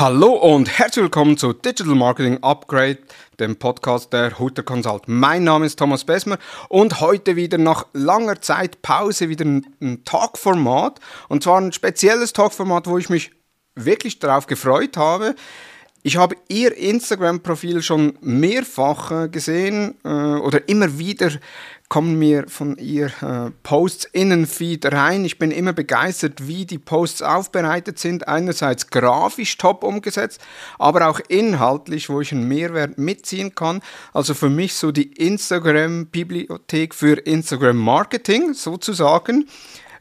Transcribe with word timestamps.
Hallo 0.00 0.28
und 0.28 0.78
herzlich 0.78 1.02
willkommen 1.02 1.36
zu 1.36 1.52
Digital 1.52 1.96
Marketing 1.96 2.38
Upgrade, 2.40 2.98
dem 3.40 3.56
Podcast 3.56 4.12
der 4.12 4.38
Hutter 4.38 4.62
Consult. 4.62 5.08
Mein 5.08 5.42
Name 5.42 5.66
ist 5.66 5.76
Thomas 5.76 6.04
Besmer 6.04 6.38
und 6.68 7.00
heute 7.00 7.34
wieder 7.34 7.58
nach 7.58 7.84
langer 7.94 8.40
Zeit 8.40 8.80
Pause 8.80 9.28
wieder 9.28 9.44
ein 9.44 10.04
Talkformat 10.04 11.00
und 11.28 11.42
zwar 11.42 11.60
ein 11.60 11.72
spezielles 11.72 12.32
Talkformat, 12.32 12.86
wo 12.86 12.96
ich 12.96 13.10
mich 13.10 13.32
wirklich 13.74 14.20
darauf 14.20 14.46
gefreut 14.46 14.96
habe. 14.96 15.34
Ich 16.04 16.16
habe 16.16 16.36
Ihr 16.46 16.76
Instagram-Profil 16.76 17.82
schon 17.82 18.16
mehrfach 18.20 19.28
gesehen 19.32 19.96
äh, 20.04 20.08
oder 20.08 20.68
immer 20.68 20.96
wieder 21.00 21.32
kommen 21.88 22.18
mir 22.18 22.48
von 22.48 22.76
ihr 22.76 23.06
äh, 23.22 23.50
Posts 23.62 24.06
in 24.12 24.30
den 24.30 24.46
Feed 24.46 24.92
rein. 24.92 25.24
Ich 25.24 25.38
bin 25.38 25.50
immer 25.50 25.72
begeistert, 25.72 26.46
wie 26.46 26.66
die 26.66 26.78
Posts 26.78 27.22
aufbereitet 27.22 27.98
sind. 27.98 28.28
Einerseits 28.28 28.88
grafisch 28.88 29.56
top 29.56 29.82
umgesetzt, 29.84 30.40
aber 30.78 31.08
auch 31.08 31.20
inhaltlich, 31.28 32.10
wo 32.10 32.20
ich 32.20 32.32
einen 32.32 32.46
Mehrwert 32.46 32.98
mitziehen 32.98 33.54
kann. 33.54 33.80
Also 34.12 34.34
für 34.34 34.50
mich 34.50 34.74
so 34.74 34.92
die 34.92 35.12
Instagram-Bibliothek 35.12 36.94
für 36.94 37.14
Instagram-Marketing 37.14 38.52
sozusagen. 38.52 39.48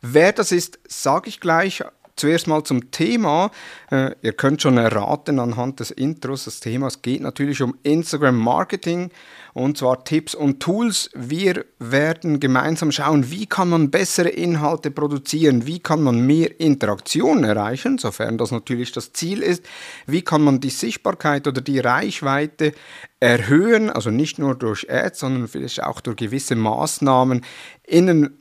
Wer 0.02 0.34
das 0.34 0.52
ist, 0.52 0.80
sage 0.88 1.30
ich 1.30 1.40
gleich. 1.40 1.84
Zuerst 2.18 2.48
mal 2.48 2.64
zum 2.64 2.90
Thema. 2.90 3.52
Äh, 3.92 4.16
ihr 4.24 4.34
könnt 4.34 4.64
schon 4.64 4.80
erraten 4.80 5.40
anhand 5.40 5.80
des 5.80 5.92
Intros 5.92 6.46
des 6.46 6.60
Themas 6.60 7.04
geht 7.04 7.22
natürlich 7.22 7.62
um 7.62 7.78
Instagram 7.84 8.36
Marketing 8.36 9.12
und 9.58 9.76
zwar 9.76 10.04
Tipps 10.04 10.36
und 10.36 10.60
Tools. 10.60 11.10
Wir 11.16 11.66
werden 11.80 12.40
gemeinsam 12.40 12.92
schauen, 12.92 13.32
wie 13.32 13.48
kann 13.48 13.70
man 13.70 13.90
bessere 13.90 14.30
Inhalte 14.30 14.92
produzieren, 14.92 15.66
wie 15.66 15.80
kann 15.80 16.04
man 16.04 16.22
mehr 16.22 16.60
Interaktion 16.60 17.44
erreichen, 17.44 17.98
sofern 17.98 18.38
das 18.38 18.52
natürlich 18.52 18.92
das 18.92 19.14
Ziel 19.14 19.42
ist, 19.42 19.64
wie 20.06 20.22
kann 20.22 20.44
man 20.44 20.60
die 20.60 20.70
Sichtbarkeit 20.70 21.48
oder 21.48 21.62
die 21.62 21.80
Reichweite 21.80 22.74
erhöhen, 23.20 23.90
also 23.90 24.12
nicht 24.12 24.38
nur 24.38 24.54
durch 24.54 24.92
Ads, 24.92 25.22
sondern 25.22 25.48
vielleicht 25.48 25.82
auch 25.82 26.02
durch 26.02 26.18
gewisse 26.18 26.56
Maßnahmen 26.56 27.44
in 27.84 28.06
den 28.06 28.38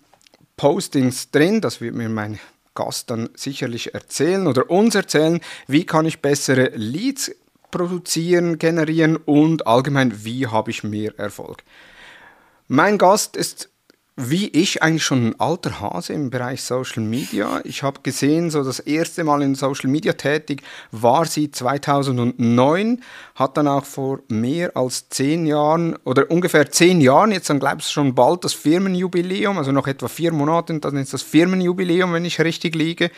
Postings 0.59 1.31
drin, 1.31 1.63
das 1.63 1.81
wird 1.81 1.95
mir 1.95 2.11
mein 2.11 2.39
Gast 2.75 3.09
dann 3.09 3.31
sicherlich 3.35 3.95
erzählen 3.95 4.47
oder 4.47 4.71
uns 4.71 4.95
erzählen, 4.95 5.41
wie 5.67 5.87
kann 5.87 6.05
ich 6.05 6.21
bessere 6.21 6.73
Leads 6.75 7.33
produzieren, 7.77 8.59
generieren 8.59 9.17
und 9.17 9.67
allgemein, 9.67 10.25
wie 10.25 10.47
habe 10.47 10.71
ich 10.71 10.83
mehr 10.83 11.19
Erfolg. 11.19 11.63
Mein 12.69 12.99
Gast 12.99 13.37
ist 13.37 13.71
wie 14.19 14.49
ich 14.49 14.83
eigentlich 14.83 15.05
schon 15.05 15.29
ein 15.29 15.41
alter 15.41 15.79
Hase 15.79 16.15
im 16.15 16.31
Bereich 16.31 16.63
Social 16.63 17.03
Media. 17.03 17.61
Ich 17.65 17.83
habe 17.83 18.01
gesehen, 18.03 18.51
so 18.51 18.65
das 18.65 18.81
erste 18.81 19.25
Mal 19.25 19.43
in 19.43 19.55
Social 19.55 19.91
Media 19.91 20.15
tätig 20.15 20.63
war 20.91 21.27
sie 21.27 21.51
2009, 21.51 23.03
hat 23.35 23.59
dann 23.59 23.69
auch 23.69 23.85
vor 23.85 24.21
mehr 24.29 24.75
als 24.75 25.11
zehn 25.11 25.45
Jahren 25.45 25.97
oder 26.05 26.31
ungefähr 26.31 26.71
zehn 26.71 27.03
Jahren, 27.03 27.31
jetzt 27.31 27.51
dann 27.51 27.61
glaube 27.61 27.81
ich 27.81 27.89
schon 27.89 28.15
bald 28.15 28.43
das 28.43 28.55
Firmenjubiläum, 28.55 29.59
also 29.59 29.71
noch 29.71 29.87
etwa 29.87 30.09
vier 30.09 30.33
Monate, 30.33 30.81
dann 30.81 30.97
ist 30.97 31.13
das 31.13 31.21
Firmenjubiläum, 31.21 32.15
wenn 32.15 32.25
ich 32.25 32.41
richtig 32.41 32.75
liege 32.75 33.11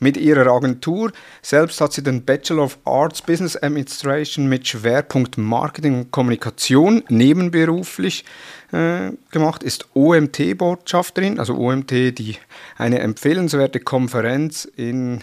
mit 0.00 0.16
ihrer 0.16 0.50
Agentur. 0.50 1.12
Selbst 1.42 1.80
hat 1.80 1.92
sie 1.92 2.02
den 2.02 2.24
Bachelor 2.24 2.64
of 2.64 2.78
Arts 2.84 3.22
Business 3.22 3.56
Administration 3.56 4.48
mit 4.48 4.66
Schwerpunkt 4.66 5.38
Marketing 5.38 6.00
und 6.00 6.10
Kommunikation 6.10 7.04
nebenberuflich 7.08 8.24
äh, 8.72 9.12
gemacht, 9.30 9.62
ist 9.62 9.86
OMT-Botschafterin, 9.94 11.38
also 11.38 11.56
OMT, 11.56 11.90
die 12.18 12.36
eine 12.76 12.98
empfehlenswerte 13.00 13.80
Konferenz 13.80 14.64
in 14.64 15.22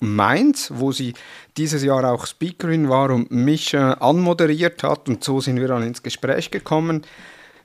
Mainz, 0.00 0.70
wo 0.74 0.92
sie 0.92 1.14
dieses 1.56 1.82
Jahr 1.82 2.04
auch 2.04 2.26
Speakerin 2.26 2.88
war 2.88 3.10
und 3.10 3.32
mich 3.32 3.74
äh, 3.74 3.78
anmoderiert 3.78 4.82
hat 4.82 5.08
und 5.08 5.24
so 5.24 5.40
sind 5.40 5.58
wir 5.58 5.68
dann 5.68 5.82
ins 5.82 6.02
Gespräch 6.02 6.50
gekommen. 6.50 7.02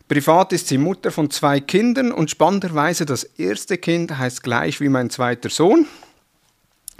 Privat 0.08 0.52
ist 0.54 0.68
sie 0.68 0.78
Mutter 0.78 1.12
von 1.12 1.30
zwei 1.30 1.60
Kindern 1.60 2.12
und 2.12 2.30
spannenderweise 2.30 3.06
das 3.06 3.24
erste 3.24 3.78
Kind 3.78 4.18
heißt 4.18 4.44
gleich 4.44 4.82
wie 4.82 4.90
mein 4.90 5.10
zweiter 5.10 5.50
Sohn. 5.50 5.88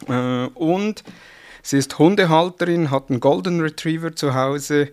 Äh, 0.08 0.48
und 0.54 1.04
sie 1.62 1.78
ist 1.78 1.98
Hundehalterin, 1.98 2.92
hat 2.92 3.10
einen 3.10 3.20
Golden 3.20 3.62
Retriever 3.62 4.16
zu 4.16 4.34
Hause, 4.34 4.90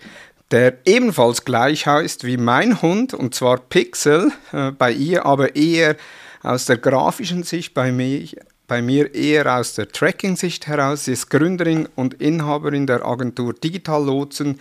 der 0.51 0.79
ebenfalls 0.85 1.45
gleich 1.45 1.87
heißt 1.87 2.25
wie 2.25 2.37
mein 2.37 2.83
Hund, 2.83 3.15
und 3.15 3.35
zwar 3.35 3.59
Pixel, 3.59 4.33
äh, 4.53 4.73
bei 4.73 4.93
ihr 4.93 5.25
aber 5.27 5.55
eher 5.55 5.97
aus 6.43 6.67
der 6.67 6.79
grafischen 6.79 7.43
Sicht, 7.43 7.75
bei 7.75 7.93
mir, 7.93 8.27
bei 8.67 8.83
mir 8.83 9.15
eher 9.15 9.59
aus 9.59 9.75
der 9.75 9.89
Tracking-Sicht 9.89 10.67
heraus. 10.67 11.05
Sie 11.05 11.13
ist 11.13 11.29
Gründerin 11.31 11.89
und 11.95 12.15
Inhaberin 12.15 12.87
der 12.87 13.05
Agentur 13.05 13.53
Digital 13.53 14.05
Lotsen, 14.05 14.61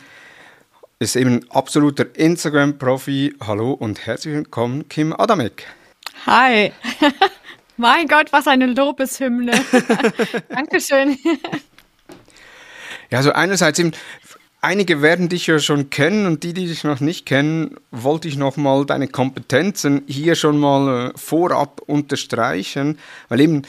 ist 0.99 1.15
eben 1.15 1.49
absoluter 1.49 2.05
Instagram-Profi. 2.15 3.35
Hallo 3.45 3.71
und 3.71 4.05
herzlich 4.05 4.33
willkommen, 4.35 4.89
Kim 4.89 5.13
Adamek. 5.13 5.65
Hi. 6.25 6.73
Mein 7.79 8.09
Gott, 8.09 8.33
was 8.33 8.45
eine 8.45 8.65
Lobeshymne. 8.65 9.53
Dankeschön. 10.49 11.17
Ja, 13.09 13.19
also 13.19 13.31
einerseits 13.31 13.79
eben, 13.79 13.93
einige 14.59 15.01
werden 15.01 15.29
dich 15.29 15.47
ja 15.47 15.59
schon 15.59 15.89
kennen 15.89 16.25
und 16.25 16.43
die, 16.43 16.51
die 16.51 16.67
dich 16.67 16.83
noch 16.83 16.99
nicht 16.99 17.25
kennen, 17.25 17.77
wollte 17.91 18.27
ich 18.27 18.35
nochmal 18.35 18.85
deine 18.85 19.07
Kompetenzen 19.07 20.01
hier 20.07 20.35
schon 20.35 20.59
mal 20.59 21.11
äh, 21.11 21.17
vorab 21.17 21.81
unterstreichen, 21.85 22.99
weil 23.29 23.39
eben 23.39 23.61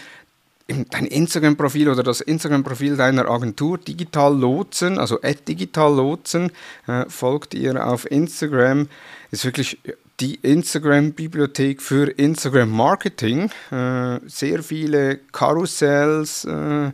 dein 0.66 1.06
Instagram-Profil 1.06 1.88
oder 1.88 2.02
das 2.02 2.20
Instagram-Profil 2.20 2.96
deiner 2.96 3.30
Agentur 3.30 3.78
Digital 3.78 4.36
Lotsen, 4.36 4.98
also 4.98 5.20
Digital 5.46 5.94
Lotsen, 5.94 6.50
äh, 6.88 7.04
folgt 7.08 7.54
ihr 7.54 7.86
auf 7.86 8.10
Instagram, 8.10 8.88
ist 9.30 9.44
wirklich 9.44 9.78
die 10.20 10.34
Instagram-Bibliothek 10.42 11.80
für 11.80 12.10
Instagram-Marketing. 12.10 13.50
Äh, 13.70 14.20
sehr 14.26 14.62
viele 14.62 15.18
Karussells 15.32 16.44
äh, 16.44 16.90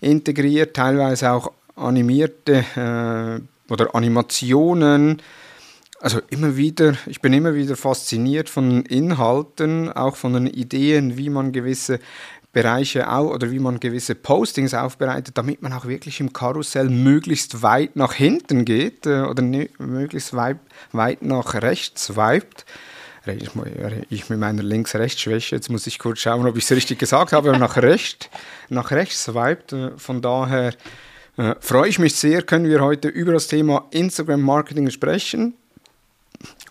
integriert, 0.00 0.74
teilweise 0.74 1.32
auch 1.32 1.52
animierte 1.76 2.64
äh, 2.76 3.72
oder 3.72 3.94
Animationen. 3.94 5.20
Also 6.00 6.20
immer 6.30 6.56
wieder, 6.56 6.96
ich 7.06 7.20
bin 7.20 7.34
immer 7.34 7.54
wieder 7.54 7.76
fasziniert 7.76 8.48
von 8.48 8.70
den 8.70 8.82
Inhalten, 8.86 9.92
auch 9.92 10.16
von 10.16 10.32
den 10.32 10.46
Ideen, 10.46 11.18
wie 11.18 11.28
man 11.28 11.52
gewisse 11.52 12.00
Bereiche 12.52 13.10
auch 13.10 13.30
oder 13.30 13.50
wie 13.52 13.60
man 13.60 13.78
gewisse 13.78 14.16
Postings 14.16 14.74
aufbereitet, 14.74 15.38
damit 15.38 15.62
man 15.62 15.72
auch 15.72 15.86
wirklich 15.86 16.18
im 16.18 16.32
Karussell 16.32 16.88
möglichst 16.88 17.62
weit 17.62 17.94
nach 17.94 18.12
hinten 18.12 18.64
geht 18.64 19.06
äh, 19.06 19.22
oder 19.22 19.42
ne, 19.42 19.70
möglichst 19.78 20.34
weit, 20.34 20.58
weit 20.92 21.22
nach 21.22 21.54
rechts 21.54 22.06
swiped. 22.06 22.64
Ich 24.08 24.30
mit 24.30 24.38
meiner 24.38 24.62
Links-Rechts-Schwäche, 24.62 25.54
jetzt 25.54 25.68
muss 25.68 25.86
ich 25.86 25.98
kurz 25.98 26.20
schauen, 26.20 26.46
ob 26.46 26.56
ich 26.56 26.64
es 26.64 26.72
richtig 26.72 26.98
gesagt 26.98 27.32
habe, 27.32 27.56
nach 27.58 27.76
rechts, 27.76 28.30
nach 28.70 28.90
rechts 28.90 29.24
swiped. 29.24 29.72
Äh, 29.72 29.90
von 29.96 30.20
daher 30.20 30.74
äh, 31.36 31.54
freue 31.60 31.88
ich 31.88 32.00
mich 32.00 32.16
sehr, 32.16 32.42
können 32.42 32.68
wir 32.68 32.80
heute 32.80 33.08
über 33.08 33.32
das 33.32 33.46
Thema 33.46 33.86
Instagram-Marketing 33.92 34.90
sprechen. 34.90 35.54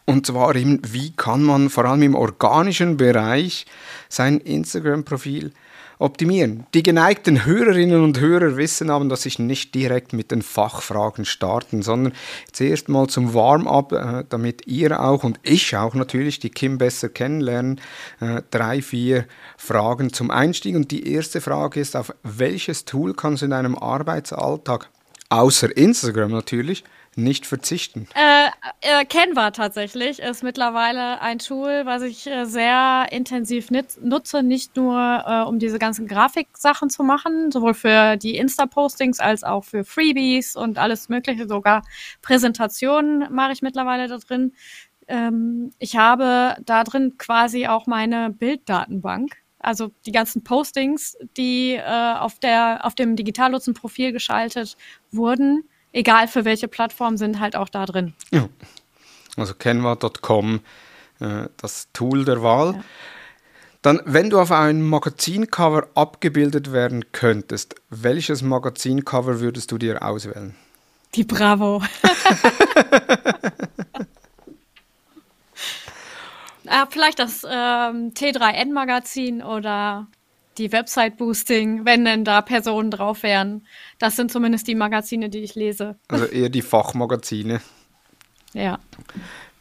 Und 0.05 0.25
zwar 0.25 0.55
eben, 0.55 0.81
wie 0.91 1.11
kann 1.11 1.43
man 1.43 1.69
vor 1.69 1.85
allem 1.85 2.01
im 2.01 2.15
organischen 2.15 2.97
Bereich 2.97 3.65
sein 4.09 4.39
Instagram-Profil 4.39 5.53
optimieren. 5.99 6.65
Die 6.73 6.81
geneigten 6.81 7.45
Hörerinnen 7.45 8.01
und 8.01 8.19
Hörer 8.19 8.55
wissen 8.55 8.89
aber, 8.89 9.05
dass 9.05 9.25
ich 9.25 9.37
nicht 9.37 9.75
direkt 9.75 10.13
mit 10.13 10.31
den 10.31 10.41
Fachfragen 10.41 11.25
starten, 11.25 11.81
sondern 11.81 12.13
zuerst 12.53 12.87
mal 12.87 13.07
zum 13.07 13.33
Warm-up, 13.33 13.91
äh, 13.91 14.23
damit 14.29 14.65
ihr 14.65 15.01
auch 15.01 15.25
und 15.25 15.39
ich 15.43 15.75
auch 15.75 15.93
natürlich 15.93 16.39
die 16.39 16.49
Kim 16.49 16.77
besser 16.77 17.09
kennenlernen. 17.09 17.81
Äh, 18.21 18.41
drei, 18.49 18.81
vier 18.81 19.25
Fragen 19.57 20.13
zum 20.13 20.31
Einstieg. 20.31 20.75
Und 20.75 20.89
die 20.91 21.11
erste 21.11 21.41
Frage 21.41 21.81
ist, 21.81 21.97
auf 21.97 22.13
welches 22.23 22.85
Tool 22.85 23.13
kannst 23.13 23.41
du 23.41 23.45
in 23.45 23.51
deinem 23.51 23.77
Arbeitsalltag, 23.77 24.89
außer 25.27 25.75
Instagram 25.75 26.31
natürlich, 26.31 26.85
nicht 27.23 27.45
verzichten? 27.45 28.07
Äh, 28.15 28.49
äh, 28.81 29.05
Canva 29.05 29.51
tatsächlich 29.51 30.19
ist 30.19 30.43
mittlerweile 30.43 31.21
ein 31.21 31.39
Tool, 31.39 31.81
was 31.85 32.01
ich 32.01 32.27
äh, 32.27 32.45
sehr 32.45 33.07
intensiv 33.11 33.69
nutze, 34.01 34.43
nicht 34.43 34.75
nur 34.75 35.23
äh, 35.27 35.41
um 35.43 35.59
diese 35.59 35.79
ganzen 35.79 36.07
Grafiksachen 36.07 36.89
zu 36.89 37.03
machen, 37.03 37.51
sowohl 37.51 37.73
für 37.73 38.17
die 38.17 38.37
Insta-Postings 38.37 39.19
als 39.19 39.43
auch 39.43 39.63
für 39.63 39.83
Freebies 39.83 40.55
und 40.55 40.77
alles 40.77 41.09
Mögliche, 41.09 41.47
sogar 41.47 41.83
Präsentationen 42.21 43.27
mache 43.33 43.51
ich 43.53 43.61
mittlerweile 43.61 44.07
da 44.07 44.17
drin. 44.17 44.53
Ähm, 45.07 45.71
ich 45.79 45.97
habe 45.97 46.55
da 46.65 46.83
drin 46.83 47.17
quasi 47.17 47.67
auch 47.67 47.87
meine 47.87 48.29
Bilddatenbank. 48.29 49.33
Also 49.59 49.91
die 50.05 50.13
ganzen 50.13 50.43
Postings, 50.43 51.17
die 51.35 51.73
äh, 51.73 52.13
auf, 52.17 52.39
der, 52.39 52.85
auf 52.85 52.95
dem 52.95 53.15
Digitallotsen-Profil 53.15 54.13
geschaltet 54.13 54.77
wurden, 55.11 55.65
egal 55.91 56.27
für 56.27 56.45
welche 56.45 56.67
Plattform, 56.67 57.17
sind 57.17 57.39
halt 57.39 57.55
auch 57.55 57.69
da 57.69 57.85
drin. 57.85 58.13
Ja. 58.31 58.47
Also 59.37 59.53
Canva.com, 59.53 60.61
äh, 61.19 61.47
das 61.57 61.87
Tool 61.93 62.25
der 62.25 62.43
Wahl. 62.43 62.73
Ja. 62.73 62.83
Dann, 63.81 64.01
wenn 64.03 64.29
du 64.29 64.39
auf 64.39 64.51
einem 64.51 64.89
Magazincover 64.89 65.87
abgebildet 65.95 66.73
werden 66.73 67.13
könntest, 67.13 67.75
welches 67.89 68.41
Magazincover 68.41 69.39
würdest 69.39 69.71
du 69.71 69.77
dir 69.77 70.03
auswählen? 70.03 70.53
Die 71.15 71.23
Bravo. 71.23 71.81
ah, 76.67 76.87
vielleicht 76.89 77.19
das 77.19 77.45
ähm, 77.49 78.13
T3N-Magazin 78.13 79.41
oder 79.41 80.07
die 80.59 80.71
Website 80.71 81.17
Boosting, 81.17 81.85
wenn 81.85 82.05
denn 82.05 82.23
da 82.23 82.41
Personen 82.41 82.91
drauf 82.91 83.23
wären. 83.23 83.65
Das 83.97 84.15
sind 84.15 84.31
zumindest 84.31 84.67
die 84.67 84.75
Magazine, 84.75 85.29
die 85.29 85.39
ich 85.39 85.55
lese. 85.55 85.95
Also 86.07 86.25
eher 86.25 86.49
die 86.49 86.61
Fachmagazine. 86.61 87.61
Ja. 88.53 88.79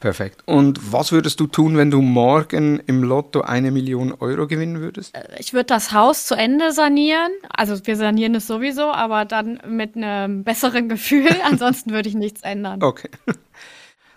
Perfekt. 0.01 0.43
Und 0.47 0.93
was 0.93 1.11
würdest 1.11 1.41
du 1.41 1.49
tun, 1.49 1.77
wenn 1.77 1.91
du 1.91 2.01
morgen 2.01 2.81
im 2.87 3.03
Lotto 3.03 3.41
eine 3.41 3.73
Million 3.73 4.13
Euro 4.13 4.47
gewinnen 4.47 4.81
würdest? 4.81 5.15
Äh, 5.17 5.25
ich 5.39 5.53
würde 5.53 5.67
das 5.67 5.93
Haus 5.93 6.27
zu 6.27 6.37
Ende 6.37 6.73
sanieren. 6.73 7.33
Also 7.49 7.85
wir 7.85 7.97
sanieren 7.97 8.35
es 8.37 8.47
sowieso, 8.47 8.93
aber 8.93 9.25
dann 9.25 9.61
mit 9.67 9.97
einem 9.97 10.45
besseren 10.45 10.89
Gefühl. 10.91 11.31
Ansonsten 11.45 11.91
würde 11.91 12.09
ich 12.09 12.15
nichts 12.15 12.43
ändern. 12.43 12.83
Okay. 12.83 13.11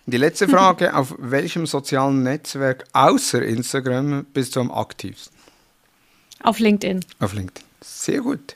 Die 0.07 0.17
letzte 0.17 0.47
Frage, 0.47 0.95
auf 0.95 1.15
welchem 1.19 1.65
sozialen 1.65 2.23
Netzwerk 2.23 2.85
außer 2.91 3.41
Instagram 3.43 4.25
bist 4.33 4.55
du 4.55 4.59
am 4.59 4.71
aktivsten? 4.71 5.40
Auf 6.43 6.59
LinkedIn. 6.59 7.05
Auf 7.19 7.33
LinkedIn. 7.33 7.63
Sehr 7.81 8.21
gut. 8.21 8.55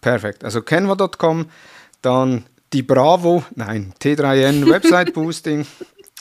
Perfekt. 0.00 0.44
Also 0.44 0.62
canva.com, 0.62 1.46
dann 2.02 2.44
die 2.72 2.82
Bravo, 2.82 3.44
nein, 3.54 3.92
T3N 4.00 4.66
Website 4.70 5.14
Boosting, 5.14 5.66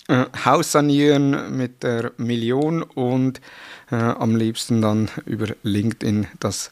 äh, 0.07 0.25
Haus 0.43 0.71
sanieren 0.71 1.57
mit 1.57 1.83
der 1.83 2.11
Million 2.17 2.83
und 2.83 3.41
äh, 3.91 3.95
am 3.95 4.35
liebsten 4.35 4.81
dann 4.81 5.09
über 5.25 5.47
LinkedIn 5.63 6.27
das 6.39 6.71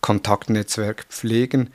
Kontaktnetzwerk 0.00 1.06
pflegen. 1.08 1.70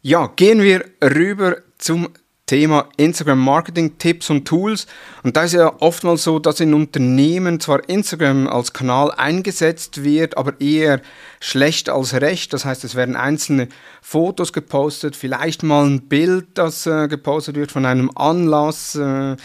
Ja, 0.00 0.28
gehen 0.34 0.62
wir 0.62 0.84
rüber 1.02 1.58
zum 1.78 2.08
Thema 2.52 2.86
Instagram 2.98 3.38
Marketing 3.38 3.96
Tipps 3.96 4.28
und 4.28 4.44
Tools. 4.44 4.86
Und 5.22 5.38
da 5.38 5.44
ist 5.44 5.54
ja 5.54 5.72
oftmals 5.80 6.22
so, 6.22 6.38
dass 6.38 6.60
in 6.60 6.74
Unternehmen 6.74 7.60
zwar 7.60 7.88
Instagram 7.88 8.46
als 8.46 8.74
Kanal 8.74 9.10
eingesetzt 9.10 10.04
wird, 10.04 10.36
aber 10.36 10.60
eher 10.60 11.00
schlecht 11.40 11.88
als 11.88 12.12
recht. 12.12 12.52
Das 12.52 12.66
heißt, 12.66 12.84
es 12.84 12.94
werden 12.94 13.16
einzelne 13.16 13.68
Fotos 14.02 14.52
gepostet, 14.52 15.16
vielleicht 15.16 15.62
mal 15.62 15.86
ein 15.86 16.02
Bild, 16.10 16.44
das 16.52 16.86
äh, 16.86 17.08
gepostet 17.08 17.56
wird 17.56 17.72
von 17.72 17.86
einem 17.86 18.10
Anlass. 18.14 18.96
Äh, 18.96 19.36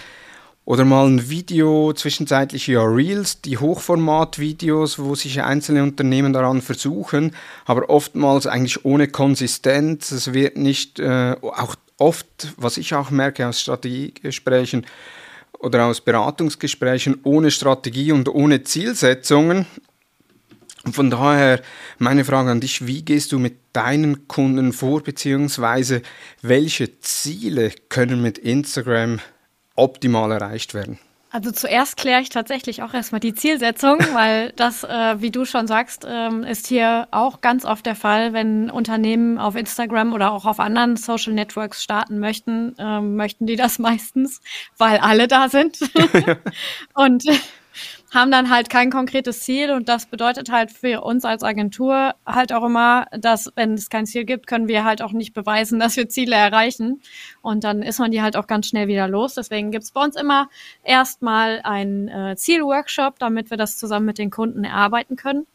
oder 0.66 0.84
mal 0.84 1.08
ein 1.08 1.30
Video, 1.30 1.94
zwischenzeitlich 1.94 2.68
ja 2.68 2.84
Reels, 2.84 3.40
die 3.40 3.58
Hochformat-Videos, 3.58 5.00
wo 5.00 5.16
sich 5.16 5.42
einzelne 5.42 5.82
Unternehmen 5.82 6.34
daran 6.34 6.62
versuchen, 6.62 7.34
aber 7.64 7.90
oftmals 7.90 8.48
eigentlich 8.48 8.84
ohne 8.84 9.08
Konsistenz. 9.08 10.12
Es 10.12 10.34
wird 10.34 10.58
nicht, 10.58 11.00
äh, 11.00 11.38
auch 11.42 11.78
oft, 11.98 12.54
was 12.58 12.78
ich 12.78 12.94
auch 12.94 13.10
merke 13.10 13.48
aus 13.48 13.62
Strategiegesprächen 13.62 14.86
oder 15.60 15.86
aus 15.86 16.02
Beratungsgesprächen, 16.02 17.20
ohne 17.24 17.52
Strategie 17.52 18.12
und 18.12 18.30
ohne 18.30 18.64
Zielsetzungen. 18.64 19.66
Und 20.84 20.94
von 20.94 21.10
daher 21.10 21.62
meine 21.98 22.24
Frage 22.24 22.52
an 22.52 22.62
dich, 22.62 22.86
wie 22.88 23.04
gehst 23.04 23.32
du 23.32 23.40
mit 23.40 23.58
deinen 23.74 24.28
Kunden 24.28 24.72
vor, 24.72 25.02
beziehungsweise 25.04 26.02
welche 26.42 27.00
Ziele 27.00 27.72
können 27.90 28.22
mit 28.22 28.38
Instagram 28.38 29.20
optimal 29.76 30.32
erreicht 30.32 30.74
werden? 30.74 31.00
Also 31.38 31.52
zuerst 31.52 31.98
kläre 31.98 32.20
ich 32.22 32.30
tatsächlich 32.30 32.82
auch 32.82 32.96
erstmal 32.96 33.20
die 33.20 33.36
Zielsetzung, 33.36 34.00
weil 34.14 34.54
das, 34.56 34.84
äh, 34.84 35.22
wie 35.22 35.30
du 35.30 35.46
schon 35.46 35.68
sagst, 35.68 36.04
ähm, 36.10 36.42
ist 36.42 36.66
hier 36.66 37.08
auch 37.12 37.42
ganz 37.42 37.64
oft 37.64 37.86
der 37.86 37.94
Fall, 37.94 38.34
wenn 38.34 38.72
Unternehmen 38.72 39.38
auf 39.38 39.56
Instagram 39.56 40.14
oder 40.14 40.32
auch 40.32 40.46
auf 40.46 40.60
anderen 40.60 40.98
Social 40.98 41.34
Networks 41.34 41.84
starten 41.84 42.18
möchten, 42.18 42.74
ähm, 42.80 43.18
möchten 43.18 43.46
die 43.46 43.56
das 43.56 43.78
meistens, 43.88 44.42
weil 44.80 44.98
alle 44.98 45.28
da 45.28 45.48
sind. 45.48 45.78
Und 46.96 47.26
haben 48.12 48.32
dann 48.32 48.50
halt 48.50 48.70
kein 48.70 48.90
konkretes 48.90 49.42
Ziel 49.42 49.72
und 49.72 49.90
das 49.90 50.06
bedeutet 50.06 50.50
halt 50.50 50.72
für 50.72 51.02
uns 51.02 51.26
als 51.26 51.44
Agentur 51.44 52.16
halt 52.26 52.54
auch 52.54 52.64
immer, 52.64 53.06
dass 53.12 53.52
wenn 53.56 53.74
es 53.74 53.90
kein 53.90 54.06
Ziel 54.06 54.24
gibt, 54.24 54.48
können 54.48 54.68
wir 54.68 54.86
halt 54.86 55.02
auch 55.02 55.12
nicht 55.12 55.34
beweisen, 55.34 55.80
dass 55.80 55.98
wir 55.98 56.08
Ziele 56.08 56.36
erreichen 56.36 57.02
und 57.42 57.64
dann 57.64 57.82
ist 57.82 58.00
man 58.00 58.12
die 58.12 58.22
halt 58.22 58.38
auch 58.38 58.48
ganz 58.48 58.68
schnell 58.68 58.88
wieder 58.88 59.08
los. 59.08 59.34
Deswegen 59.34 59.72
gibt's 59.72 59.92
bei 59.92 60.04
uns 60.04 60.16
immer 60.16 60.50
erstmal 60.84 61.62
einen 61.64 62.08
äh, 62.08 62.36
Zielworkshop, 62.38 63.20
damit 63.20 63.50
wir 63.50 63.58
das 63.58 63.78
zusammen 63.78 64.06
mit 64.06 64.18
den 64.18 64.32
Kunden 64.32 64.64
erarbeiten 64.64 65.16
können 65.18 65.46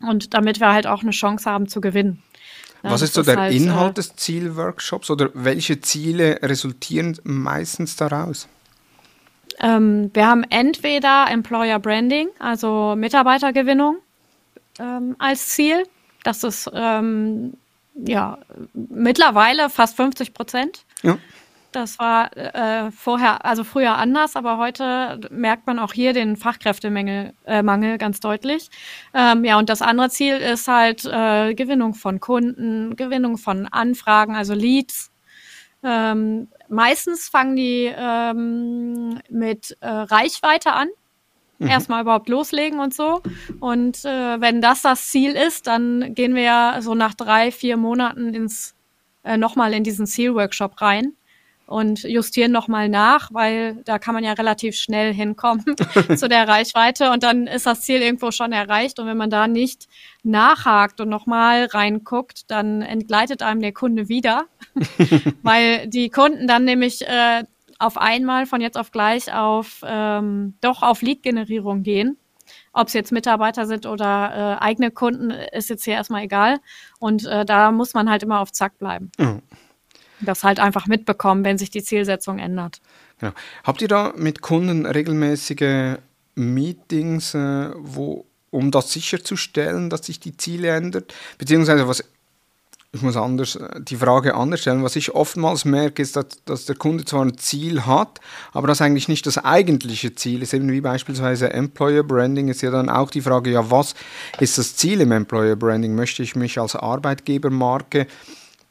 und 0.00 0.34
damit 0.34 0.60
wir 0.60 0.72
halt 0.72 0.86
auch 0.86 1.02
eine 1.02 1.10
Chance 1.10 1.50
haben 1.50 1.68
zu 1.68 1.80
gewinnen. 1.80 2.22
Ja, 2.82 2.90
Was 2.90 3.02
ist 3.02 3.14
so 3.14 3.22
der 3.22 3.36
halt, 3.36 3.54
Inhalt 3.54 3.92
äh, 3.92 3.94
des 3.94 4.16
Zielworkshops 4.16 5.10
oder 5.10 5.30
welche 5.34 5.80
Ziele 5.80 6.38
resultieren 6.42 7.18
meistens 7.24 7.96
daraus? 7.96 8.48
Ähm, 9.66 10.10
wir 10.14 10.26
haben 10.26 10.44
entweder 10.48 11.26
Employer 11.28 11.80
Branding, 11.80 12.28
also 12.38 12.94
Mitarbeitergewinnung 12.96 13.96
ähm, 14.78 15.16
als 15.18 15.48
Ziel. 15.48 15.82
Das 16.22 16.44
ist 16.44 16.70
ähm, 16.72 17.54
ja 17.94 18.38
mittlerweile 18.74 19.68
fast 19.68 19.96
50 19.96 20.34
Prozent. 20.34 20.84
Ja. 21.02 21.18
Das 21.72 21.98
war 21.98 22.34
äh, 22.36 22.92
vorher, 22.92 23.44
also 23.44 23.64
früher 23.64 23.96
anders, 23.96 24.36
aber 24.36 24.56
heute 24.56 25.20
merkt 25.30 25.66
man 25.66 25.80
auch 25.80 25.92
hier 25.92 26.12
den 26.12 26.36
Fachkräftemangel 26.36 27.32
äh, 27.44 27.62
Mangel 27.62 27.98
ganz 27.98 28.20
deutlich. 28.20 28.70
Ähm, 29.14 29.44
ja, 29.44 29.58
und 29.58 29.68
das 29.68 29.82
andere 29.82 30.10
Ziel 30.10 30.36
ist 30.36 30.68
halt 30.68 31.04
äh, 31.04 31.54
Gewinnung 31.54 31.94
von 31.94 32.20
Kunden, 32.20 32.94
Gewinnung 32.94 33.36
von 33.36 33.66
Anfragen, 33.66 34.36
also 34.36 34.54
Leads. 34.54 35.10
Ähm, 35.82 36.48
meistens 36.68 37.28
fangen 37.28 37.56
die 37.56 37.92
ähm, 37.94 39.20
mit 39.28 39.76
äh, 39.80 39.88
Reichweite 39.88 40.72
an. 40.72 40.88
Mhm. 41.58 41.68
Erstmal 41.68 42.02
überhaupt 42.02 42.28
loslegen 42.28 42.80
und 42.80 42.94
so. 42.94 43.22
Und 43.60 44.04
äh, 44.04 44.40
wenn 44.40 44.60
das 44.60 44.82
das 44.82 45.08
Ziel 45.08 45.32
ist, 45.32 45.66
dann 45.66 46.14
gehen 46.14 46.34
wir 46.34 46.42
ja 46.42 46.78
so 46.80 46.94
nach 46.94 47.14
drei, 47.14 47.50
vier 47.50 47.76
Monaten 47.76 48.34
ins 48.34 48.74
äh, 49.24 49.36
nochmal 49.36 49.72
in 49.72 49.82
diesen 49.82 50.06
Zielworkshop 50.06 50.80
rein 50.80 51.14
und 51.66 52.04
justieren 52.04 52.52
nochmal 52.52 52.88
nach, 52.88 53.32
weil 53.32 53.82
da 53.84 53.98
kann 53.98 54.14
man 54.14 54.24
ja 54.24 54.32
relativ 54.32 54.76
schnell 54.76 55.12
hinkommen 55.12 55.64
zu 56.16 56.28
der 56.28 56.48
Reichweite 56.48 57.10
und 57.10 57.22
dann 57.22 57.46
ist 57.46 57.66
das 57.66 57.82
Ziel 57.82 58.00
irgendwo 58.00 58.30
schon 58.30 58.52
erreicht 58.52 58.98
und 58.98 59.06
wenn 59.06 59.16
man 59.16 59.30
da 59.30 59.48
nicht 59.48 59.88
nachhakt 60.22 61.00
und 61.00 61.08
nochmal 61.08 61.66
reinguckt, 61.66 62.50
dann 62.50 62.82
entgleitet 62.82 63.42
einem 63.42 63.60
der 63.60 63.72
Kunde 63.72 64.08
wieder, 64.08 64.46
weil 65.42 65.88
die 65.88 66.10
Kunden 66.10 66.46
dann 66.46 66.64
nämlich 66.64 67.06
äh, 67.06 67.44
auf 67.78 67.98
einmal 67.98 68.46
von 68.46 68.60
jetzt 68.60 68.78
auf 68.78 68.90
gleich 68.90 69.32
auf 69.32 69.82
ähm, 69.84 70.54
doch 70.60 70.82
auf 70.82 71.02
Lead-Generierung 71.02 71.82
gehen. 71.82 72.16
Ob 72.72 72.88
es 72.88 72.94
jetzt 72.94 73.10
Mitarbeiter 73.10 73.66
sind 73.66 73.86
oder 73.86 74.58
äh, 74.60 74.64
eigene 74.64 74.90
Kunden, 74.90 75.30
ist 75.30 75.68
jetzt 75.68 75.84
hier 75.84 75.94
erstmal 75.94 76.22
egal. 76.22 76.58
Und 77.00 77.26
äh, 77.26 77.44
da 77.44 77.72
muss 77.72 77.94
man 77.94 78.08
halt 78.08 78.22
immer 78.22 78.40
auf 78.40 78.52
Zack 78.52 78.78
bleiben. 78.78 79.10
Das 80.20 80.44
halt 80.44 80.60
einfach 80.60 80.86
mitbekommen, 80.86 81.44
wenn 81.44 81.58
sich 81.58 81.70
die 81.70 81.82
Zielsetzung 81.82 82.38
ändert. 82.38 82.80
Genau. 83.18 83.32
Habt 83.64 83.82
ihr 83.82 83.88
da 83.88 84.12
mit 84.16 84.40
Kunden 84.40 84.86
regelmäßige 84.86 85.96
Meetings, 86.34 87.34
äh, 87.34 87.70
wo, 87.76 88.26
um 88.50 88.70
das 88.70 88.92
sicherzustellen, 88.92 89.90
dass 89.90 90.06
sich 90.06 90.20
die 90.20 90.36
Ziele 90.36 90.68
ändert? 90.68 91.14
Beziehungsweise 91.38 91.88
was 91.88 92.04
ich 92.96 93.02
muss 93.02 93.16
anders, 93.16 93.56
äh, 93.56 93.80
die 93.80 93.96
Frage 93.96 94.34
anders 94.34 94.60
stellen. 94.60 94.82
Was 94.82 94.96
ich 94.96 95.14
oftmals 95.14 95.64
merke, 95.64 96.02
ist, 96.02 96.16
dass, 96.16 96.26
dass, 96.44 96.66
der 96.66 96.76
Kunde 96.76 97.04
zwar 97.04 97.24
ein 97.24 97.36
Ziel 97.38 97.86
hat, 97.86 98.20
aber 98.52 98.66
das 98.66 98.80
eigentlich 98.80 99.08
nicht 99.08 99.26
das 99.26 99.38
eigentliche 99.38 100.14
Ziel 100.14 100.42
ist. 100.42 100.54
Eben 100.54 100.70
wie 100.70 100.80
beispielsweise 100.80 101.52
Employer 101.52 102.02
Branding 102.02 102.48
ist 102.48 102.62
ja 102.62 102.70
dann 102.70 102.88
auch 102.88 103.10
die 103.10 103.20
Frage, 103.20 103.50
ja, 103.50 103.70
was 103.70 103.94
ist 104.40 104.58
das 104.58 104.76
Ziel 104.76 105.00
im 105.00 105.12
Employer 105.12 105.56
Branding? 105.56 105.94
Möchte 105.94 106.22
ich 106.22 106.36
mich 106.36 106.58
als 106.58 106.74
Arbeitgebermarke 106.74 108.06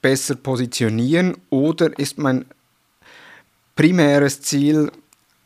besser 0.06 0.36
positionieren 0.36 1.36
oder 1.50 1.98
ist 1.98 2.20
mein 2.20 2.46
primäres 3.76 4.40
Ziel 4.40 4.92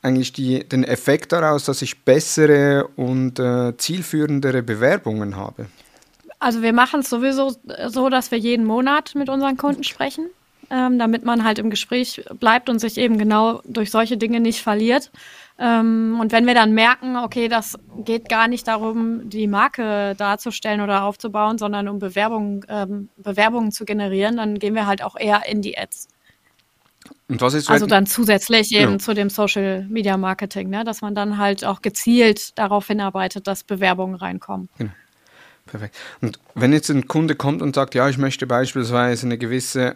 eigentlich 0.01 0.34
die, 0.34 0.68
den 0.68 0.84
Effekt 0.84 1.32
daraus, 1.32 1.63
dass 1.63 1.82
ich 1.82 2.04
bessere 2.04 2.89
und 2.98 3.39
äh, 3.39 3.78
zielführendere 3.78 4.62
Bewerbungen 4.62 5.38
habe? 5.38 5.68
Also 6.39 6.62
wir 6.62 6.74
machen 6.74 7.00
es 7.00 7.10
sowieso 7.10 7.56
so, 7.88 8.10
dass 8.10 8.32
wir 8.32 8.38
jeden 8.38 8.66
Monat 8.66 9.16
mit 9.16 9.30
unseren 9.30 9.56
Kunden 9.56 9.86
sprechen, 9.86 10.25
ähm, 10.70 11.00
damit 11.00 11.24
man 11.24 11.46
halt 11.46 11.58
im 11.60 11.70
Gespräch 11.70 12.22
bleibt 12.38 12.68
und 12.70 12.80
sich 12.80 12.98
eben 12.98 13.18
genau 13.18 13.62
durch 13.63 13.92
solche 13.92 14.18
Dinge 14.18 14.42
nicht 14.42 14.62
verliert. 14.62 15.10
Ähm, 15.60 16.18
und 16.22 16.32
wenn 16.32 16.48
wir 16.48 16.54
dann 16.54 16.74
merken, 16.74 17.18
okay, 17.18 17.50
das 17.50 17.78
geht 17.98 18.30
gar 18.30 18.48
nicht 18.48 18.68
darum, 18.68 19.30
die 19.30 19.48
Marke 19.48 20.16
darzustellen 20.16 20.80
oder 20.80 21.04
aufzubauen, 21.04 21.58
sondern 21.58 21.89
um 21.89 22.00
Bewerbungen, 22.00 22.66
ähm, 22.70 23.10
Bewerbungen 23.18 23.72
zu 23.72 23.84
generieren, 23.84 24.38
dann 24.38 24.58
gehen 24.58 24.74
wir 24.74 24.88
halt 24.88 25.04
auch 25.04 25.18
eher 25.18 25.46
in 25.48 25.62
die 25.62 25.78
Ads. 25.78 26.08
Und 27.28 27.42
was 27.42 27.54
ist 27.54 27.70
also 27.70 27.86
dann 27.86 28.06
zusätzlich 28.06 28.74
eben 28.74 28.94
ja. 28.94 29.00
zu 29.00 29.13
dem 29.13 29.30
Social 29.30 29.86
Media 29.89 30.16
Marketing, 30.18 30.70
ne, 30.70 30.84
dass 30.84 31.01
man 31.01 31.13
dann 31.13 31.38
halt 31.38 31.66
auch 31.66 31.82
gezielt 31.82 32.58
darauf 32.58 32.88
hinarbeitet, 32.88 33.46
dass 33.46 33.63
Bewerbungen 33.63 34.16
reinkommen. 34.16 34.70
Genau. 34.78 34.92
Perfekt. 35.66 35.96
Und 36.22 36.39
wenn 36.56 36.74
jetzt 36.74 36.89
ein 36.89 37.08
Kunde 37.08 37.36
kommt 37.36 37.62
und 37.62 37.75
sagt, 37.75 37.94
ja, 37.94 38.10
ich 38.10 38.18
möchte 38.18 38.48
beispielsweise 38.48 39.28
eine 39.28 39.38
gewisse 39.38 39.96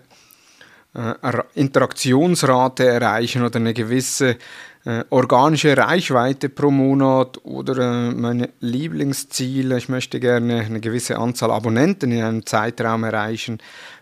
äh, 0.93 1.13
Interaktionsrate 1.55 2.86
erreichen 2.86 3.43
oder 3.43 3.55
eine 3.55 3.74
gewisse 3.74 4.38
äh, 4.86 5.06
organische 5.10 5.78
Reichweite 5.78 6.50
pro 6.50 6.70
Monat 6.70 7.44
oder 7.46 7.78
äh, 7.78 8.12
meine 8.12 8.50
Lieblingsziele, 8.60 9.78
ich 9.78 9.90
möchte 9.90 10.20
gerne 10.20 10.62
eine 10.62 10.82
gewisse 10.82 11.18
Anzahl 11.18 11.52
Abonnenten 11.52 12.12
in 12.12 12.24
einem 12.24 12.46
Zeitraum 12.46 13.04
erreichen. 13.04 13.60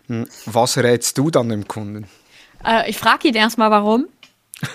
Hm, 0.08 0.26
was 0.46 0.78
rätst 0.78 1.18
du 1.18 1.30
dann 1.30 1.50
dem 1.50 1.68
Kunden? 1.68 2.08
Äh, 2.64 2.90
ich 2.90 2.98
frage 2.98 3.28
ihn 3.28 3.34
erstmal, 3.34 3.70
warum. 3.70 4.06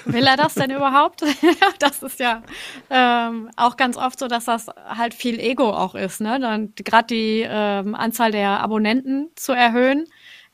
Will 0.06 0.26
er 0.26 0.38
das 0.38 0.54
denn 0.54 0.72
überhaupt? 0.76 1.24
das 1.80 2.04
ist 2.04 2.20
ja 2.20 2.42
ähm, 2.90 3.50
auch 3.56 3.78
ganz 3.78 3.98
oft 3.98 4.20
so, 4.20 4.28
dass 4.28 4.46
das 4.46 4.68
halt 4.88 5.14
viel 5.14 5.40
Ego 5.40 5.70
auch 5.72 5.96
ist. 5.96 6.22
Ne? 6.22 6.70
Gerade 6.76 7.08
die 7.08 7.46
ähm, 7.48 7.96
Anzahl 7.96 8.32
der 8.32 8.60
Abonnenten 8.62 9.30
zu 9.36 9.54
erhöhen, 9.54 10.06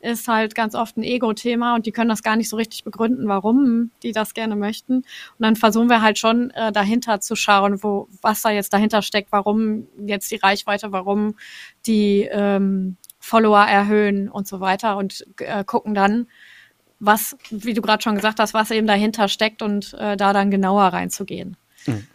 ist 0.04 0.28
halt 0.28 0.54
ganz 0.54 0.76
oft 0.76 0.98
ein 0.98 1.04
Ego-Thema 1.04 1.76
und 1.76 1.86
die 1.86 1.92
können 1.92 2.10
das 2.10 2.24
gar 2.24 2.36
nicht 2.36 2.50
so 2.50 2.58
richtig 2.58 2.84
begründen, 2.84 3.28
warum 3.28 3.92
die 4.04 4.12
das 4.12 4.34
gerne 4.34 4.56
möchten. 4.56 4.98
Und 4.98 5.06
dann 5.40 5.56
versuchen 5.56 5.90
wir 5.90 6.02
halt 6.02 6.20
schon 6.20 6.52
äh, 6.52 6.72
dahinter 6.72 7.22
zu 7.22 7.36
schauen, 7.36 7.82
wo 7.84 8.08
was 8.22 8.42
da 8.42 8.50
jetzt 8.52 8.74
dahinter 8.74 9.02
steckt, 9.02 9.32
warum 9.32 9.88
jetzt 10.06 10.30
die 10.32 10.36
Reichweite, 10.36 10.92
warum 10.92 11.36
die 11.86 12.28
ähm, 12.32 12.98
Follower 13.20 13.64
erhöhen 13.64 14.30
und 14.30 14.48
so 14.48 14.60
weiter 14.60 14.98
und 14.98 15.26
äh, 15.40 15.64
gucken 15.64 15.94
dann, 15.94 16.28
was, 17.00 17.38
wie 17.50 17.74
du 17.74 17.82
gerade 17.82 18.04
schon 18.04 18.16
gesagt 18.16 18.40
hast, 18.40 18.54
was 18.54 18.72
eben 18.72 18.88
dahinter 18.88 19.28
steckt 19.28 19.62
und 19.62 19.94
äh, 19.94 20.18
da 20.18 20.34
dann 20.34 20.52
genauer 20.52 20.84
reinzugehen. 20.88 21.58
Hm. 21.86 22.06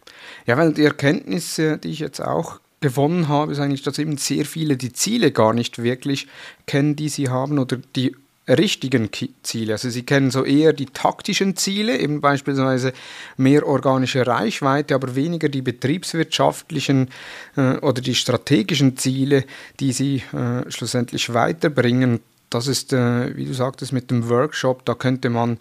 Ja, 0.47 0.57
weil 0.57 0.73
die 0.73 0.85
Erkenntnisse, 0.85 1.79
die 1.79 1.91
ich 1.91 1.99
jetzt 1.99 2.21
auch 2.21 2.61
gewonnen 2.81 3.29
habe, 3.29 3.53
ist 3.53 3.59
eigentlich, 3.59 3.83
dass 3.83 3.99
eben 3.99 4.17
sehr 4.17 4.45
viele 4.45 4.77
die 4.77 4.93
Ziele 4.93 5.33
gar 5.33 5.53
nicht 5.53 5.83
wirklich 5.83 6.27
kennen, 6.67 6.97
die 6.97 7.09
sie 7.09 7.29
haben 7.29 7.59
oder 7.59 7.79
die 7.97 8.15
richtigen 8.49 9.11
Ziele. 9.43 9.75
Also 9.75 9.91
sie 9.91 10.05
kennen 10.05 10.31
so 10.31 10.45
eher 10.45 10.73
die 10.73 10.87
taktischen 10.87 11.57
Ziele, 11.57 11.99
eben 11.99 12.21
beispielsweise 12.21 12.95
mehr 13.37 13.67
organische 13.67 14.27
Reichweite, 14.27 14.95
aber 14.95 15.15
weniger 15.15 15.49
die 15.49 15.61
betriebswirtschaftlichen 15.61 17.11
äh, 17.57 17.77
oder 17.79 18.01
die 18.01 18.15
strategischen 18.15 18.97
Ziele, 18.97 19.45
die 19.81 19.93
sie 19.93 20.23
äh, 20.33 20.71
schlussendlich 20.71 21.35
weiterbringen 21.35 22.21
das 22.51 22.67
ist, 22.67 22.93
äh, 22.93 23.37
wie 23.37 23.45
du 23.45 23.53
sagtest, 23.53 23.93
mit 23.93 24.11
dem 24.11 24.29
Workshop, 24.29 24.85
da 24.85 24.95
könnte 24.95 25.29
man 25.31 25.59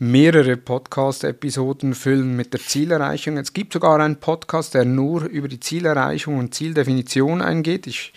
mehrere 0.00 0.56
Podcast-Episoden 0.56 1.94
füllen 1.94 2.34
mit 2.34 2.54
der 2.54 2.60
Zielerreichung. 2.60 3.36
Es 3.36 3.52
gibt 3.52 3.74
sogar 3.74 4.00
einen 4.00 4.16
Podcast, 4.16 4.74
der 4.74 4.84
nur 4.86 5.24
über 5.24 5.46
die 5.46 5.60
Zielerreichung 5.60 6.38
und 6.38 6.54
Zieldefinition 6.54 7.42
eingeht. 7.42 7.86
Ich, 7.86 8.12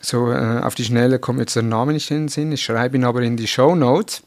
so 0.00 0.32
äh, 0.32 0.60
auf 0.60 0.74
die 0.74 0.84
Schnelle 0.84 1.18
kommt 1.18 1.38
jetzt 1.38 1.54
der 1.54 1.62
Name 1.62 1.92
nicht 1.92 2.10
in 2.10 2.22
den 2.22 2.28
Sinn. 2.28 2.50
Ich 2.50 2.64
schreibe 2.64 2.96
ihn 2.96 3.04
aber 3.04 3.20
in 3.20 3.36
die 3.36 3.46
Show 3.46 3.74
Notes. 3.74 4.22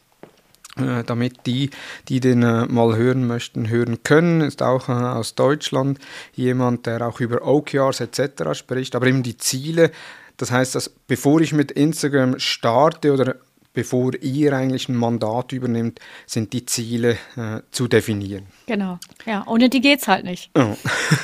Äh, 0.78 1.04
damit 1.04 1.44
die, 1.44 1.68
die 2.08 2.20
den 2.20 2.42
äh, 2.42 2.64
mal 2.64 2.96
hören 2.96 3.26
möchten, 3.26 3.68
hören 3.68 4.04
können. 4.04 4.40
Ist 4.40 4.62
auch 4.62 4.88
äh, 4.88 4.92
aus 4.92 5.34
Deutschland 5.34 5.98
jemand, 6.32 6.86
der 6.86 7.06
auch 7.06 7.20
über 7.20 7.46
OKRs 7.46 8.00
etc. 8.00 8.54
spricht, 8.54 8.94
aber 8.96 9.06
eben 9.06 9.22
die 9.22 9.36
Ziele 9.36 9.90
das 10.36 10.50
heißt, 10.50 10.74
dass 10.74 10.88
bevor 10.88 11.40
ich 11.40 11.52
mit 11.52 11.70
Instagram 11.70 12.38
starte 12.38 13.12
oder 13.12 13.36
bevor 13.74 14.12
ihr 14.20 14.52
eigentlich 14.52 14.88
ein 14.88 14.96
Mandat 14.96 15.52
übernimmt, 15.52 16.00
sind 16.26 16.52
die 16.52 16.66
Ziele 16.66 17.12
äh, 17.36 17.60
zu 17.70 17.88
definieren. 17.88 18.46
Genau, 18.66 18.98
ja, 19.26 19.44
ohne 19.46 19.68
die 19.68 19.80
geht 19.80 20.00
es 20.00 20.08
halt 20.08 20.24
nicht. 20.24 20.50
Oh. 20.54 20.76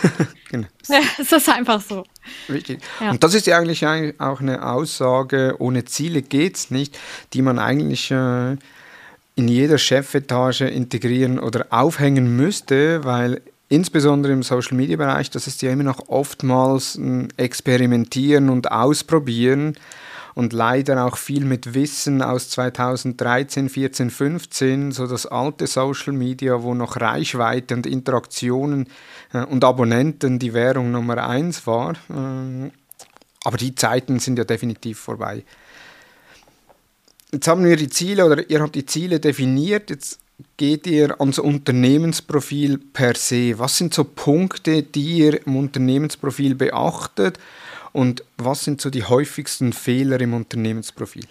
genau. 0.50 0.68
Ja, 0.88 1.00
es 1.18 1.30
ist 1.32 1.48
einfach 1.48 1.80
so. 1.80 2.04
Richtig. 2.48 2.80
Ja. 3.00 3.10
Und 3.10 3.22
das 3.22 3.34
ist 3.34 3.46
ja 3.46 3.58
eigentlich 3.58 3.86
auch 3.86 4.40
eine 4.40 4.66
Aussage, 4.66 5.56
ohne 5.58 5.84
Ziele 5.84 6.22
geht 6.22 6.56
es 6.56 6.70
nicht, 6.70 6.98
die 7.32 7.42
man 7.42 7.58
eigentlich 7.58 8.10
äh, 8.10 8.56
in 9.36 9.48
jeder 9.48 9.78
Chefetage 9.78 10.62
integrieren 10.62 11.38
oder 11.38 11.66
aufhängen 11.70 12.36
müsste, 12.36 13.04
weil 13.04 13.42
insbesondere 13.68 14.32
im 14.32 14.42
Social-Media-Bereich, 14.42 15.30
das 15.30 15.46
ist 15.46 15.62
ja 15.62 15.70
immer 15.70 15.84
noch 15.84 16.08
oftmals 16.08 16.96
ein 16.96 17.28
Experimentieren 17.36 18.48
und 18.48 18.72
Ausprobieren 18.72 19.76
und 20.38 20.52
leider 20.52 21.04
auch 21.04 21.16
viel 21.16 21.44
mit 21.44 21.74
Wissen 21.74 22.22
aus 22.22 22.48
2013, 22.50 23.68
14, 23.68 24.08
15, 24.08 24.92
so 24.92 25.08
das 25.08 25.26
alte 25.26 25.66
Social 25.66 26.12
Media, 26.12 26.62
wo 26.62 26.74
noch 26.74 27.00
Reichweite 27.00 27.74
und 27.74 27.88
Interaktionen 27.88 28.86
äh, 29.32 29.42
und 29.42 29.64
Abonnenten 29.64 30.38
die 30.38 30.54
Währung 30.54 30.92
Nummer 30.92 31.28
eins 31.28 31.66
war. 31.66 31.94
Äh, 32.08 32.70
aber 33.42 33.56
die 33.56 33.74
Zeiten 33.74 34.20
sind 34.20 34.38
ja 34.38 34.44
definitiv 34.44 35.00
vorbei. 35.00 35.42
Jetzt 37.32 37.48
haben 37.48 37.64
wir 37.64 37.74
die 37.74 37.90
Ziele 37.90 38.24
oder 38.24 38.48
ihr 38.48 38.60
habt 38.60 38.76
die 38.76 38.86
Ziele 38.86 39.18
definiert. 39.18 39.90
Jetzt 39.90 40.20
geht 40.56 40.86
ihr 40.86 41.20
ans 41.20 41.40
Unternehmensprofil 41.40 42.78
per 42.78 43.16
se? 43.16 43.58
Was 43.58 43.76
sind 43.76 43.92
so 43.92 44.04
Punkte, 44.04 44.84
die 44.84 45.18
ihr 45.18 45.44
im 45.48 45.56
Unternehmensprofil 45.56 46.54
beachtet 46.54 47.40
und 47.92 48.22
was 48.36 48.64
sind 48.64 48.80
so 48.80 48.90
die 48.90 49.04
häufigsten 49.04 49.72
Fehler 49.72 50.20
im 50.20 50.34
Unternehmensprofil? 50.34 51.24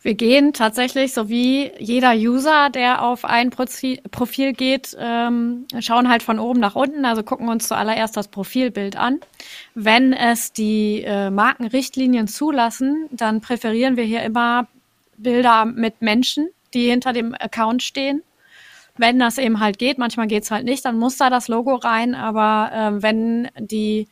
Wir 0.00 0.14
gehen 0.14 0.52
tatsächlich, 0.52 1.12
so 1.12 1.28
wie 1.28 1.70
jeder 1.78 2.14
User, 2.14 2.70
der 2.70 3.02
auf 3.02 3.24
ein 3.24 3.50
Profil 3.50 4.52
geht, 4.52 4.96
ähm, 4.98 5.66
schauen 5.80 6.08
halt 6.08 6.22
von 6.22 6.38
oben 6.38 6.60
nach 6.60 6.76
unten, 6.76 7.04
also 7.04 7.22
gucken 7.22 7.48
uns 7.48 7.68
zuallererst 7.68 8.16
das 8.16 8.28
Profilbild 8.28 8.96
an. 8.96 9.20
Wenn 9.74 10.12
es 10.12 10.52
die 10.52 11.02
äh, 11.04 11.30
Markenrichtlinien 11.30 12.28
zulassen, 12.28 13.08
dann 13.10 13.40
präferieren 13.40 13.96
wir 13.96 14.04
hier 14.04 14.22
immer 14.22 14.68
Bilder 15.16 15.64
mit 15.64 16.00
Menschen, 16.00 16.48
die 16.74 16.88
hinter 16.88 17.12
dem 17.12 17.34
Account 17.34 17.82
stehen 17.82 18.22
wenn 18.98 19.18
das 19.18 19.38
eben 19.38 19.60
halt 19.60 19.78
geht, 19.78 19.96
manchmal 19.96 20.26
geht's 20.26 20.50
halt 20.50 20.64
nicht, 20.64 20.84
dann 20.84 20.98
muss 20.98 21.16
da 21.16 21.30
das 21.30 21.48
Logo 21.48 21.76
rein, 21.76 22.14
aber 22.14 22.70
äh, 22.72 23.02
wenn 23.02 23.48
die, 23.58 24.08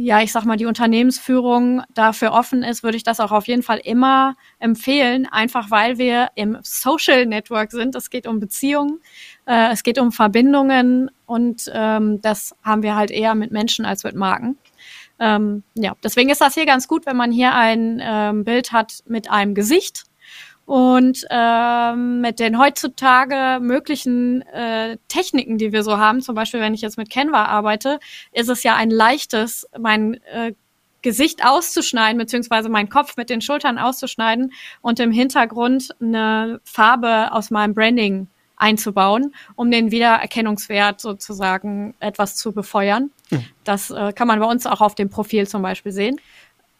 ja, 0.00 0.22
ich 0.22 0.30
sag 0.30 0.44
mal, 0.44 0.56
die 0.56 0.66
Unternehmensführung 0.66 1.82
dafür 1.92 2.30
offen 2.30 2.62
ist, 2.62 2.84
würde 2.84 2.96
ich 2.96 3.02
das 3.02 3.18
auch 3.18 3.32
auf 3.32 3.48
jeden 3.48 3.64
Fall 3.64 3.80
immer 3.82 4.36
empfehlen, 4.60 5.26
einfach 5.26 5.72
weil 5.72 5.98
wir 5.98 6.28
im 6.36 6.56
Social 6.62 7.26
Network 7.26 7.72
sind. 7.72 7.96
Es 7.96 8.08
geht 8.08 8.28
um 8.28 8.38
Beziehungen, 8.38 9.00
äh, 9.44 9.72
es 9.72 9.82
geht 9.82 9.98
um 9.98 10.12
Verbindungen 10.12 11.10
und 11.26 11.68
ähm, 11.74 12.20
das 12.22 12.54
haben 12.62 12.84
wir 12.84 12.94
halt 12.94 13.10
eher 13.10 13.34
mit 13.34 13.50
Menschen 13.50 13.84
als 13.84 14.04
mit 14.04 14.14
Marken. 14.14 14.56
Ähm, 15.18 15.64
ja, 15.74 15.96
deswegen 16.04 16.30
ist 16.30 16.40
das 16.40 16.54
hier 16.54 16.64
ganz 16.64 16.86
gut, 16.86 17.04
wenn 17.04 17.16
man 17.16 17.32
hier 17.32 17.52
ein 17.56 18.00
ähm, 18.00 18.44
Bild 18.44 18.70
hat 18.70 19.02
mit 19.06 19.28
einem 19.28 19.56
Gesicht 19.56 20.04
und 20.68 21.26
ähm, 21.30 22.20
mit 22.20 22.38
den 22.40 22.58
heutzutage 22.58 23.58
möglichen 23.58 24.42
äh, 24.48 24.98
Techniken, 25.08 25.56
die 25.56 25.72
wir 25.72 25.82
so 25.82 25.96
haben, 25.96 26.20
zum 26.20 26.34
Beispiel 26.34 26.60
wenn 26.60 26.74
ich 26.74 26.82
jetzt 26.82 26.98
mit 26.98 27.08
Canva 27.08 27.46
arbeite, 27.46 27.98
ist 28.32 28.50
es 28.50 28.64
ja 28.64 28.76
ein 28.76 28.90
leichtes, 28.90 29.66
mein 29.78 30.22
äh, 30.24 30.52
Gesicht 31.00 31.42
auszuschneiden, 31.42 32.18
beziehungsweise 32.18 32.68
meinen 32.68 32.90
Kopf 32.90 33.16
mit 33.16 33.30
den 33.30 33.40
Schultern 33.40 33.78
auszuschneiden 33.78 34.52
und 34.82 35.00
im 35.00 35.10
Hintergrund 35.10 35.88
eine 36.02 36.60
Farbe 36.64 37.32
aus 37.32 37.50
meinem 37.50 37.72
Branding 37.72 38.26
einzubauen, 38.56 39.34
um 39.56 39.70
den 39.70 39.90
Wiedererkennungswert 39.90 41.00
sozusagen 41.00 41.94
etwas 41.98 42.36
zu 42.36 42.52
befeuern. 42.52 43.10
Mhm. 43.30 43.46
Das 43.64 43.90
äh, 43.90 44.12
kann 44.12 44.28
man 44.28 44.38
bei 44.38 44.46
uns 44.46 44.66
auch 44.66 44.82
auf 44.82 44.94
dem 44.94 45.08
Profil 45.08 45.48
zum 45.48 45.62
Beispiel 45.62 45.92
sehen. 45.92 46.20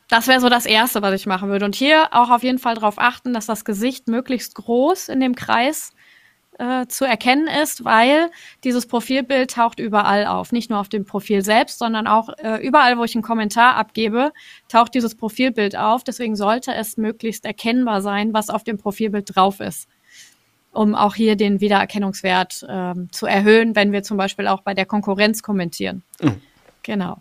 Das 0.09 0.27
wäre 0.27 0.41
so 0.41 0.49
das 0.49 0.65
Erste, 0.65 1.03
was 1.03 1.15
ich 1.15 1.27
machen 1.27 1.51
würde. 1.51 1.65
Und 1.65 1.75
hier 1.75 2.09
auch 2.13 2.31
auf 2.31 2.43
jeden 2.43 2.59
Fall 2.59 2.75
darauf 2.75 2.99
achten, 2.99 3.35
dass 3.35 3.47
das 3.47 3.65
Gesicht 3.65 4.09
möglichst 4.09 4.55
groß 4.55 5.09
in 5.09 5.21
dem 5.21 5.35
Kreis 5.35 5.93
äh, 6.59 6.87
zu 6.87 7.05
erkennen 7.05 7.47
ist, 7.47 7.85
weil 7.85 8.31
dieses 8.65 8.87
Profilbild 8.87 9.53
taucht 9.53 9.79
überall 9.79 10.27
auf. 10.27 10.51
Nicht 10.51 10.71
nur 10.71 10.81
auf 10.81 10.89
dem 10.89 11.05
Profil 11.05 11.45
selbst, 11.45 11.79
sondern 11.79 12.07
auch 12.07 12.31
äh, 12.39 12.57
überall, 12.67 12.99
wo 12.99 13.05
ich 13.05 13.15
einen 13.15 13.23
Kommentar 13.23 13.77
abgebe, 13.77 14.33
taucht 14.69 14.95
dieses 14.95 15.15
Profilbild 15.15 15.77
auf. 15.77 16.05
Deswegen 16.05 16.37
sollte 16.37 16.75
es 16.75 16.97
möglichst 16.97 17.45
erkennbar 17.45 18.01
sein, 18.01 18.33
was 18.33 18.51
auf 18.51 18.65
dem 18.65 18.79
Profilbild 18.79 19.37
drauf 19.37 19.61
ist 19.61 19.89
um 20.71 20.95
auch 20.95 21.15
hier 21.15 21.35
den 21.35 21.61
Wiedererkennungswert 21.61 22.65
ähm, 22.69 23.09
zu 23.11 23.27
erhöhen, 23.27 23.75
wenn 23.75 23.91
wir 23.91 24.03
zum 24.03 24.17
Beispiel 24.17 24.47
auch 24.47 24.61
bei 24.61 24.75
der 24.75 24.87
Konkurrenz 24.87 25.43
kommentieren. 25.43 26.03
Mhm. 26.21 26.41
Genau. 26.83 27.21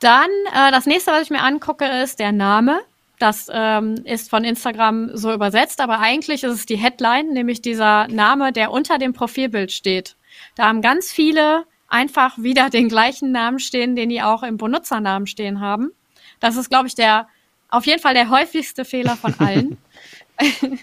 Dann 0.00 0.28
äh, 0.52 0.70
das 0.70 0.86
nächste, 0.86 1.12
was 1.12 1.22
ich 1.22 1.30
mir 1.30 1.42
angucke, 1.42 1.86
ist 2.02 2.18
der 2.18 2.32
Name. 2.32 2.80
Das 3.18 3.48
ähm, 3.50 3.94
ist 4.04 4.28
von 4.28 4.44
Instagram 4.44 5.16
so 5.16 5.32
übersetzt, 5.32 5.80
aber 5.80 6.00
eigentlich 6.00 6.44
ist 6.44 6.52
es 6.52 6.66
die 6.66 6.76
Headline, 6.76 7.30
nämlich 7.30 7.62
dieser 7.62 8.08
Name, 8.08 8.52
der 8.52 8.70
unter 8.70 8.98
dem 8.98 9.14
Profilbild 9.14 9.72
steht. 9.72 10.16
Da 10.54 10.64
haben 10.64 10.82
ganz 10.82 11.10
viele 11.10 11.64
einfach 11.88 12.36
wieder 12.36 12.68
den 12.70 12.88
gleichen 12.88 13.32
Namen 13.32 13.58
stehen, 13.58 13.96
den 13.96 14.10
die 14.10 14.22
auch 14.22 14.42
im 14.42 14.58
Benutzernamen 14.58 15.26
stehen 15.26 15.60
haben. 15.60 15.92
Das 16.40 16.56
ist, 16.56 16.68
glaube 16.68 16.88
ich, 16.88 16.94
der 16.94 17.28
auf 17.70 17.86
jeden 17.86 18.00
Fall 18.00 18.14
der 18.14 18.28
häufigste 18.28 18.84
Fehler 18.84 19.16
von 19.16 19.34
allen. 19.38 19.78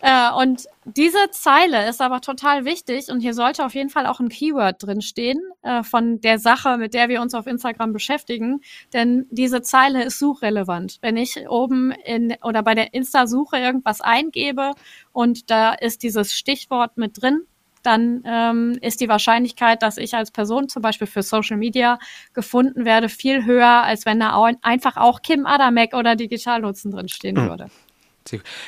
Äh, 0.00 0.30
und 0.32 0.66
diese 0.84 1.30
Zeile 1.30 1.88
ist 1.88 2.02
aber 2.02 2.20
total 2.20 2.64
wichtig 2.64 3.08
und 3.08 3.20
hier 3.20 3.32
sollte 3.32 3.64
auf 3.64 3.74
jeden 3.74 3.88
Fall 3.88 4.06
auch 4.06 4.20
ein 4.20 4.28
Keyword 4.28 4.82
drinstehen 4.82 5.40
äh, 5.62 5.82
von 5.82 6.20
der 6.20 6.38
Sache, 6.38 6.76
mit 6.76 6.92
der 6.92 7.08
wir 7.08 7.22
uns 7.22 7.34
auf 7.34 7.46
Instagram 7.46 7.92
beschäftigen, 7.92 8.60
denn 8.92 9.26
diese 9.30 9.62
Zeile 9.62 10.04
ist 10.04 10.18
suchrelevant. 10.18 10.98
Wenn 11.00 11.16
ich 11.16 11.48
oben 11.48 11.92
in 11.92 12.36
oder 12.42 12.62
bei 12.62 12.74
der 12.74 12.92
Insta-Suche 12.92 13.56
irgendwas 13.56 14.00
eingebe 14.02 14.72
und 15.12 15.50
da 15.50 15.72
ist 15.72 16.02
dieses 16.02 16.34
Stichwort 16.34 16.98
mit 16.98 17.20
drin, 17.20 17.46
dann 17.82 18.22
ähm, 18.26 18.78
ist 18.82 19.00
die 19.00 19.08
Wahrscheinlichkeit, 19.08 19.80
dass 19.82 19.96
ich 19.96 20.14
als 20.14 20.30
Person 20.30 20.68
zum 20.68 20.82
Beispiel 20.82 21.06
für 21.06 21.22
Social 21.22 21.56
Media 21.56 21.98
gefunden 22.34 22.84
werde, 22.84 23.08
viel 23.08 23.44
höher, 23.44 23.84
als 23.84 24.04
wenn 24.04 24.20
da 24.20 24.34
auch 24.34 24.50
einfach 24.62 24.96
auch 24.96 25.22
Kim 25.22 25.46
Adamek 25.46 25.94
oder 25.94 26.16
Digitalnutzen 26.16 26.90
drinstehen 26.90 27.36
mhm. 27.36 27.48
würde. 27.48 27.70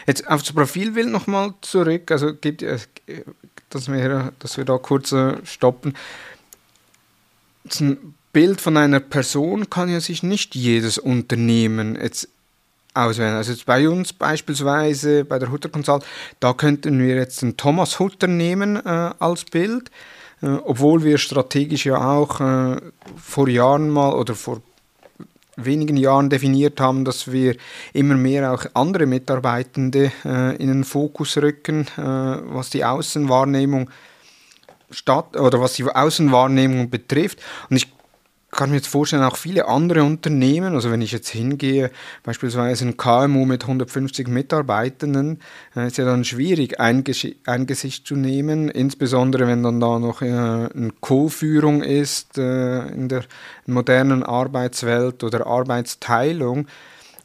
Jetzt 0.06 0.28
auf 0.28 0.42
das 0.42 0.52
Profilbild 0.52 1.08
nochmal 1.08 1.54
zurück, 1.60 2.10
also 2.10 2.34
gibt 2.34 2.62
es, 2.62 2.88
dass 3.70 3.90
wir, 3.90 4.32
dass 4.38 4.56
wir 4.56 4.64
da 4.64 4.78
kurz 4.78 5.12
äh, 5.12 5.34
stoppen. 5.44 5.94
Ein 7.80 8.14
Bild 8.32 8.60
von 8.60 8.76
einer 8.76 9.00
Person 9.00 9.68
kann 9.68 9.88
ja 9.88 10.00
sich 10.00 10.22
nicht 10.22 10.54
jedes 10.54 10.98
Unternehmen 10.98 11.98
jetzt 12.00 12.28
auswählen. 12.94 13.34
Also 13.34 13.52
jetzt 13.52 13.66
bei 13.66 13.88
uns 13.88 14.12
beispielsweise 14.12 15.24
bei 15.24 15.38
der 15.38 15.50
Hutter 15.50 15.68
Consult, 15.68 16.04
da 16.40 16.52
könnten 16.52 16.98
wir 16.98 17.16
jetzt 17.16 17.42
den 17.42 17.56
Thomas 17.56 17.98
Hutter 17.98 18.26
nehmen 18.26 18.76
äh, 18.76 19.12
als 19.18 19.44
Bild, 19.44 19.90
äh, 20.42 20.46
obwohl 20.46 21.04
wir 21.04 21.18
strategisch 21.18 21.86
ja 21.86 21.96
auch 21.96 22.40
äh, 22.40 22.80
vor 23.16 23.48
Jahren 23.48 23.90
mal 23.90 24.12
oder 24.14 24.34
vor 24.34 24.62
wenigen 25.64 25.96
Jahren 25.96 26.30
definiert 26.30 26.80
haben, 26.80 27.04
dass 27.04 27.30
wir 27.30 27.56
immer 27.92 28.14
mehr 28.14 28.52
auch 28.52 28.64
andere 28.74 29.06
Mitarbeitende 29.06 30.12
äh, 30.24 30.56
in 30.56 30.68
den 30.68 30.84
Fokus 30.84 31.36
rücken, 31.36 31.86
äh, 31.96 32.02
was 32.02 32.70
die 32.70 32.84
Außenwahrnehmung 32.84 33.90
statt 34.90 35.36
oder 35.36 35.60
was 35.60 35.74
die 35.74 35.84
Außenwahrnehmung 35.84 36.90
betrifft. 36.90 37.40
Und 37.68 37.76
ich 37.76 37.88
kann 38.50 38.70
mir 38.70 38.76
jetzt 38.76 38.88
vorstellen, 38.88 39.22
auch 39.22 39.36
viele 39.36 39.68
andere 39.68 40.04
Unternehmen, 40.04 40.74
also 40.74 40.90
wenn 40.90 41.02
ich 41.02 41.12
jetzt 41.12 41.28
hingehe, 41.28 41.90
beispielsweise 42.22 42.86
ein 42.86 42.96
KMU 42.96 43.44
mit 43.44 43.62
150 43.62 44.26
Mitarbeitenden, 44.28 45.40
äh, 45.76 45.86
ist 45.86 45.98
ja 45.98 46.06
dann 46.06 46.24
schwierig, 46.24 46.80
ein, 46.80 47.04
Gesicht 47.04 48.06
zu 48.06 48.16
nehmen, 48.16 48.68
insbesondere 48.70 49.46
wenn 49.46 49.62
dann 49.62 49.80
da 49.80 49.98
noch 49.98 50.22
äh, 50.22 50.26
eine 50.28 50.92
Co-Führung 51.00 51.82
ist 51.82 52.38
äh, 52.38 52.88
in 52.88 53.08
der 53.08 53.24
modernen 53.66 54.22
Arbeitswelt 54.22 55.24
oder 55.24 55.46
Arbeitsteilung. 55.46 56.66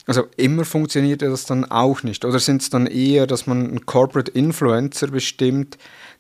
Also 0.06 0.28
immer 0.36 0.66
funktioniert 0.66 1.22
das 1.22 1.46
dann 1.46 1.64
auch 1.64 2.04
nicht. 2.04 2.26
Oder 2.26 2.40
sind 2.40 2.62
es 2.62 2.70
dann 2.70 2.88
eher, 2.88 3.26
dass 3.26 3.48
man 3.48 3.70
einen 3.70 3.86
Corporate 3.86 4.32
Influencer 4.32 5.08
bestimmt, 5.08 5.78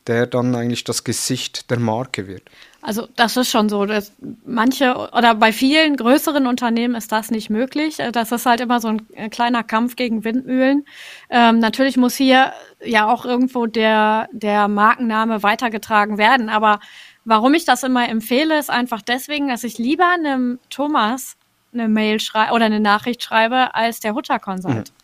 der 0.07 0.27
dann 0.27 0.55
eigentlich 0.55 0.85
das 0.85 1.03
Gesicht 1.03 1.69
der 1.69 1.79
Marke 1.79 2.27
wird? 2.27 2.43
Also 2.83 3.07
das 3.15 3.37
ist 3.37 3.49
schon 3.49 3.69
so. 3.69 3.85
Dass 3.85 4.13
manche 4.45 5.09
oder 5.13 5.35
bei 5.35 5.53
vielen 5.53 5.95
größeren 5.95 6.45
Unternehmen 6.45 6.95
ist 6.95 7.11
das 7.13 7.31
nicht 7.31 7.49
möglich. 7.49 7.99
Äh, 7.99 8.11
das 8.11 8.31
ist 8.31 8.45
halt 8.45 8.59
immer 8.59 8.81
so 8.81 8.89
ein 8.89 9.07
äh, 9.13 9.29
kleiner 9.29 9.63
Kampf 9.63 9.95
gegen 9.95 10.23
Windmühlen. 10.25 10.85
Ähm, 11.29 11.59
natürlich 11.59 11.95
muss 11.95 12.15
hier 12.15 12.51
ja 12.83 13.07
auch 13.07 13.25
irgendwo 13.25 13.65
der, 13.67 14.27
der 14.33 14.67
Markenname 14.67 15.43
weitergetragen 15.43 16.17
werden. 16.17 16.49
Aber 16.49 16.79
warum 17.23 17.53
ich 17.53 17.63
das 17.63 17.83
immer 17.83 18.07
empfehle, 18.09 18.59
ist 18.59 18.69
einfach 18.69 19.01
deswegen, 19.01 19.47
dass 19.47 19.63
ich 19.63 19.77
lieber 19.77 20.09
einem 20.09 20.59
Thomas 20.69 21.37
eine 21.73 21.87
Mail 21.87 22.19
schreibe 22.19 22.53
oder 22.53 22.65
eine 22.65 22.81
Nachricht 22.81 23.23
schreibe 23.23 23.73
als 23.73 24.01
der 24.01 24.13
Hutter 24.13 24.39
Consult. 24.39 24.89
Mhm. 24.89 25.02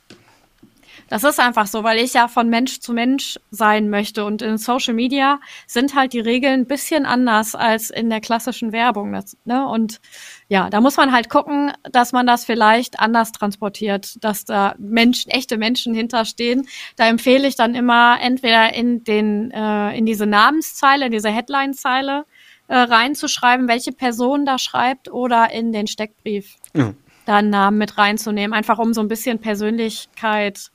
Das 1.10 1.24
ist 1.24 1.40
einfach 1.40 1.66
so, 1.68 1.84
weil 1.84 1.98
ich 1.98 2.14
ja 2.14 2.28
von 2.28 2.50
Mensch 2.50 2.80
zu 2.80 2.94
Mensch 2.94 3.40
sein 3.52 3.90
möchte. 3.90 4.24
Und 4.26 4.42
in 4.42 4.58
Social 4.58 4.94
Media 4.94 5.40
sind 5.66 5.96
halt 5.96 6.14
die 6.14 6.20
Regeln 6.20 6.62
ein 6.62 6.68
bisschen 6.68 7.06
anders 7.06 7.56
als 7.56 7.90
in 7.90 8.10
der 8.10 8.22
klassischen 8.22 8.72
Werbung. 8.72 9.12
Das, 9.12 9.36
ne? 9.44 9.68
Und 9.68 10.00
ja, 10.48 10.70
da 10.70 10.82
muss 10.82 10.98
man 10.98 11.12
halt 11.12 11.30
gucken, 11.30 11.74
dass 11.92 12.12
man 12.12 12.28
das 12.28 12.46
vielleicht 12.46 13.00
anders 13.00 13.32
transportiert, 13.32 14.24
dass 14.24 14.46
da 14.46 14.76
Menschen, 14.78 15.32
echte 15.32 15.58
Menschen 15.58 15.94
hinterstehen. 15.94 16.68
Da 16.96 17.08
empfehle 17.08 17.48
ich 17.48 17.56
dann 17.56 17.76
immer 17.76 18.20
entweder 18.22 18.74
in 18.74 19.04
den, 19.04 19.52
äh, 19.52 19.98
in 19.98 20.06
diese 20.06 20.28
Namenszeile, 20.28 21.08
in 21.08 21.12
diese 21.12 21.30
Headline-Zeile 21.30 22.26
äh, 22.68 22.78
reinzuschreiben, 22.78 23.68
welche 23.68 23.92
Person 23.92 24.46
da 24.46 24.60
schreibt 24.60 25.12
oder 25.12 25.52
in 25.52 25.72
den 25.72 25.88
Steckbrief. 25.88 26.56
Ja. 26.76 26.94
Da 27.26 27.38
einen 27.38 27.50
Namen 27.50 27.78
mit 27.78 27.98
reinzunehmen, 27.98 28.54
einfach 28.54 28.80
um 28.80 28.94
so 28.94 29.02
ein 29.02 29.08
bisschen 29.08 29.40
Persönlichkeit 29.40 30.72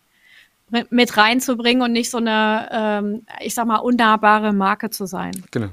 mit 0.90 1.16
reinzubringen 1.16 1.82
und 1.82 1.92
nicht 1.92 2.10
so 2.10 2.18
eine, 2.18 2.68
ähm, 2.72 3.26
ich 3.40 3.54
sag 3.54 3.66
mal, 3.66 3.76
unnahbare 3.76 4.52
Marke 4.52 4.90
zu 4.90 5.06
sein. 5.06 5.32
Genau. 5.50 5.68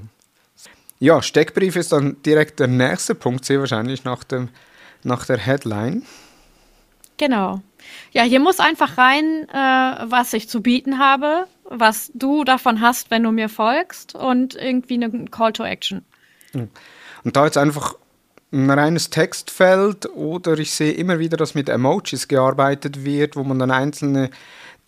Ja, 0.98 1.20
Steckbrief 1.20 1.76
ist 1.76 1.92
dann 1.92 2.22
direkt 2.22 2.60
der 2.60 2.68
nächste 2.68 3.14
Punkt, 3.14 3.44
sehr 3.44 3.58
wahrscheinlich 3.58 4.04
nach, 4.04 4.22
dem, 4.22 4.48
nach 5.02 5.26
der 5.26 5.38
Headline. 5.38 6.02
Genau. 7.16 7.60
Ja, 8.12 8.22
hier 8.22 8.40
muss 8.40 8.60
einfach 8.60 8.98
rein, 8.98 9.48
äh, 9.48 10.04
was 10.10 10.32
ich 10.32 10.48
zu 10.48 10.62
bieten 10.62 10.98
habe, 10.98 11.46
was 11.64 12.10
du 12.14 12.44
davon 12.44 12.80
hast, 12.80 13.10
wenn 13.10 13.22
du 13.22 13.32
mir 13.32 13.48
folgst 13.48 14.14
und 14.14 14.54
irgendwie 14.54 14.94
eine 14.94 15.24
Call 15.26 15.52
to 15.52 15.64
Action. 15.64 16.04
Und 16.54 17.36
da 17.36 17.44
jetzt 17.46 17.58
einfach 17.58 17.96
ein 18.52 18.70
reines 18.70 19.10
Textfeld 19.10 20.06
oder 20.14 20.58
ich 20.58 20.72
sehe 20.72 20.92
immer 20.92 21.18
wieder, 21.18 21.36
dass 21.36 21.54
mit 21.54 21.68
Emojis 21.68 22.28
gearbeitet 22.28 23.04
wird, 23.04 23.34
wo 23.34 23.44
man 23.44 23.58
dann 23.58 23.70
einzelne 23.70 24.30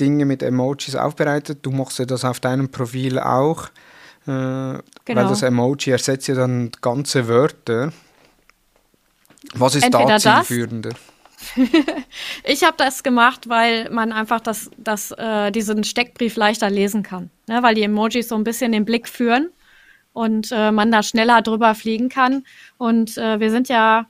Dinge 0.01 0.25
mit 0.25 0.43
Emojis 0.43 0.97
aufbereitet. 0.97 1.61
Du 1.63 1.71
machst 1.71 1.99
ja 1.99 2.05
das 2.05 2.25
auf 2.25 2.41
deinem 2.41 2.71
Profil 2.71 3.19
auch, 3.19 3.67
äh, 4.27 4.27
genau. 4.27 4.83
weil 5.07 5.29
das 5.29 5.43
Emoji 5.43 5.93
ersetzt 5.93 6.29
ja 6.29 6.35
dann 6.35 6.71
ganze 6.81 7.29
Wörter. 7.29 7.93
Was 9.55 9.75
ist 9.75 9.85
Entweder 9.85 10.19
da 10.19 10.43
zielführender? 10.43 10.91
ich 12.45 12.65
habe 12.65 12.77
das 12.79 13.03
gemacht, 13.03 13.49
weil 13.49 13.91
man 13.91 14.13
einfach 14.13 14.41
das, 14.41 14.71
das, 14.79 15.11
äh, 15.13 15.51
diesen 15.51 15.85
Steckbrief 15.85 16.37
leichter 16.37 16.71
lesen 16.71 17.03
kann, 17.03 17.31
ne? 17.47 17.63
weil 17.63 17.75
die 17.75 17.83
Emojis 17.83 18.29
so 18.29 18.35
ein 18.35 18.45
bisschen 18.45 18.73
den 18.73 18.85
Blick 18.85 19.09
führen 19.09 19.51
und 20.13 20.51
äh, 20.53 20.73
man 20.73 20.91
da 20.91 21.03
schneller 21.03 21.43
drüber 21.43 21.75
fliegen 21.75 22.09
kann. 22.09 22.45
Und 22.79 23.19
äh, 23.19 23.41
wir 23.41 23.51
sind 23.51 23.69
ja 23.69 24.07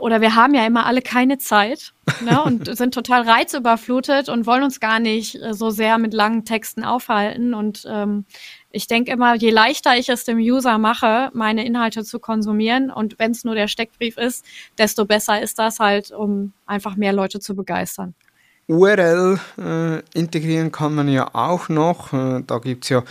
oder 0.00 0.20
wir 0.20 0.34
haben 0.34 0.54
ja 0.54 0.66
immer 0.66 0.86
alle 0.86 1.02
keine 1.02 1.38
Zeit 1.38 1.92
ne, 2.20 2.42
und 2.44 2.76
sind 2.76 2.94
total 2.94 3.22
reizüberflutet 3.22 4.28
und 4.28 4.46
wollen 4.46 4.62
uns 4.62 4.80
gar 4.80 5.00
nicht 5.00 5.40
äh, 5.42 5.54
so 5.54 5.70
sehr 5.70 5.98
mit 5.98 6.14
langen 6.14 6.44
Texten 6.44 6.84
aufhalten. 6.84 7.54
Und 7.54 7.84
ähm, 7.88 8.24
ich 8.70 8.86
denke 8.86 9.10
immer, 9.12 9.34
je 9.34 9.50
leichter 9.50 9.96
ich 9.96 10.08
es 10.08 10.24
dem 10.24 10.38
User 10.38 10.78
mache, 10.78 11.30
meine 11.32 11.64
Inhalte 11.64 12.04
zu 12.04 12.18
konsumieren 12.18 12.90
und 12.90 13.18
wenn 13.18 13.30
es 13.30 13.44
nur 13.44 13.54
der 13.54 13.68
Steckbrief 13.68 14.18
ist, 14.18 14.44
desto 14.76 15.04
besser 15.04 15.40
ist 15.40 15.58
das 15.58 15.80
halt, 15.80 16.10
um 16.10 16.52
einfach 16.66 16.96
mehr 16.96 17.12
Leute 17.12 17.40
zu 17.40 17.54
begeistern. 17.54 18.14
URL 18.68 19.40
äh, 19.58 20.00
integrieren 20.12 20.70
kann 20.70 20.94
man 20.94 21.08
ja 21.08 21.30
auch 21.34 21.70
noch. 21.70 22.12
Äh, 22.12 22.42
da 22.46 22.58
gibt 22.58 22.84
es 22.84 22.90
ja 22.90 23.02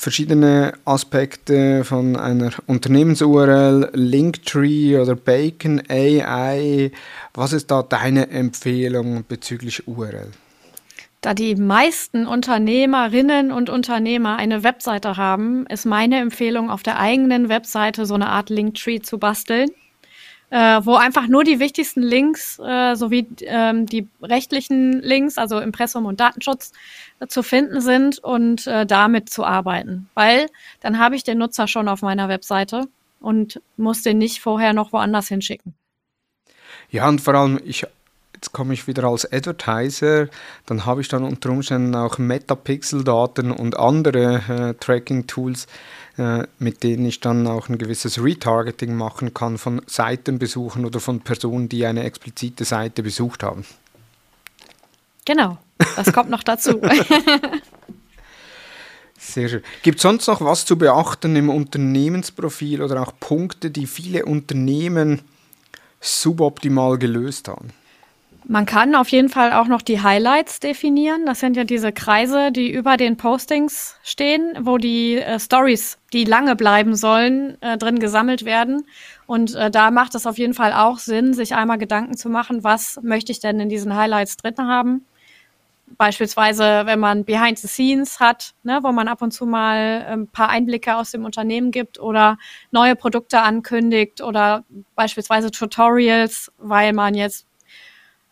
verschiedene 0.00 0.72
Aspekte 0.86 1.84
von 1.84 2.16
einer 2.16 2.52
Unternehmens-URL, 2.66 3.90
Linktree 3.92 4.98
oder 4.98 5.14
Bacon 5.14 5.82
AI. 5.90 6.90
Was 7.34 7.52
ist 7.52 7.70
da 7.70 7.82
deine 7.82 8.30
Empfehlung 8.30 9.24
bezüglich 9.28 9.86
URL? 9.86 10.30
Da 11.20 11.34
die 11.34 11.54
meisten 11.54 12.26
Unternehmerinnen 12.26 13.52
und 13.52 13.68
Unternehmer 13.68 14.36
eine 14.36 14.62
Webseite 14.62 15.18
haben, 15.18 15.66
ist 15.66 15.84
meine 15.84 16.18
Empfehlung, 16.18 16.70
auf 16.70 16.82
der 16.82 16.98
eigenen 16.98 17.50
Webseite 17.50 18.06
so 18.06 18.14
eine 18.14 18.30
Art 18.30 18.48
Linktree 18.48 19.00
zu 19.00 19.18
basteln 19.18 19.68
äh, 20.50 20.80
wo 20.84 20.96
einfach 20.96 21.28
nur 21.28 21.44
die 21.44 21.60
wichtigsten 21.60 22.02
Links 22.02 22.58
äh, 22.58 22.94
sowie 22.96 23.26
ähm, 23.42 23.86
die 23.86 24.08
rechtlichen 24.20 25.00
Links, 25.00 25.38
also 25.38 25.60
Impressum 25.60 26.06
und 26.06 26.20
Datenschutz, 26.20 26.72
zu 27.28 27.42
finden 27.42 27.80
sind 27.80 28.18
und 28.18 28.66
äh, 28.66 28.86
damit 28.86 29.30
zu 29.30 29.44
arbeiten. 29.44 30.08
Weil 30.14 30.46
dann 30.80 30.98
habe 30.98 31.16
ich 31.16 31.24
den 31.24 31.38
Nutzer 31.38 31.68
schon 31.68 31.88
auf 31.88 32.02
meiner 32.02 32.28
Webseite 32.28 32.88
und 33.20 33.60
muss 33.76 34.02
den 34.02 34.18
nicht 34.18 34.40
vorher 34.40 34.72
noch 34.72 34.92
woanders 34.92 35.28
hinschicken. 35.28 35.74
Ja, 36.90 37.08
und 37.08 37.20
vor 37.20 37.34
allem, 37.34 37.60
ich, 37.64 37.86
jetzt 38.34 38.52
komme 38.52 38.74
ich 38.74 38.86
wieder 38.86 39.04
als 39.04 39.30
Advertiser, 39.30 40.28
dann 40.66 40.86
habe 40.86 41.02
ich 41.02 41.08
dann 41.08 41.22
unter 41.22 41.50
Umständen 41.50 41.94
auch 41.94 42.18
Metapixel-Daten 42.18 43.52
und 43.52 43.78
andere 43.78 44.42
äh, 44.48 44.74
Tracking-Tools, 44.74 45.66
äh, 46.16 46.44
mit 46.58 46.82
denen 46.82 47.04
ich 47.04 47.20
dann 47.20 47.46
auch 47.46 47.68
ein 47.68 47.78
gewisses 47.78 48.22
Retargeting 48.22 48.94
machen 48.94 49.34
kann 49.34 49.58
von 49.58 49.82
Seitenbesuchen 49.86 50.84
oder 50.84 51.00
von 51.00 51.20
Personen, 51.20 51.68
die 51.68 51.86
eine 51.86 52.04
explizite 52.04 52.64
Seite 52.64 53.02
besucht 53.02 53.42
haben. 53.42 53.64
Genau, 55.24 55.58
das 55.96 56.12
kommt 56.12 56.30
noch 56.30 56.42
dazu. 56.42 56.80
Sehr 59.18 59.48
schön. 59.48 59.62
Gibt 59.82 59.98
es 59.98 60.02
sonst 60.02 60.26
noch 60.26 60.40
was 60.40 60.64
zu 60.64 60.76
beachten 60.76 61.36
im 61.36 61.50
Unternehmensprofil 61.50 62.82
oder 62.82 63.02
auch 63.02 63.12
Punkte, 63.20 63.70
die 63.70 63.86
viele 63.86 64.24
Unternehmen 64.24 65.22
suboptimal 66.00 66.98
gelöst 66.98 67.48
haben? 67.48 67.72
Man 68.44 68.66
kann 68.66 68.94
auf 68.94 69.08
jeden 69.08 69.28
Fall 69.28 69.52
auch 69.52 69.68
noch 69.68 69.82
die 69.82 70.02
Highlights 70.02 70.58
definieren. 70.58 71.26
Das 71.26 71.38
sind 71.40 71.56
ja 71.56 71.64
diese 71.64 71.92
Kreise, 71.92 72.50
die 72.50 72.72
über 72.72 72.96
den 72.96 73.16
Postings 73.16 73.96
stehen, 74.02 74.54
wo 74.62 74.78
die 74.78 75.18
äh, 75.18 75.38
Stories, 75.38 75.98
die 76.12 76.24
lange 76.24 76.56
bleiben 76.56 76.96
sollen, 76.96 77.60
äh, 77.60 77.76
drin 77.76 78.00
gesammelt 78.00 78.44
werden. 78.44 78.86
Und 79.26 79.54
äh, 79.54 79.70
da 79.70 79.90
macht 79.90 80.14
es 80.14 80.26
auf 80.26 80.38
jeden 80.38 80.54
Fall 80.54 80.72
auch 80.72 80.98
Sinn, 80.98 81.34
sich 81.34 81.54
einmal 81.54 81.78
Gedanken 81.78 82.16
zu 82.16 82.28
machen, 82.28 82.64
was 82.64 82.98
möchte 83.02 83.30
ich 83.30 83.40
denn 83.40 83.60
in 83.60 83.68
diesen 83.68 83.94
Highlights 83.94 84.38
drin 84.38 84.56
haben. 84.58 85.04
Beispielsweise, 85.96 86.82
wenn 86.84 87.00
man 87.00 87.24
Behind 87.24 87.58
the 87.58 87.68
Scenes 87.68 88.20
hat, 88.20 88.54
ne, 88.62 88.80
wo 88.82 88.92
man 88.92 89.08
ab 89.08 89.22
und 89.22 89.32
zu 89.32 89.46
mal 89.46 90.04
ein 90.06 90.12
ähm, 90.12 90.28
paar 90.28 90.48
Einblicke 90.48 90.96
aus 90.96 91.10
dem 91.10 91.24
Unternehmen 91.24 91.70
gibt 91.70 91.98
oder 91.98 92.38
neue 92.70 92.96
Produkte 92.96 93.40
ankündigt 93.40 94.20
oder 94.22 94.64
beispielsweise 94.94 95.50
Tutorials, 95.50 96.52
weil 96.58 96.92
man 96.92 97.14
jetzt 97.14 97.46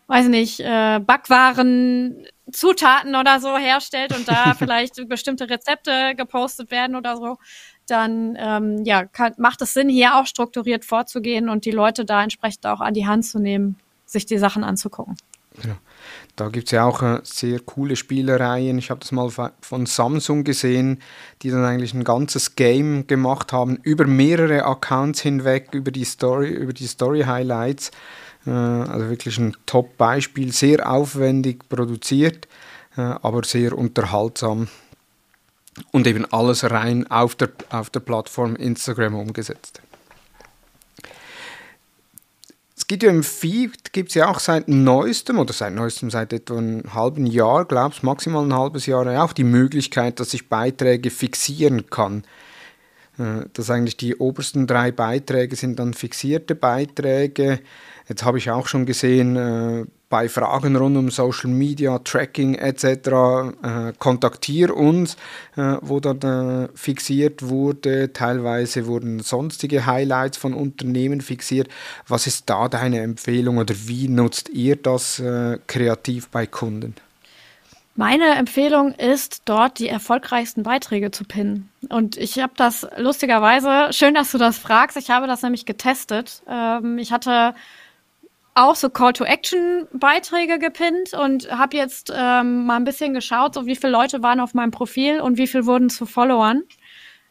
weiß 0.09 0.27
nicht, 0.27 0.59
äh, 0.59 0.99
Backwaren, 0.99 2.25
Zutaten 2.51 3.15
oder 3.15 3.39
so 3.39 3.57
herstellt 3.57 4.15
und 4.15 4.27
da 4.27 4.53
vielleicht 4.57 5.07
bestimmte 5.07 5.49
Rezepte 5.49 6.15
gepostet 6.15 6.71
werden 6.71 6.95
oder 6.95 7.15
so, 7.15 7.37
dann 7.85 8.35
ähm, 8.39 8.83
ja, 8.85 9.05
kann, 9.05 9.33
macht 9.37 9.61
es 9.61 9.73
Sinn, 9.73 9.87
hier 9.87 10.15
auch 10.15 10.25
strukturiert 10.25 10.83
vorzugehen 10.83 11.47
und 11.47 11.65
die 11.65 11.71
Leute 11.71 12.05
da 12.05 12.23
entsprechend 12.23 12.65
auch 12.65 12.81
an 12.81 12.95
die 12.95 13.05
Hand 13.05 13.25
zu 13.25 13.39
nehmen, 13.39 13.77
sich 14.05 14.25
die 14.25 14.39
Sachen 14.39 14.63
anzugucken. 14.63 15.15
Ja. 15.63 15.77
Da 16.35 16.49
gibt 16.49 16.67
es 16.67 16.71
ja 16.71 16.85
auch 16.85 17.01
äh, 17.01 17.19
sehr 17.23 17.59
coole 17.59 17.95
Spielereien. 17.95 18.77
Ich 18.77 18.89
habe 18.89 18.99
das 18.99 19.11
mal 19.11 19.29
von 19.61 19.85
Samsung 19.85 20.43
gesehen, 20.43 21.01
die 21.41 21.49
dann 21.49 21.65
eigentlich 21.65 21.93
ein 21.93 22.03
ganzes 22.03 22.55
Game 22.55 23.07
gemacht 23.07 23.51
haben, 23.53 23.79
über 23.83 24.05
mehrere 24.05 24.65
Accounts 24.65 25.21
hinweg, 25.21 25.69
über 25.73 25.91
die 25.91 26.05
Story, 26.05 26.49
über 26.49 26.73
die 26.73 26.87
Story-Highlights. 26.87 27.91
Äh, 28.45 28.51
also 28.51 29.09
wirklich 29.09 29.37
ein 29.37 29.55
Top-Beispiel, 29.65 30.51
sehr 30.53 30.89
aufwendig 30.89 31.67
produziert, 31.69 32.47
äh, 32.97 33.01
aber 33.01 33.43
sehr 33.43 33.77
unterhaltsam 33.77 34.67
und 35.91 36.07
eben 36.07 36.25
alles 36.31 36.69
rein 36.69 37.09
auf 37.09 37.35
der, 37.35 37.49
auf 37.69 37.89
der 37.89 37.99
Plattform 38.01 38.55
Instagram 38.55 39.15
umgesetzt. 39.15 39.81
Es 42.79 42.87
gibt 42.87 43.03
ja 43.03 43.09
im 43.09 43.23
Feed, 43.23 43.91
gibt 43.91 44.09
es 44.09 44.15
ja 44.15 44.29
auch 44.29 44.39
seit 44.39 44.69
neuestem, 44.69 45.37
oder 45.37 45.51
seit 45.51 45.73
neuestem, 45.73 46.09
seit 46.09 46.31
etwa 46.31 46.57
einem 46.57 46.93
halben 46.93 47.25
Jahr, 47.25 47.65
glaubst 47.65 48.03
maximal 48.03 48.45
ein 48.45 48.53
halbes 48.53 48.85
Jahr, 48.85 49.21
auch 49.21 49.33
die 49.33 49.43
Möglichkeit, 49.43 50.21
dass 50.21 50.33
ich 50.33 50.47
Beiträge 50.47 51.11
fixieren 51.11 51.89
kann. 51.89 52.23
Äh, 53.17 53.47
dass 53.51 53.69
eigentlich 53.69 53.97
die 53.97 54.15
obersten 54.15 54.65
drei 54.65 54.93
Beiträge 54.93 55.57
sind 55.57 55.77
dann 55.77 55.93
fixierte 55.93 56.55
Beiträge. 56.55 57.59
Jetzt 58.07 58.23
habe 58.23 58.37
ich 58.37 58.49
auch 58.49 58.67
schon 58.67 58.85
gesehen, 58.85 59.35
äh, 59.35 59.85
bei 60.09 60.27
Fragen 60.27 60.75
rund 60.75 60.97
um 60.97 61.11
Social 61.11 61.49
Media, 61.51 61.99
Tracking 61.99 62.55
etc. 62.55 62.83
Äh, 62.83 63.93
kontaktier 63.99 64.75
uns, 64.75 65.15
äh, 65.55 65.77
wo 65.81 65.99
dann 65.99 66.21
äh, 66.21 66.67
fixiert 66.75 67.47
wurde. 67.47 68.11
Teilweise 68.11 68.87
wurden 68.87 69.19
sonstige 69.19 69.85
Highlights 69.85 70.37
von 70.37 70.53
Unternehmen 70.53 71.21
fixiert. 71.21 71.69
Was 72.07 72.27
ist 72.27 72.49
da 72.49 72.67
deine 72.67 73.01
Empfehlung 73.01 73.57
oder 73.57 73.75
wie 73.85 74.07
nutzt 74.07 74.49
ihr 74.49 74.75
das 74.75 75.19
äh, 75.19 75.59
kreativ 75.67 76.29
bei 76.29 76.47
Kunden? 76.47 76.95
Meine 77.95 78.35
Empfehlung 78.35 78.93
ist, 78.93 79.41
dort 79.43 79.77
die 79.77 79.89
erfolgreichsten 79.89 80.63
Beiträge 80.63 81.11
zu 81.11 81.25
pinnen. 81.25 81.69
Und 81.89 82.15
ich 82.15 82.39
habe 82.39 82.53
das 82.55 82.87
lustigerweise, 82.97 83.89
schön, 83.91 84.13
dass 84.13 84.31
du 84.31 84.37
das 84.37 84.57
fragst, 84.57 84.95
ich 84.95 85.09
habe 85.09 85.27
das 85.27 85.41
nämlich 85.41 85.65
getestet. 85.65 86.41
Ähm, 86.47 86.97
ich 86.97 87.11
hatte 87.11 87.53
auch 88.59 88.75
so 88.75 88.89
Call-to-Action-Beiträge 88.89 90.59
gepinnt 90.59 91.13
und 91.13 91.49
habe 91.49 91.77
jetzt 91.77 92.11
ähm, 92.15 92.65
mal 92.65 92.75
ein 92.75 92.83
bisschen 92.83 93.13
geschaut, 93.13 93.53
so 93.53 93.65
wie 93.65 93.75
viele 93.75 93.93
Leute 93.93 94.21
waren 94.21 94.39
auf 94.39 94.53
meinem 94.53 94.71
Profil 94.71 95.21
und 95.21 95.37
wie 95.37 95.47
viel 95.47 95.65
wurden 95.65 95.89
zu 95.89 96.05
Followern. 96.05 96.63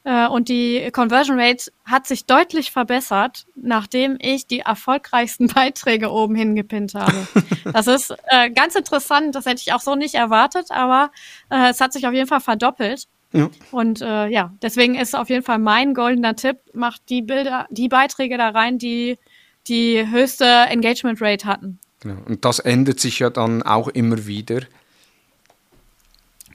Äh, 0.04 0.26
und 0.26 0.48
die 0.48 0.90
Conversion 0.90 1.38
Rate 1.38 1.70
hat 1.84 2.06
sich 2.06 2.24
deutlich 2.24 2.70
verbessert, 2.70 3.46
nachdem 3.54 4.16
ich 4.20 4.46
die 4.46 4.60
erfolgreichsten 4.60 5.46
Beiträge 5.54 6.10
oben 6.10 6.34
hingepinnt 6.34 6.94
habe. 6.94 7.28
das 7.72 7.86
ist 7.86 8.14
äh, 8.28 8.50
ganz 8.50 8.74
interessant, 8.74 9.34
das 9.34 9.44
hätte 9.44 9.60
ich 9.60 9.72
auch 9.74 9.80
so 9.80 9.94
nicht 9.94 10.14
erwartet, 10.14 10.70
aber 10.70 11.10
äh, 11.50 11.70
es 11.70 11.80
hat 11.80 11.92
sich 11.92 12.06
auf 12.06 12.14
jeden 12.14 12.28
Fall 12.28 12.40
verdoppelt. 12.40 13.04
Ja. 13.32 13.50
Und 13.70 14.00
äh, 14.00 14.28
ja, 14.28 14.54
deswegen 14.62 14.94
ist 14.94 15.14
auf 15.14 15.28
jeden 15.28 15.44
Fall 15.44 15.58
mein 15.58 15.92
goldener 15.92 16.34
Tipp, 16.34 16.56
macht 16.72 17.02
die 17.10 17.20
Bilder, 17.20 17.66
die 17.68 17.88
Beiträge 17.88 18.38
da 18.38 18.48
rein, 18.48 18.78
die 18.78 19.18
die 19.66 20.06
höchste 20.10 20.44
Engagement 20.44 21.20
Rate 21.20 21.46
hatten. 21.46 21.78
Genau. 22.00 22.20
Und 22.26 22.44
das 22.44 22.58
ändert 22.58 23.00
sich 23.00 23.18
ja 23.18 23.30
dann 23.30 23.62
auch 23.62 23.88
immer 23.88 24.26
wieder. 24.26 24.60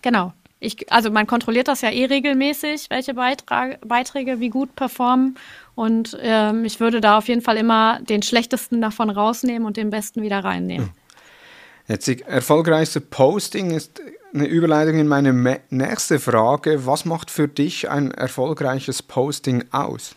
Genau. 0.01 0.33
Ich, 0.59 0.89
also 0.93 1.11
man 1.11 1.27
kontrolliert 1.27 1.67
das 1.67 1.81
ja 1.81 1.89
eh 1.89 2.05
regelmäßig, 2.05 2.89
welche 2.89 3.13
Beitrag, 3.15 3.85
Beiträge 3.85 4.39
wie 4.39 4.49
gut 4.49 4.75
performen. 4.77 5.37
Und 5.75 6.17
ähm, 6.21 6.63
ich 6.63 6.79
würde 6.79 7.01
da 7.01 7.17
auf 7.17 7.27
jeden 7.27 7.41
Fall 7.41 7.57
immer 7.57 7.99
den 8.01 8.21
schlechtesten 8.21 8.79
davon 8.79 9.09
rausnehmen 9.09 9.65
und 9.65 9.75
den 9.75 9.89
besten 9.89 10.21
wieder 10.21 10.41
reinnehmen. 10.43 10.91
Jetzt 11.87 12.07
die 12.07 12.21
erfolgreichste 12.21 13.01
Posting 13.01 13.71
ist 13.71 14.01
eine 14.33 14.45
Überleitung 14.45 14.97
in 14.99 15.07
meine 15.07 15.61
nächste 15.69 16.19
Frage. 16.19 16.85
Was 16.85 17.03
macht 17.03 17.29
für 17.29 17.49
dich 17.49 17.89
ein 17.89 18.11
erfolgreiches 18.11 19.03
Posting 19.03 19.65
aus? 19.71 20.15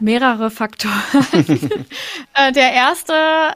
Mehrere 0.00 0.50
Faktoren. 0.50 0.94
Äh, 2.34 2.52
der 2.52 2.72
erste 2.72 3.14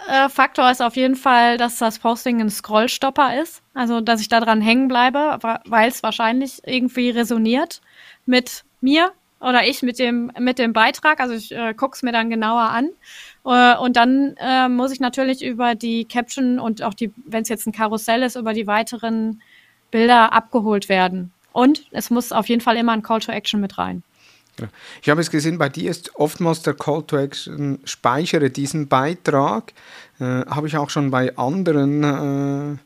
äh, 0.08 0.28
Faktor 0.28 0.68
ist 0.68 0.82
auf 0.82 0.96
jeden 0.96 1.14
Fall, 1.14 1.56
dass 1.56 1.78
das 1.78 2.00
Posting 2.00 2.40
ein 2.40 2.50
Scrollstopper 2.50 3.40
ist. 3.40 3.62
Also, 3.74 4.00
dass 4.00 4.20
ich 4.20 4.28
daran 4.28 4.60
hängen 4.60 4.88
bleibe, 4.88 5.38
weil 5.66 5.88
es 5.88 6.02
wahrscheinlich 6.02 6.60
irgendwie 6.66 7.10
resoniert 7.10 7.80
mit 8.26 8.64
mir 8.80 9.12
oder 9.40 9.64
ich 9.64 9.82
mit 9.82 10.00
dem, 10.00 10.32
mit 10.36 10.58
dem 10.58 10.72
Beitrag. 10.72 11.20
Also, 11.20 11.34
ich 11.34 11.52
äh, 11.52 11.74
gucke 11.74 11.94
es 11.94 12.02
mir 12.02 12.10
dann 12.10 12.28
genauer 12.28 12.62
an. 12.62 12.88
Äh, 13.44 13.76
und 13.76 13.96
dann 13.96 14.34
äh, 14.38 14.68
muss 14.68 14.90
ich 14.90 14.98
natürlich 14.98 15.44
über 15.44 15.76
die 15.76 16.06
Caption 16.06 16.58
und 16.58 16.82
auch 16.82 16.94
die, 16.94 17.12
wenn 17.24 17.42
es 17.42 17.48
jetzt 17.48 17.66
ein 17.68 17.72
Karussell 17.72 18.24
ist, 18.24 18.34
über 18.34 18.52
die 18.52 18.66
weiteren 18.66 19.42
Bilder 19.92 20.32
abgeholt 20.32 20.88
werden. 20.88 21.32
Und 21.52 21.86
es 21.92 22.10
muss 22.10 22.32
auf 22.32 22.48
jeden 22.48 22.62
Fall 22.62 22.76
immer 22.76 22.92
ein 22.92 23.02
Call 23.02 23.20
to 23.20 23.30
Action 23.30 23.60
mit 23.60 23.78
rein. 23.78 24.02
Ich 25.00 25.08
habe 25.08 25.20
es 25.20 25.30
gesehen, 25.30 25.58
bei 25.58 25.68
dir 25.68 25.90
ist 25.90 26.14
oftmals 26.16 26.62
der 26.62 26.74
Call 26.74 27.02
to 27.04 27.16
Action, 27.16 27.78
speichere 27.84 28.50
diesen 28.50 28.88
Beitrag. 28.88 29.72
Äh, 30.20 30.44
habe 30.46 30.66
ich 30.66 30.76
auch 30.76 30.90
schon 30.90 31.10
bei 31.10 31.36
anderen, 31.36 32.02
äh, 32.04 32.76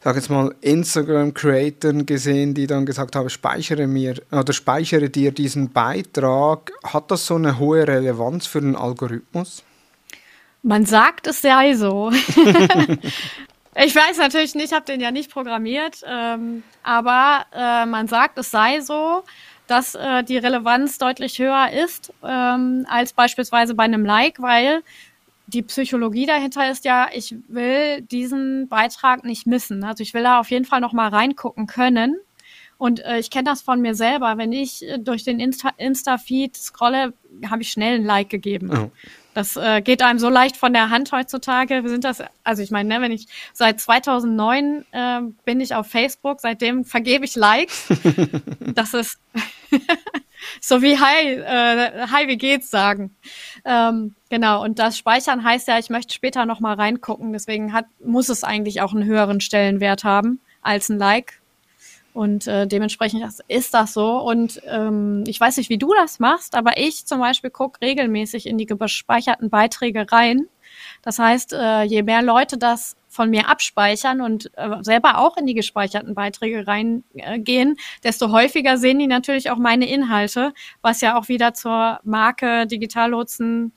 sag 0.00 0.16
jetzt 0.16 0.30
mal, 0.30 0.54
Instagram-Creatern 0.62 2.06
gesehen, 2.06 2.54
die 2.54 2.66
dann 2.66 2.86
gesagt 2.86 3.16
haben, 3.16 3.28
speichere 3.28 3.86
mir 3.86 4.14
oder 4.30 4.52
speichere 4.52 5.10
dir 5.10 5.32
diesen 5.32 5.70
Beitrag. 5.72 6.72
Hat 6.84 7.10
das 7.10 7.26
so 7.26 7.34
eine 7.34 7.58
hohe 7.58 7.86
Relevanz 7.86 8.46
für 8.46 8.60
den 8.60 8.74
Algorithmus? 8.74 9.62
Man 10.62 10.86
sagt, 10.86 11.26
es 11.26 11.42
sei 11.42 11.74
so. 11.74 12.10
ich 13.74 13.94
weiß 13.94 14.18
natürlich 14.18 14.54
nicht, 14.54 14.66
ich 14.66 14.72
habe 14.72 14.86
den 14.86 15.00
ja 15.00 15.10
nicht 15.10 15.30
programmiert, 15.30 16.02
ähm, 16.08 16.62
aber 16.82 17.46
äh, 17.52 17.84
man 17.84 18.06
sagt, 18.06 18.38
es 18.38 18.50
sei 18.50 18.80
so 18.80 19.24
dass 19.66 19.94
äh, 19.94 20.22
die 20.24 20.36
Relevanz 20.36 20.98
deutlich 20.98 21.38
höher 21.38 21.70
ist 21.70 22.12
ähm, 22.22 22.86
als 22.88 23.12
beispielsweise 23.12 23.74
bei 23.74 23.84
einem 23.84 24.04
Like, 24.04 24.40
weil 24.40 24.82
die 25.46 25.62
Psychologie 25.62 26.26
dahinter 26.26 26.70
ist 26.70 26.84
ja, 26.84 27.08
ich 27.12 27.34
will 27.48 28.00
diesen 28.02 28.68
Beitrag 28.68 29.24
nicht 29.24 29.46
missen. 29.46 29.84
Also 29.84 30.02
ich 30.02 30.14
will 30.14 30.22
da 30.22 30.40
auf 30.40 30.50
jeden 30.50 30.64
Fall 30.64 30.80
noch 30.80 30.92
mal 30.92 31.08
reingucken 31.08 31.66
können. 31.66 32.16
Und 32.78 33.04
äh, 33.04 33.18
ich 33.18 33.30
kenne 33.30 33.44
das 33.44 33.62
von 33.62 33.80
mir 33.80 33.94
selber. 33.94 34.38
Wenn 34.38 34.52
ich 34.52 34.88
äh, 34.88 34.98
durch 34.98 35.24
den 35.24 35.38
Insta-Feed 35.38 35.76
Insta 35.78 36.18
scrolle, 36.18 37.12
habe 37.48 37.62
ich 37.62 37.70
schnell 37.70 37.96
ein 37.96 38.04
Like 38.04 38.30
gegeben. 38.30 38.70
Oh. 38.72 38.90
Das 39.34 39.56
äh, 39.56 39.80
geht 39.80 40.02
einem 40.02 40.18
so 40.18 40.28
leicht 40.28 40.56
von 40.56 40.72
der 40.72 40.90
Hand 40.90 41.12
heutzutage. 41.12 41.82
Wir 41.82 41.90
sind 41.90 42.04
das, 42.04 42.22
also 42.44 42.62
ich 42.62 42.70
meine, 42.70 42.88
ne, 42.88 43.00
wenn 43.00 43.12
ich 43.12 43.26
seit 43.52 43.80
2009 43.80 44.84
äh, 44.92 45.20
bin 45.44 45.60
ich 45.60 45.74
auf 45.74 45.86
Facebook, 45.86 46.40
seitdem 46.40 46.84
vergebe 46.84 47.24
ich 47.24 47.34
Likes. 47.36 47.88
das 48.74 48.92
ist 48.94 49.18
so 50.60 50.82
wie 50.82 50.98
Hi, 50.98 51.34
äh, 51.34 52.06
Hi, 52.08 52.28
wie 52.28 52.36
geht's 52.36 52.70
sagen. 52.70 53.16
Ähm, 53.64 54.14
genau. 54.28 54.62
Und 54.62 54.78
das 54.78 54.98
Speichern 54.98 55.44
heißt 55.44 55.68
ja, 55.68 55.78
ich 55.78 55.88
möchte 55.88 56.14
später 56.14 56.44
noch 56.44 56.60
mal 56.60 56.74
reingucken. 56.74 57.32
Deswegen 57.32 57.72
hat, 57.72 57.86
muss 58.04 58.28
es 58.28 58.44
eigentlich 58.44 58.80
auch 58.82 58.92
einen 58.92 59.04
höheren 59.04 59.40
Stellenwert 59.40 60.04
haben 60.04 60.40
als 60.60 60.88
ein 60.88 60.98
Like. 60.98 61.41
Und 62.14 62.46
äh, 62.46 62.66
dementsprechend 62.66 63.24
ist 63.48 63.74
das 63.74 63.94
so. 63.94 64.18
Und 64.18 64.60
ähm, 64.66 65.24
ich 65.26 65.40
weiß 65.40 65.56
nicht, 65.56 65.70
wie 65.70 65.78
du 65.78 65.94
das 65.94 66.18
machst, 66.18 66.54
aber 66.54 66.76
ich 66.76 67.06
zum 67.06 67.20
Beispiel 67.20 67.50
gucke 67.50 67.80
regelmäßig 67.80 68.46
in 68.46 68.58
die 68.58 68.66
gespeicherten 68.66 69.48
Beiträge 69.48 70.10
rein. 70.12 70.46
Das 71.02 71.18
heißt, 71.18 71.54
äh, 71.54 71.82
je 71.82 72.02
mehr 72.02 72.22
Leute 72.22 72.58
das 72.58 72.96
von 73.08 73.30
mir 73.30 73.48
abspeichern 73.48 74.20
und 74.20 74.50
äh, 74.56 74.82
selber 74.82 75.18
auch 75.18 75.36
in 75.36 75.46
die 75.46 75.54
gespeicherten 75.54 76.14
Beiträge 76.14 76.66
reingehen, 76.66 77.72
äh, 77.72 77.80
desto 78.04 78.30
häufiger 78.30 78.78
sehen 78.78 78.98
die 78.98 79.06
natürlich 79.06 79.50
auch 79.50 79.58
meine 79.58 79.88
Inhalte, 79.88 80.54
was 80.80 81.00
ja 81.00 81.18
auch 81.18 81.28
wieder 81.28 81.54
zur 81.54 82.00
Marke 82.04 82.66
Digitallotsen 82.66 83.72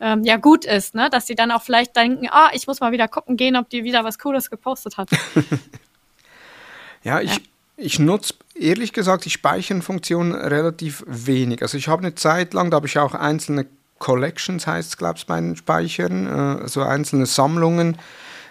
ähm, 0.00 0.24
ja 0.24 0.36
gut 0.36 0.64
ist, 0.64 0.94
ne? 0.94 1.08
Dass 1.10 1.26
die 1.26 1.34
dann 1.34 1.50
auch 1.50 1.62
vielleicht 1.62 1.94
denken, 1.94 2.28
ah, 2.30 2.50
ich 2.52 2.66
muss 2.66 2.80
mal 2.80 2.90
wieder 2.90 3.06
gucken 3.06 3.36
gehen, 3.36 3.56
ob 3.56 3.68
die 3.68 3.84
wieder 3.84 4.02
was 4.02 4.18
Cooles 4.18 4.50
gepostet 4.50 4.96
hat. 4.96 5.10
ja, 7.04 7.20
ich, 7.20 7.34
ja. 7.34 7.40
Ich 7.80 7.98
nutze 7.98 8.34
ehrlich 8.54 8.92
gesagt 8.92 9.24
die 9.24 9.30
Speichernfunktion 9.30 10.34
relativ 10.34 11.04
wenig. 11.06 11.62
Also 11.62 11.78
ich 11.78 11.88
habe 11.88 12.02
eine 12.02 12.14
Zeit 12.14 12.54
lang, 12.54 12.70
da 12.70 12.76
habe 12.76 12.86
ich 12.86 12.98
auch 12.98 13.14
einzelne 13.14 13.66
Collections, 13.98 14.66
heißt 14.66 14.90
es, 14.90 14.96
glaube 14.96 15.18
ich, 15.18 15.26
bei 15.26 15.40
den 15.40 15.56
Speichern, 15.56 16.62
äh, 16.62 16.68
so 16.68 16.82
einzelne 16.82 17.26
Sammlungen 17.26 17.98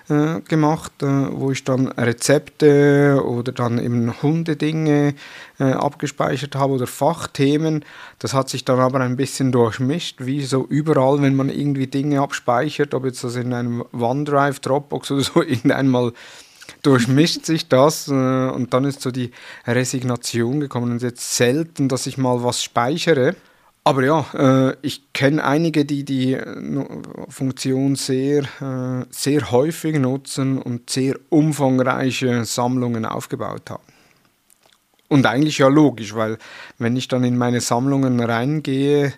äh, 0.10 0.42
gemacht, 0.42 0.92
äh, 1.02 1.06
wo 1.06 1.52
ich 1.52 1.63
dann 1.63 1.88
Rezepte 1.88 3.22
oder 3.24 3.52
dann 3.52 3.80
eben 3.80 4.22
Hundedinge 4.22 5.15
äh, 5.60 5.63
abgespeichert 5.63 6.56
habe 6.56 6.74
oder 6.74 6.88
Fachthemen. 6.88 7.86
Das 8.20 8.34
hat 8.34 8.50
sich 8.50 8.65
dann 8.65 8.80
aber 8.80 9.00
ein 9.02 9.18
bisschen 9.18 9.52
durchmischt, 9.52 10.26
wie 10.26 10.44
so 10.44 10.65
überall, 10.68 11.22
wenn 11.22 11.36
man 11.36 11.50
irgendwie 11.50 11.88
Dinge 11.88 12.22
abspeichert, 12.22 12.94
ob 12.94 13.06
jetzt 13.06 13.24
das 13.24 13.36
in 13.36 13.54
einem 13.54 13.84
OneDrive, 13.92 14.60
Dropbox 14.60 15.12
oder 15.12 15.22
so, 15.22 15.44
irgendwann 15.44 15.88
mal 15.88 16.13
durchmischt 16.82 17.46
sich 17.46 17.68
das 17.68 18.08
äh, 18.08 18.12
und 18.12 18.74
dann 18.74 18.86
ist 18.86 19.02
so 19.02 19.12
die 19.12 19.32
Resignation 19.65 20.60
gekommen. 20.60 20.92
Und 20.92 21.02
jetzt 21.02 21.36
selten, 21.36 21.89
dass 21.89 22.08
ich 22.08 22.18
mal 22.18 22.44
was 22.44 22.63
speichere. 22.63 23.36
Aber 23.84 24.04
ja, 24.04 24.26
äh, 24.34 24.76
ich 24.82 25.13
kenne 25.13 25.44
einige, 25.44 25.86
die 25.86 26.04
die 26.04 26.34
äh, 26.34 26.86
Funktion 27.30 27.96
sehr, 27.96 28.44
äh, 28.62 29.06
sehr 29.10 29.52
häufig 29.52 29.98
nutzen 29.98 30.58
und 30.58 30.89
sehr 30.89 31.15
umfangreiche 31.30 32.46
Sammlungen 32.46 33.06
aufgebaut 33.06 33.70
haben. 33.70 33.84
Und 35.08 35.26
eigentlich 35.26 35.58
ja 35.58 35.68
logisch, 35.68 36.13
weil 36.13 36.38
wenn 36.78 36.96
ich 36.96 37.08
dann 37.08 37.24
in 37.24 37.36
meine 37.36 37.62
Sammlungen 37.62 38.20
reingehe, 38.20 39.12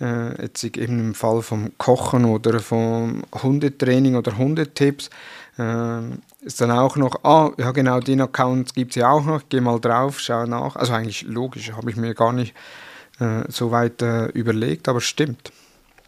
äh, 0.00 0.42
jetzt 0.42 0.64
eben 0.64 0.98
im 0.98 1.14
Fall 1.14 1.40
vom 1.42 1.70
Kochen 1.78 2.24
oder 2.24 2.58
vom 2.58 3.22
Hundetraining 3.32 4.16
oder 4.16 4.36
Hundetipps, 4.36 5.08
äh, 5.56 6.00
ist 6.46 6.60
dann 6.60 6.70
auch 6.70 6.94
noch, 6.96 7.24
ah, 7.24 7.50
ja 7.58 7.72
genau, 7.72 7.98
den 7.98 8.20
Account 8.20 8.74
gibt 8.74 8.92
es 8.92 8.96
ja 8.96 9.10
auch 9.10 9.24
noch, 9.24 9.42
geh 9.48 9.60
mal 9.60 9.80
drauf, 9.80 10.20
schau 10.20 10.46
nach. 10.46 10.76
Also 10.76 10.92
eigentlich 10.92 11.22
logisch, 11.22 11.72
habe 11.72 11.90
ich 11.90 11.96
mir 11.96 12.14
gar 12.14 12.32
nicht 12.32 12.54
äh, 13.18 13.42
so 13.48 13.72
weit 13.72 14.00
äh, 14.00 14.26
überlegt, 14.26 14.88
aber 14.88 15.00
stimmt. 15.00 15.50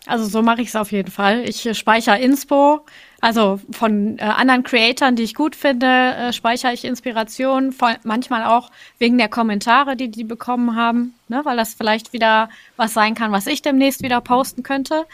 Also 0.06 0.26
so 0.26 0.40
mache 0.40 0.62
ich 0.62 0.68
es 0.68 0.76
auf 0.76 0.92
jeden 0.92 1.10
Fall. 1.10 1.40
Ich 1.48 1.66
äh, 1.66 1.74
speichere 1.74 2.20
Inspo, 2.20 2.86
also 3.20 3.58
von 3.72 4.18
äh, 4.18 4.22
anderen 4.22 4.62
Creatoren, 4.62 5.16
die 5.16 5.24
ich 5.24 5.34
gut 5.34 5.56
finde, 5.56 5.86
äh, 5.86 6.32
speichere 6.32 6.72
ich 6.72 6.84
Inspiration, 6.84 7.74
manchmal 8.04 8.44
auch 8.44 8.70
wegen 8.98 9.18
der 9.18 9.28
Kommentare, 9.28 9.96
die 9.96 10.08
die 10.08 10.24
bekommen 10.24 10.76
haben, 10.76 11.14
ne, 11.26 11.40
weil 11.44 11.56
das 11.56 11.74
vielleicht 11.74 12.12
wieder 12.12 12.48
was 12.76 12.94
sein 12.94 13.16
kann, 13.16 13.32
was 13.32 13.48
ich 13.48 13.60
demnächst 13.60 14.02
wieder 14.02 14.20
posten 14.20 14.62
könnte. 14.62 15.04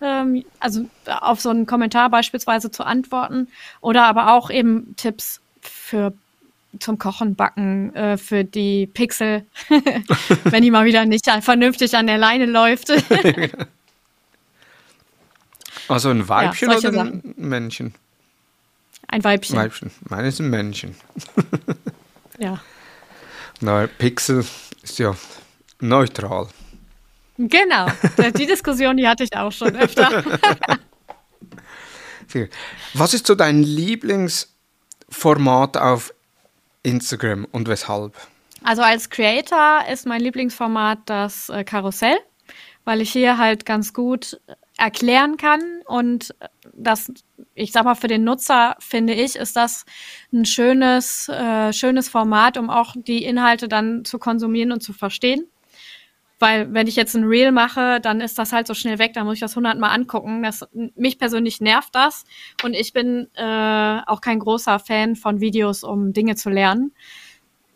Ähm, 0.00 0.44
also 0.60 0.86
auf 1.06 1.40
so 1.40 1.50
einen 1.50 1.66
Kommentar 1.66 2.10
beispielsweise 2.10 2.70
zu 2.70 2.84
antworten 2.84 3.48
oder 3.80 4.04
aber 4.04 4.32
auch 4.32 4.50
eben 4.50 4.94
Tipps 4.96 5.40
für 5.60 6.12
zum 6.78 6.98
Kochen, 6.98 7.34
Backen 7.34 7.94
äh, 7.94 8.16
für 8.18 8.44
die 8.44 8.86
Pixel, 8.86 9.44
wenn 10.44 10.62
die 10.62 10.70
mal 10.70 10.84
wieder 10.84 11.04
nicht 11.06 11.26
vernünftig 11.40 11.96
an 11.96 12.06
der 12.06 12.18
Leine 12.18 12.46
läuft. 12.46 12.90
also 15.88 16.10
ein 16.10 16.28
Weibchen 16.28 16.70
ja, 16.70 16.76
oder 16.76 16.92
Sachen. 16.92 17.22
ein 17.24 17.34
Männchen? 17.36 17.94
Ein 19.08 19.24
Weibchen. 19.24 19.56
Weibchen. 19.56 19.90
Meine 20.08 20.28
ist 20.28 20.38
ein 20.40 20.50
Männchen. 20.50 20.94
ja. 22.38 22.60
Na, 23.60 23.86
Pixel 23.86 24.44
ist 24.82 24.98
ja 24.98 25.16
neutral. 25.80 26.48
Genau. 27.38 27.86
Die 28.36 28.46
Diskussion, 28.46 28.96
die 28.96 29.08
hatte 29.08 29.24
ich 29.24 29.36
auch 29.36 29.52
schon 29.52 29.76
öfter. 29.76 30.24
Was 32.94 33.14
ist 33.14 33.26
so 33.26 33.34
dein 33.34 33.62
Lieblingsformat 33.62 35.78
auf 35.78 36.12
Instagram 36.82 37.46
und 37.52 37.68
weshalb? 37.68 38.14
Also 38.64 38.82
als 38.82 39.08
Creator 39.08 39.84
ist 39.90 40.06
mein 40.06 40.20
Lieblingsformat 40.20 40.98
das 41.06 41.48
äh, 41.48 41.64
Karussell, 41.64 42.18
weil 42.84 43.00
ich 43.00 43.12
hier 43.12 43.38
halt 43.38 43.64
ganz 43.64 43.94
gut 43.94 44.40
erklären 44.76 45.36
kann 45.36 45.60
und 45.86 46.34
das, 46.72 47.12
ich 47.54 47.70
sag 47.72 47.84
mal, 47.84 47.94
für 47.94 48.08
den 48.08 48.24
Nutzer 48.24 48.76
finde 48.78 49.14
ich, 49.14 49.36
ist 49.36 49.56
das 49.56 49.84
ein 50.32 50.44
schönes, 50.44 51.28
äh, 51.28 51.72
schönes 51.72 52.08
Format, 52.08 52.56
um 52.56 52.70
auch 52.70 52.94
die 52.96 53.24
Inhalte 53.24 53.68
dann 53.68 54.04
zu 54.04 54.18
konsumieren 54.18 54.72
und 54.72 54.82
zu 54.82 54.92
verstehen. 54.92 55.46
Weil 56.38 56.72
wenn 56.72 56.86
ich 56.86 56.96
jetzt 56.96 57.14
ein 57.14 57.24
Reel 57.24 57.52
mache, 57.52 58.00
dann 58.00 58.20
ist 58.20 58.38
das 58.38 58.52
halt 58.52 58.66
so 58.66 58.74
schnell 58.74 58.98
weg, 58.98 59.12
dann 59.14 59.26
muss 59.26 59.34
ich 59.34 59.40
das 59.40 59.56
hundertmal 59.56 59.90
angucken. 59.90 60.42
Das, 60.42 60.66
mich 60.94 61.18
persönlich 61.18 61.60
nervt 61.60 61.94
das. 61.94 62.24
Und 62.62 62.74
ich 62.74 62.92
bin 62.92 63.28
äh, 63.34 64.00
auch 64.06 64.20
kein 64.20 64.38
großer 64.38 64.78
Fan 64.78 65.16
von 65.16 65.40
Videos, 65.40 65.82
um 65.82 66.12
Dinge 66.12 66.36
zu 66.36 66.50
lernen. 66.50 66.92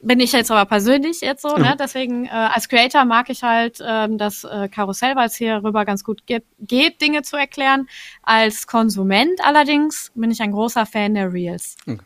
Bin 0.04 0.18
ich 0.18 0.32
jetzt 0.32 0.50
aber 0.50 0.64
persönlich 0.64 1.20
jetzt 1.20 1.42
so, 1.42 1.56
ne? 1.56 1.76
Deswegen 1.78 2.26
äh, 2.26 2.30
als 2.30 2.68
Creator 2.68 3.04
mag 3.04 3.30
ich 3.30 3.44
halt 3.44 3.78
ähm, 3.86 4.18
das 4.18 4.42
äh, 4.42 4.68
Karussell, 4.68 5.14
weil 5.14 5.28
es 5.28 5.36
hier 5.36 5.62
rüber 5.62 5.84
ganz 5.84 6.02
gut 6.02 6.26
geht, 6.26 6.44
geht, 6.58 7.00
Dinge 7.00 7.22
zu 7.22 7.36
erklären. 7.36 7.86
Als 8.22 8.66
Konsument 8.66 9.40
allerdings 9.44 10.10
bin 10.16 10.32
ich 10.32 10.40
ein 10.40 10.50
großer 10.50 10.86
Fan 10.86 11.14
der 11.14 11.32
Reels. 11.32 11.76
Okay. 11.86 11.98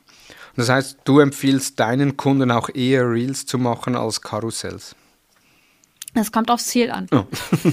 Das 0.56 0.70
heißt, 0.70 1.00
du 1.04 1.20
empfiehlst 1.20 1.78
deinen 1.78 2.16
Kunden 2.16 2.50
auch 2.50 2.70
eher 2.74 3.10
Reels 3.10 3.44
zu 3.44 3.58
machen 3.58 3.94
als 3.94 4.22
Karussells? 4.22 4.96
Es 6.16 6.32
kommt 6.32 6.50
aufs 6.50 6.66
Ziel 6.66 6.90
an. 6.90 7.06
Oh. 7.12 7.24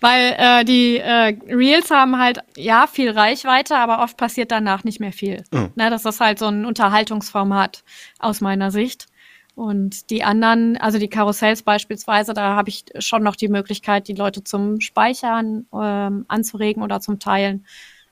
Weil 0.00 0.34
äh, 0.36 0.64
die 0.64 0.98
äh, 0.98 1.36
Reels 1.48 1.90
haben 1.90 2.18
halt, 2.18 2.40
ja, 2.56 2.86
viel 2.86 3.10
Reichweite, 3.10 3.76
aber 3.76 4.02
oft 4.02 4.16
passiert 4.16 4.50
danach 4.50 4.84
nicht 4.84 5.00
mehr 5.00 5.12
viel. 5.12 5.44
Oh. 5.52 5.68
Na, 5.74 5.90
das 5.90 6.04
ist 6.04 6.20
halt 6.20 6.38
so 6.38 6.46
ein 6.46 6.64
Unterhaltungsformat 6.64 7.84
aus 8.18 8.40
meiner 8.40 8.70
Sicht. 8.70 9.06
Und 9.54 10.10
die 10.10 10.22
anderen, 10.22 10.76
also 10.76 10.98
die 10.98 11.08
Karussells 11.08 11.62
beispielsweise, 11.62 12.32
da 12.32 12.54
habe 12.54 12.68
ich 12.68 12.84
schon 13.00 13.24
noch 13.24 13.34
die 13.34 13.48
Möglichkeit, 13.48 14.06
die 14.06 14.14
Leute 14.14 14.44
zum 14.44 14.80
Speichern 14.80 15.66
ähm, 15.74 16.24
anzuregen 16.28 16.82
oder 16.82 17.00
zum 17.00 17.18
Teilen. 17.18 17.66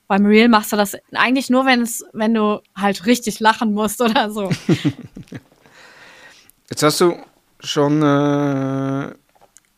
Beim 0.07 0.25
Reel 0.25 0.49
machst 0.49 0.73
du 0.73 0.75
das 0.75 0.97
eigentlich 1.13 1.49
nur, 1.49 1.65
wenn 1.65 1.81
es, 1.81 2.03
wenn 2.11 2.33
du 2.33 2.61
halt 2.75 3.05
richtig 3.05 3.39
lachen 3.39 3.73
musst 3.73 4.01
oder 4.01 4.29
so. 4.29 4.49
Jetzt 6.69 6.83
hast 6.83 6.99
du 6.99 7.15
schon 7.59 8.01
äh, 8.01 9.13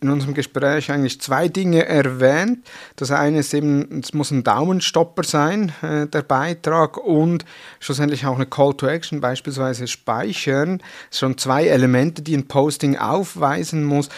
in 0.01 0.09
unserem 0.09 0.33
Gespräch 0.33 0.91
eigentlich 0.91 1.19
zwei 1.19 1.49
Dinge 1.49 1.85
erwähnt. 1.85 2.59
Das 2.95 3.11
eine 3.11 3.39
ist 3.39 3.53
eben, 3.53 3.99
es 3.99 4.13
muss 4.13 4.31
ein 4.31 4.43
Daumenstopper 4.43 5.23
sein, 5.23 5.73
äh, 5.81 6.07
der 6.07 6.21
Beitrag, 6.21 6.97
und 6.97 7.43
schlussendlich 7.79 8.25
auch 8.25 8.35
eine 8.35 8.45
Call 8.45 8.73
to 8.75 8.87
Action, 8.87 9.19
beispielsweise 9.19 9.87
speichern. 9.87 10.77
Das 11.09 11.19
sind 11.19 11.31
schon 11.31 11.37
zwei 11.37 11.67
Elemente, 11.67 12.21
die 12.21 12.35
ein 12.35 12.47
Posting 12.47 12.97
aufweisen 12.97 13.83
muss. 13.83 14.09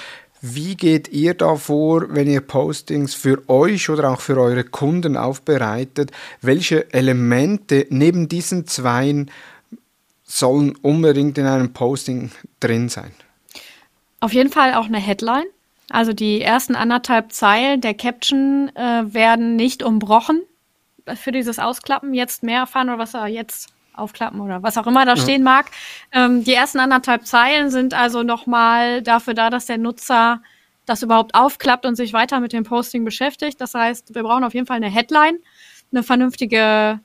Wie 0.44 0.76
geht 0.76 1.10
ihr 1.10 1.36
da 1.36 1.56
vor, 1.56 2.08
wenn 2.10 2.28
ihr 2.28 2.42
Postings 2.42 3.14
für 3.14 3.48
euch 3.48 3.90
oder 3.90 4.10
auch 4.10 4.22
für 4.22 4.40
eure 4.40 4.64
Kunden 4.64 5.16
aufbereitet? 5.16 6.12
Welche 6.42 6.92
Elemente 6.94 7.86
neben 7.90 8.28
diesen 8.28 8.66
zwei 8.66 9.26
sollen 10.24 10.76
unbedingt 10.78 11.38
in 11.38 11.46
einem 11.46 11.74
Posting 11.74 12.32
drin 12.60 12.90
sein? 12.90 13.12
Auf 14.22 14.34
jeden 14.34 14.52
Fall 14.52 14.76
auch 14.76 14.86
eine 14.86 15.00
Headline. 15.00 15.46
Also 15.90 16.14
die 16.14 16.42
ersten 16.42 16.76
anderthalb 16.76 17.34
Zeilen 17.34 17.82
der 17.82 17.94
Caption 17.94 18.72
äh, 18.76 19.14
werden 19.14 19.58
nicht 19.58 19.84
umbrochen 19.84 20.42
für 21.16 21.34
dieses 21.34 21.60
Ausklappen. 21.60 22.14
Jetzt 22.14 22.44
mehr 22.44 22.62
erfahren 22.62 22.90
oder 22.90 23.00
was 23.00 23.14
er 23.14 23.28
jetzt 23.28 23.70
aufklappen 23.94 24.40
oder 24.40 24.64
was 24.64 24.78
auch 24.78 24.88
immer 24.88 25.06
da 25.06 25.16
ja. 25.16 25.22
stehen 25.22 25.44
mag. 25.44 25.66
Ähm, 26.14 26.44
die 26.44 26.54
ersten 26.54 26.80
anderthalb 26.80 27.26
Zeilen 27.26 27.72
sind 27.72 27.94
also 27.94 28.24
nochmal 28.24 29.02
dafür 29.02 29.34
da, 29.34 29.50
dass 29.50 29.66
der 29.66 29.78
Nutzer 29.78 30.42
das 30.86 31.04
überhaupt 31.04 31.36
aufklappt 31.36 31.86
und 31.86 31.96
sich 31.96 32.14
weiter 32.14 32.40
mit 32.40 32.54
dem 32.54 32.64
Posting 32.64 33.04
beschäftigt. 33.04 33.60
Das 33.60 33.74
heißt, 33.74 34.16
wir 34.16 34.24
brauchen 34.24 34.44
auf 34.44 34.54
jeden 34.54 34.68
Fall 34.68 34.78
eine 34.78 34.90
Headline, 34.90 35.40
eine 35.92 36.04
vernünftige, 36.04 37.00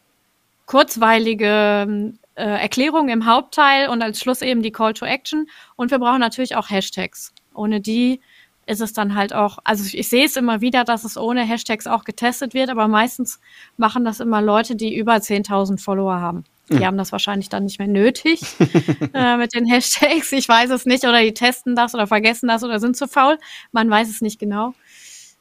kurzweilige 0.67 2.13
äh, 2.37 2.45
Erklärung 2.45 3.09
im 3.09 3.27
Hauptteil 3.27 3.89
und 3.89 4.03
als 4.03 4.21
Schluss 4.21 4.43
eben 4.43 4.63
die 4.63 4.73
Call 4.73 4.95
to 4.95 5.05
Action. 5.05 5.49
Und 5.75 5.91
wir 5.91 5.99
brauchen 5.99 6.21
natürlich 6.21 6.57
auch 6.57 6.71
Hashtags. 6.71 7.33
Ohne 7.55 7.81
die 7.81 8.21
ist 8.67 8.81
es 8.81 8.93
dann 8.93 9.15
halt 9.15 9.33
auch, 9.33 9.59
also 9.65 9.85
ich, 9.85 9.97
ich 9.97 10.09
sehe 10.09 10.25
es 10.25 10.37
immer 10.37 10.61
wieder, 10.61 10.85
dass 10.85 11.05
es 11.05 11.17
ohne 11.17 11.43
Hashtags 11.43 11.87
auch 11.87 12.05
getestet 12.05 12.53
wird, 12.53 12.69
aber 12.69 12.89
meistens 12.89 13.41
machen 13.77 14.05
das 14.05 14.21
immer 14.21 14.43
Leute, 14.43 14.75
die 14.75 14.97
über 14.97 15.15
10.000 15.15 15.81
Follower 15.81 16.21
haben. 16.21 16.45
Die 16.69 16.75
mhm. 16.75 16.85
haben 16.85 16.99
das 16.99 17.13
wahrscheinlich 17.13 17.49
dann 17.49 17.65
nicht 17.65 17.79
mehr 17.79 17.89
nötig 17.89 18.43
äh, 19.15 19.37
mit 19.37 19.55
den 19.55 19.67
Hashtags. 19.67 20.33
Ich 20.33 20.49
weiß 20.49 20.71
es 20.71 20.85
nicht. 20.85 21.05
Oder 21.05 21.23
die 21.23 21.33
testen 21.33 21.77
das 21.77 21.95
oder 21.95 22.09
vergessen 22.09 22.49
das 22.49 22.65
oder 22.65 22.81
sind 22.81 22.97
zu 22.97 23.07
faul. 23.07 23.39
Man 23.71 23.89
weiß 23.89 24.09
es 24.09 24.21
nicht 24.21 24.41
genau. 24.41 24.75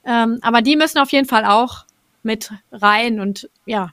Ähm, 0.06 0.38
aber 0.44 0.62
die 0.62 0.76
müssen 0.76 1.00
auf 1.00 1.12
jeden 1.12 1.28
Fall 1.28 1.46
auch 1.46 1.86
mit 2.22 2.52
rein. 2.72 3.20
Und 3.20 3.50
ja, 3.66 3.92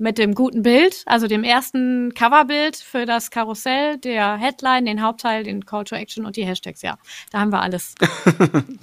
mit 0.00 0.18
dem 0.18 0.34
guten 0.34 0.62
Bild, 0.62 1.02
also 1.06 1.26
dem 1.26 1.44
ersten 1.44 2.14
Coverbild 2.14 2.76
für 2.76 3.04
das 3.04 3.30
Karussell, 3.30 3.98
der 3.98 4.36
Headline, 4.36 4.86
den 4.86 5.02
Hauptteil, 5.02 5.44
den 5.44 5.66
Call 5.66 5.84
to 5.84 5.94
Action 5.94 6.24
und 6.24 6.36
die 6.36 6.44
Hashtags. 6.44 6.80
Ja, 6.82 6.98
da 7.30 7.40
haben 7.40 7.52
wir 7.52 7.60
alles. 7.60 7.94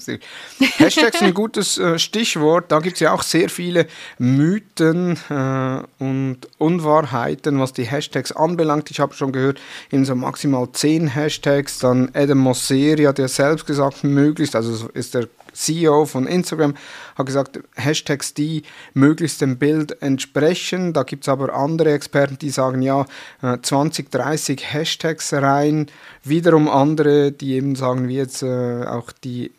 Hashtags 0.77 1.21
ein 1.21 1.33
gutes 1.33 1.79
äh, 1.79 1.97
Stichwort. 1.97 2.71
Da 2.71 2.79
gibt 2.79 2.97
es 2.97 2.99
ja 2.99 3.13
auch 3.13 3.23
sehr 3.23 3.49
viele 3.49 3.87
Mythen 4.19 5.17
äh, 5.29 5.81
und 6.03 6.37
Unwahrheiten, 6.59 7.59
was 7.59 7.73
die 7.73 7.85
Hashtags 7.85 8.31
anbelangt. 8.31 8.91
Ich 8.91 8.99
habe 8.99 9.13
schon 9.15 9.31
gehört, 9.31 9.59
in 9.89 10.05
so 10.05 10.15
maximal 10.15 10.71
zehn 10.71 11.07
Hashtags. 11.07 11.79
Dann 11.79 12.11
Adam 12.13 12.37
Mosseri 12.37 13.03
hat 13.03 13.17
ja 13.17 13.27
selbst 13.27 13.65
gesagt, 13.65 14.03
möglichst, 14.03 14.55
also 14.55 14.87
ist 14.89 15.15
der 15.15 15.27
CEO 15.57 16.05
von 16.05 16.27
Instagram, 16.27 16.75
hat 17.15 17.25
gesagt, 17.25 17.59
Hashtags, 17.75 18.33
die 18.33 18.63
möglichst 18.93 19.41
dem 19.41 19.57
Bild 19.57 20.01
entsprechen. 20.01 20.93
Da 20.93 21.03
gibt 21.03 21.23
es 21.23 21.29
aber 21.29 21.53
andere 21.53 21.91
Experten, 21.93 22.37
die 22.39 22.49
sagen, 22.49 22.81
ja, 22.81 23.05
20, 23.61 24.07
äh, 24.07 24.09
30 24.17 24.73
Hashtags 24.73 25.33
rein. 25.33 25.87
Wiederum 26.23 26.69
andere, 26.69 27.31
die 27.31 27.53
eben 27.53 27.75
sagen, 27.75 28.07
wie 28.07 28.17
jetzt 28.17 28.43
äh, 28.43 28.83
auch 28.85 29.11
die 29.11 29.51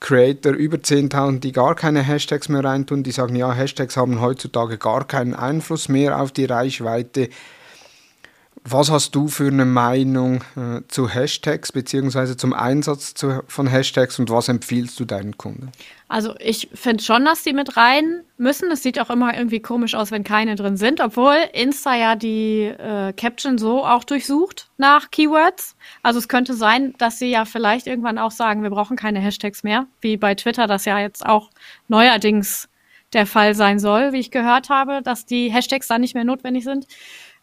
Creator 0.00 0.52
über 0.52 0.76
10.000, 0.76 1.40
die 1.40 1.52
gar 1.52 1.74
keine 1.74 2.02
Hashtags 2.02 2.48
mehr 2.50 2.62
reintun, 2.62 3.02
die 3.02 3.10
sagen, 3.10 3.36
ja, 3.36 3.52
Hashtags 3.52 3.96
haben 3.96 4.20
heutzutage 4.20 4.76
gar 4.76 5.06
keinen 5.06 5.34
Einfluss 5.34 5.88
mehr 5.88 6.20
auf 6.20 6.30
die 6.30 6.44
Reichweite. 6.44 7.30
Was 8.66 8.90
hast 8.90 9.14
du 9.14 9.28
für 9.28 9.48
eine 9.48 9.66
Meinung 9.66 10.42
äh, 10.56 10.80
zu 10.88 11.10
Hashtags 11.10 11.70
bzw. 11.70 12.34
zum 12.34 12.54
Einsatz 12.54 13.12
zu, 13.12 13.44
von 13.46 13.66
Hashtags 13.66 14.18
und 14.18 14.30
was 14.30 14.48
empfiehlst 14.48 14.98
du 14.98 15.04
deinen 15.04 15.36
Kunden? 15.36 15.70
Also 16.08 16.34
ich 16.38 16.70
finde 16.72 17.04
schon, 17.04 17.26
dass 17.26 17.42
die 17.42 17.52
mit 17.52 17.76
rein 17.76 18.22
müssen. 18.38 18.70
Es 18.70 18.82
sieht 18.82 18.98
auch 18.98 19.10
immer 19.10 19.36
irgendwie 19.36 19.60
komisch 19.60 19.94
aus, 19.94 20.10
wenn 20.10 20.24
keine 20.24 20.56
drin 20.56 20.78
sind, 20.78 21.02
obwohl 21.02 21.36
Insta 21.52 21.94
ja 21.94 22.16
die 22.16 22.62
äh, 22.62 23.12
Caption 23.12 23.58
so 23.58 23.84
auch 23.84 24.02
durchsucht 24.02 24.70
nach 24.78 25.10
Keywords. 25.10 25.76
Also 26.02 26.18
es 26.18 26.28
könnte 26.28 26.54
sein, 26.54 26.94
dass 26.96 27.18
sie 27.18 27.30
ja 27.30 27.44
vielleicht 27.44 27.86
irgendwann 27.86 28.16
auch 28.16 28.30
sagen, 28.30 28.62
wir 28.62 28.70
brauchen 28.70 28.96
keine 28.96 29.18
Hashtags 29.18 29.62
mehr, 29.62 29.88
wie 30.00 30.16
bei 30.16 30.34
Twitter 30.34 30.66
das 30.66 30.86
ja 30.86 30.98
jetzt 30.98 31.26
auch 31.26 31.50
neuerdings 31.88 32.70
der 33.12 33.26
Fall 33.26 33.54
sein 33.54 33.78
soll, 33.78 34.14
wie 34.14 34.20
ich 34.20 34.30
gehört 34.30 34.70
habe, 34.70 35.02
dass 35.02 35.26
die 35.26 35.50
Hashtags 35.50 35.86
dann 35.86 36.00
nicht 36.00 36.14
mehr 36.14 36.24
notwendig 36.24 36.64
sind. 36.64 36.86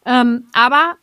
Ähm, 0.04 0.48
aber 0.52 0.96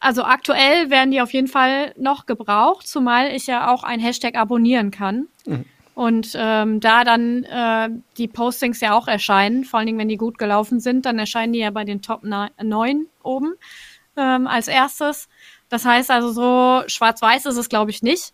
also 0.00 0.24
aktuell 0.24 0.88
werden 0.88 1.10
die 1.10 1.20
auf 1.20 1.32
jeden 1.32 1.46
Fall 1.46 1.92
noch 1.96 2.24
gebraucht, 2.24 2.88
zumal 2.88 3.28
ich 3.34 3.46
ja 3.46 3.70
auch 3.72 3.84
ein 3.84 4.00
Hashtag 4.00 4.34
abonnieren 4.34 4.90
kann. 4.90 5.28
Mhm. 5.46 5.66
Und 5.94 6.32
ähm, 6.34 6.80
da 6.80 7.04
dann 7.04 7.44
äh, 7.44 7.90
die 8.16 8.26
Postings 8.26 8.80
ja 8.80 8.94
auch 8.94 9.06
erscheinen, 9.06 9.64
vor 9.64 9.78
allen 9.78 9.86
Dingen, 9.86 9.98
wenn 9.98 10.08
die 10.08 10.16
gut 10.16 10.38
gelaufen 10.38 10.80
sind, 10.80 11.04
dann 11.04 11.18
erscheinen 11.18 11.52
die 11.52 11.58
ja 11.58 11.70
bei 11.70 11.84
den 11.84 12.00
Top 12.00 12.22
9 12.24 13.06
oben 13.22 13.54
ähm, 14.16 14.46
als 14.46 14.68
erstes. 14.68 15.28
Das 15.68 15.84
heißt 15.84 16.10
also, 16.10 16.32
so 16.32 16.88
schwarz-weiß 16.88 17.44
ist 17.44 17.58
es, 17.58 17.68
glaube 17.68 17.90
ich, 17.90 18.02
nicht. 18.02 18.32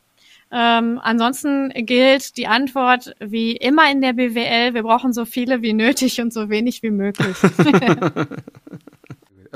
Ähm, 0.52 1.00
ansonsten 1.02 1.70
gilt 1.74 2.36
die 2.36 2.46
Antwort 2.46 3.16
wie 3.18 3.56
immer 3.56 3.90
in 3.90 4.00
der 4.00 4.12
BWL, 4.12 4.74
wir 4.74 4.84
brauchen 4.84 5.12
so 5.12 5.24
viele 5.24 5.60
wie 5.60 5.72
nötig 5.72 6.20
und 6.20 6.32
so 6.32 6.48
wenig 6.48 6.84
wie 6.84 6.92
möglich. 6.92 7.36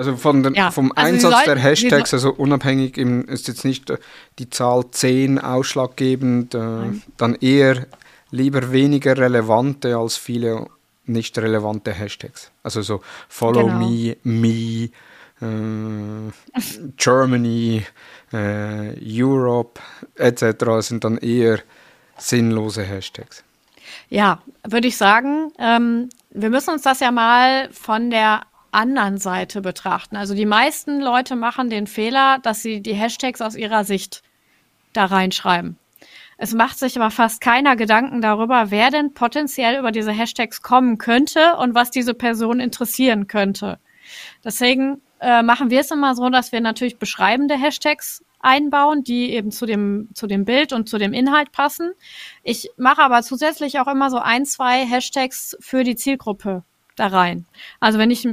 Also 0.00 0.16
von 0.16 0.42
den, 0.42 0.54
ja. 0.54 0.70
vom 0.70 0.92
also 0.94 1.06
Einsatz 1.06 1.44
der 1.44 1.58
Hashtags, 1.58 2.14
also 2.14 2.32
unabhängig 2.32 2.96
im, 2.96 3.26
ist 3.26 3.48
jetzt 3.48 3.66
nicht 3.66 3.90
äh, 3.90 3.98
die 4.38 4.48
Zahl 4.48 4.90
10 4.90 5.38
ausschlaggebend, 5.38 6.54
äh, 6.54 6.84
dann 7.18 7.34
eher 7.34 7.86
lieber 8.30 8.72
weniger 8.72 9.18
relevante 9.18 9.98
als 9.98 10.16
viele 10.16 10.68
nicht 11.04 11.36
relevante 11.36 11.92
Hashtags. 11.92 12.50
Also 12.62 12.80
so 12.80 13.02
Follow 13.28 13.66
genau. 13.66 13.78
Me, 13.78 14.16
Me, 14.22 14.88
äh, 15.42 16.32
Germany, 16.96 17.84
äh, 18.32 18.94
Europe 19.04 19.82
etc. 20.14 20.64
sind 20.78 21.04
dann 21.04 21.18
eher 21.18 21.58
sinnlose 22.16 22.84
Hashtags. 22.84 23.44
Ja, 24.08 24.40
würde 24.66 24.88
ich 24.88 24.96
sagen. 24.96 25.52
Ähm, 25.58 26.08
wir 26.30 26.48
müssen 26.48 26.70
uns 26.70 26.80
das 26.80 27.00
ja 27.00 27.10
mal 27.10 27.68
von 27.70 28.08
der 28.08 28.44
anderen 28.72 29.18
Seite 29.18 29.60
betrachten. 29.60 30.16
Also 30.16 30.34
die 30.34 30.46
meisten 30.46 31.00
Leute 31.00 31.36
machen 31.36 31.70
den 31.70 31.86
Fehler, 31.86 32.38
dass 32.42 32.62
sie 32.62 32.80
die 32.80 32.94
Hashtags 32.94 33.40
aus 33.40 33.56
ihrer 33.56 33.84
Sicht 33.84 34.22
da 34.92 35.06
reinschreiben. 35.06 35.78
Es 36.38 36.54
macht 36.54 36.78
sich 36.78 36.96
aber 36.96 37.10
fast 37.10 37.42
keiner 37.42 37.76
Gedanken 37.76 38.22
darüber, 38.22 38.70
wer 38.70 38.90
denn 38.90 39.12
potenziell 39.12 39.78
über 39.78 39.92
diese 39.92 40.10
Hashtags 40.10 40.62
kommen 40.62 40.96
könnte 40.96 41.56
und 41.56 41.74
was 41.74 41.90
diese 41.90 42.14
Person 42.14 42.60
interessieren 42.60 43.26
könnte. 43.26 43.78
Deswegen 44.42 45.02
äh, 45.20 45.42
machen 45.42 45.68
wir 45.68 45.80
es 45.80 45.90
immer 45.90 46.14
so, 46.14 46.30
dass 46.30 46.50
wir 46.50 46.62
natürlich 46.62 46.98
beschreibende 46.98 47.56
Hashtags 47.56 48.24
einbauen, 48.40 49.04
die 49.04 49.34
eben 49.34 49.50
zu 49.50 49.66
dem, 49.66 50.08
zu 50.14 50.26
dem 50.26 50.46
Bild 50.46 50.72
und 50.72 50.88
zu 50.88 50.96
dem 50.96 51.12
Inhalt 51.12 51.52
passen. 51.52 51.92
Ich 52.42 52.70
mache 52.78 53.02
aber 53.02 53.22
zusätzlich 53.22 53.78
auch 53.78 53.86
immer 53.86 54.08
so 54.08 54.16
ein, 54.18 54.46
zwei 54.46 54.86
Hashtags 54.86 55.58
für 55.60 55.84
die 55.84 55.94
Zielgruppe 55.94 56.64
da 57.00 57.08
rein. 57.08 57.46
Also 57.80 57.98
wenn 57.98 58.10
ich 58.10 58.26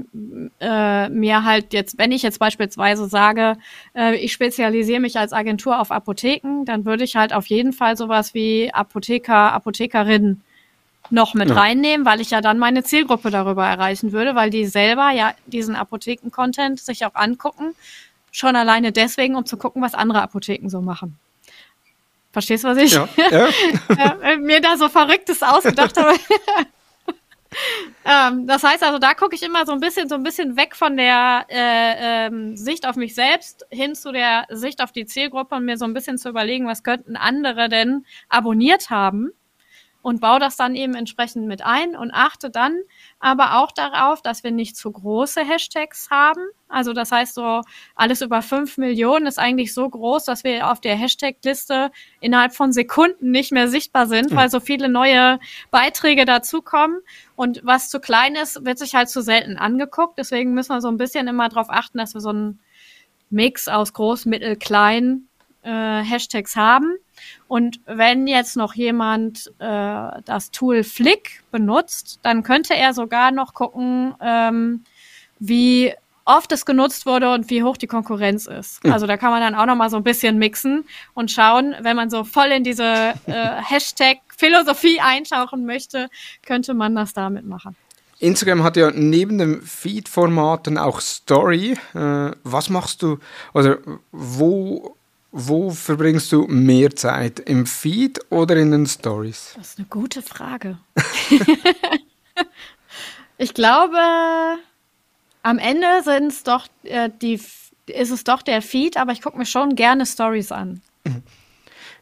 äh, 0.60 1.10
mir 1.10 1.44
halt 1.44 1.74
jetzt, 1.74 1.98
wenn 1.98 2.12
ich 2.12 2.22
jetzt 2.22 2.40
beispielsweise 2.40 3.08
sage, 3.08 3.58
äh, 3.96 4.16
ich 4.18 4.34
spezialisiere 4.34 5.00
mich 5.00 5.18
als 5.18 5.34
Agentur 5.34 5.80
auf 5.80 5.92
Apotheken, 5.92 6.66
dann 6.66 6.86
würde 6.86 7.04
ich 7.04 7.16
halt 7.16 7.34
auf 7.34 7.48
jeden 7.48 7.74
Fall 7.74 7.98
sowas 7.98 8.34
wie 8.34 8.72
Apotheker, 8.74 9.54
Apothekerinnen 9.54 10.42
noch 11.10 11.34
mit 11.34 11.50
ja. 11.50 11.56
reinnehmen, 11.56 12.06
weil 12.06 12.22
ich 12.22 12.32
ja 12.32 12.42
dann 12.42 12.60
meine 12.60 12.84
Zielgruppe 12.84 13.32
darüber 13.32 13.66
erreichen 13.66 14.12
würde, 14.12 14.36
weil 14.36 14.50
die 14.50 14.66
selber 14.66 15.12
ja 15.12 15.34
diesen 15.46 15.76
Apotheken-Content 15.76 16.80
sich 16.80 17.06
auch 17.06 17.16
angucken, 17.16 17.74
schon 18.32 18.56
alleine 18.56 18.92
deswegen, 18.92 19.36
um 19.36 19.46
zu 19.46 19.58
gucken, 19.58 19.82
was 19.82 19.94
andere 19.94 20.22
Apotheken 20.22 20.70
so 20.70 20.82
machen. 20.82 21.18
Verstehst 22.34 22.66
du, 22.66 22.68
was 22.68 22.78
ich 22.78 22.94
ja, 22.94 23.08
ja. 23.32 24.18
Äh, 24.22 24.38
mir 24.38 24.62
da 24.62 24.78
so 24.78 24.90
Verrücktes 24.90 25.42
ausgedacht 25.42 25.98
habe? 25.98 26.18
ähm, 28.06 28.48
das 28.48 28.63
heißt 28.63 28.84
also, 28.84 29.00
da 29.00 29.13
gucke 29.13 29.36
ich 29.36 29.43
immer 29.43 29.65
so 29.65 29.72
ein 29.72 29.80
bisschen, 29.80 30.10
so 30.10 30.15
ein 30.15 30.24
bisschen 30.24 30.58
weg 30.58 30.76
von 30.76 30.98
der 30.98 31.46
äh, 31.50 32.28
ähm, 32.28 32.56
Sicht 32.56 32.88
auf 32.88 32.96
mich 32.96 33.15
selbst 33.15 33.65
hin 33.70 33.96
zu 33.96 34.12
der 34.12 34.46
Sicht 34.50 34.82
auf 34.82 34.91
die 34.91 35.06
Zielgruppe 35.06 35.56
und 35.56 35.65
mir 35.65 35.78
so 35.78 35.86
ein 35.86 35.93
bisschen 35.93 36.17
zu 36.17 36.30
überlegen, 36.30 36.67
was 36.67 36.84
könnten 36.84 37.15
andere 37.15 37.70
denn 37.70 38.06
abonniert 38.30 38.89
haben 38.89 39.32
und 40.08 40.22
baue 40.22 40.39
das 40.39 40.56
dann 40.56 40.74
eben 40.74 40.96
entsprechend 40.96 41.48
mit 41.48 41.65
ein 41.65 41.93
und 41.93 42.12
achte 42.12 42.50
dann 42.50 42.80
aber 43.20 43.58
auch 43.58 43.74
darauf, 43.74 44.22
dass 44.22 44.41
wir 44.41 44.52
nicht 44.52 44.78
zu 44.78 44.89
große 44.89 45.41
Hashtags 45.41 46.10
haben. 46.10 46.39
Also 46.70 46.93
das 46.93 47.12
heißt 47.12 47.36
so, 47.36 47.60
alles 47.93 48.22
über 48.22 48.41
fünf 48.41 48.78
Millionen 48.78 49.26
ist 49.26 49.38
eigentlich 49.38 49.74
so 49.74 49.89
groß, 49.89 50.24
dass 50.24 50.46
wir 50.46 50.72
auf 50.72 50.80
der 50.80 50.96
Hashtag-Liste 50.96 51.91
innerhalb 52.22 52.56
von 52.56 52.72
Sekunden 52.72 53.32
nicht 53.32 53.52
mehr 53.52 53.67
sichtbar 53.67 54.08
sind, 54.08 54.32
mhm. 54.32 54.38
weil 54.38 54.50
so 54.50 54.62
viele 54.62 54.88
neue 54.88 55.41
Beiträge 55.72 56.24
dazukommen. 56.24 57.02
Und 57.36 57.60
was 57.65 57.89
zu 57.89 58.00
klein 58.00 58.36
ist, 58.36 58.63
wird 58.63 58.80
sich 58.80 58.96
halt 58.96 59.10
zu 59.10 59.22
selten 59.22 59.58
angeguckt. 59.58 60.17
Deswegen 60.17 60.54
müssen 60.54 60.70
wir 60.74 60.80
so 60.80 60.88
ein 60.88 60.96
bisschen 60.96 61.28
immer 61.28 61.50
darauf 61.50 61.70
achten, 61.70 61.98
dass 61.98 62.13
wir 62.13 62.22
so 62.22 62.30
einen 62.30 62.60
Mix 63.30 63.67
aus 63.67 63.91
groß, 63.91 64.26
mittel, 64.26 64.56
klein 64.56 65.28
äh, 65.63 66.02
Hashtags 66.02 66.56
haben. 66.56 66.96
Und 67.48 67.80
wenn 67.86 68.28
jetzt 68.28 68.58
noch 68.58 68.74
jemand 68.74 69.52
äh, 69.60 70.22
das 70.26 70.52
Tool 70.52 70.84
Flick 70.84 71.44
benutzt, 71.52 72.20
dann 72.22 72.44
könnte 72.44 72.76
er 72.76 72.94
sogar 72.94 73.32
noch 73.32 73.54
gucken, 73.54 74.16
ähm, 74.22 74.84
wie 75.40 75.94
oft 76.28 76.52
es 76.52 76.66
genutzt 76.66 77.06
wurde 77.06 77.34
und 77.34 77.50
wie 77.50 77.64
hoch 77.64 77.78
die 77.78 77.88
Konkurrenz 77.88 78.48
ist. 78.48 78.84
Mhm. 78.84 78.92
Also 78.92 79.08
da 79.08 79.16
kann 79.18 79.32
man 79.32 79.42
dann 79.42 79.56
auch 79.56 79.66
noch 79.66 79.76
mal 79.76 79.90
so 79.90 79.98
ein 79.98 80.04
bisschen 80.04 80.38
mixen 80.38 80.84
und 81.14 81.32
schauen, 81.32 81.74
wenn 81.82 81.96
man 81.96 82.10
so 82.10 82.24
voll 82.26 82.48
in 82.48 82.64
diese 82.64 82.84
äh, 83.26 83.62
Hashtag-Philosophie 83.64 85.00
eintauchen 85.00 85.66
möchte, 85.66 86.10
könnte 86.46 86.74
man 86.74 86.96
das 86.96 87.14
damit 87.14 87.46
machen. 87.46 87.76
Instagram 88.20 88.64
hat 88.64 88.78
ja 88.78 88.92
neben 88.92 89.38
den 89.38 89.62
Feed-Formaten 89.62 90.78
auch 90.78 91.00
Story. 91.02 91.78
Äh, 91.94 92.32
was 92.44 92.70
machst 92.70 93.04
du, 93.04 93.20
also 93.54 93.76
wo 94.12 94.97
wo 95.39 95.69
verbringst 95.69 96.32
du 96.32 96.47
mehr 96.47 96.95
Zeit? 96.95 97.39
Im 97.39 97.67
Feed 97.67 98.19
oder 98.32 98.56
in 98.56 98.71
den 98.71 98.88
Stories? 98.88 99.54
Das 99.56 99.69
ist 99.69 99.78
eine 99.78 99.88
gute 99.88 100.23
Frage. 100.23 100.80
ich 103.38 103.54
glaube, 103.54 103.97
am 105.43 105.60
Ende 105.60 106.02
sind 106.04 106.32
es 106.32 106.41
doch 106.41 106.67
äh, 106.84 107.12
die, 107.21 107.40
ist 107.85 108.12
es 108.12 108.23
doch 108.23 108.42
der 108.42 108.63
Feed, 108.63 108.98
aber 108.98 109.12
ich 109.12 109.21
gucke 109.21 109.38
mir 109.38 109.46
schon 109.46 109.75
gerne 109.75 110.08
Stories 110.08 110.52
an. 110.52 110.81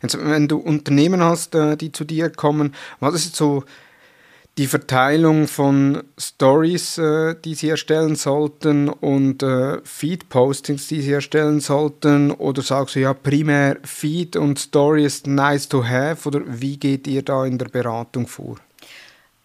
Jetzt, 0.02 0.18
wenn 0.18 0.48
du 0.48 0.58
Unternehmen 0.58 1.22
hast, 1.22 1.56
äh, 1.56 1.76
die 1.76 1.92
zu 1.92 2.06
dir 2.06 2.30
kommen, 2.30 2.74
was 3.02 3.16
ist 3.16 3.36
so 3.36 3.66
die 4.58 4.68
Verteilung 4.68 5.48
von 5.48 6.04
Stories, 6.18 6.98
äh, 6.98 7.36
die 7.44 7.56
Sie 7.56 7.70
erstellen 7.70 8.16
sollten 8.16 8.88
und 8.88 9.44
äh, 9.44 9.82
Feed-Postings, 9.84 10.88
die 10.88 11.02
Sie 11.02 11.12
erstellen 11.12 11.60
sollten? 11.60 12.32
Oder 12.32 12.62
sagst 12.62 12.96
du 12.96 13.02
ja 13.02 13.14
primär 13.14 13.78
Feed 13.84 14.38
und 14.38 14.58
Story 14.58 15.04
ist 15.04 15.28
nice 15.28 15.68
to 15.68 15.84
have? 15.84 16.28
Oder 16.28 16.42
wie 16.46 16.78
geht 16.78 17.06
ihr 17.08 17.22
da 17.22 17.46
in 17.46 17.58
der 17.58 17.68
Beratung 17.68 18.28
vor? 18.28 18.56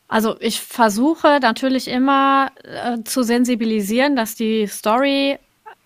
Also 0.06 0.36
ich 0.40 0.60
versuche 0.60 1.38
natürlich 1.40 1.88
immer 1.88 2.50
äh, 2.64 3.02
zu 3.04 3.22
sensibilisieren, 3.22 4.16
dass 4.16 4.34
die 4.36 4.66
Story 4.66 5.38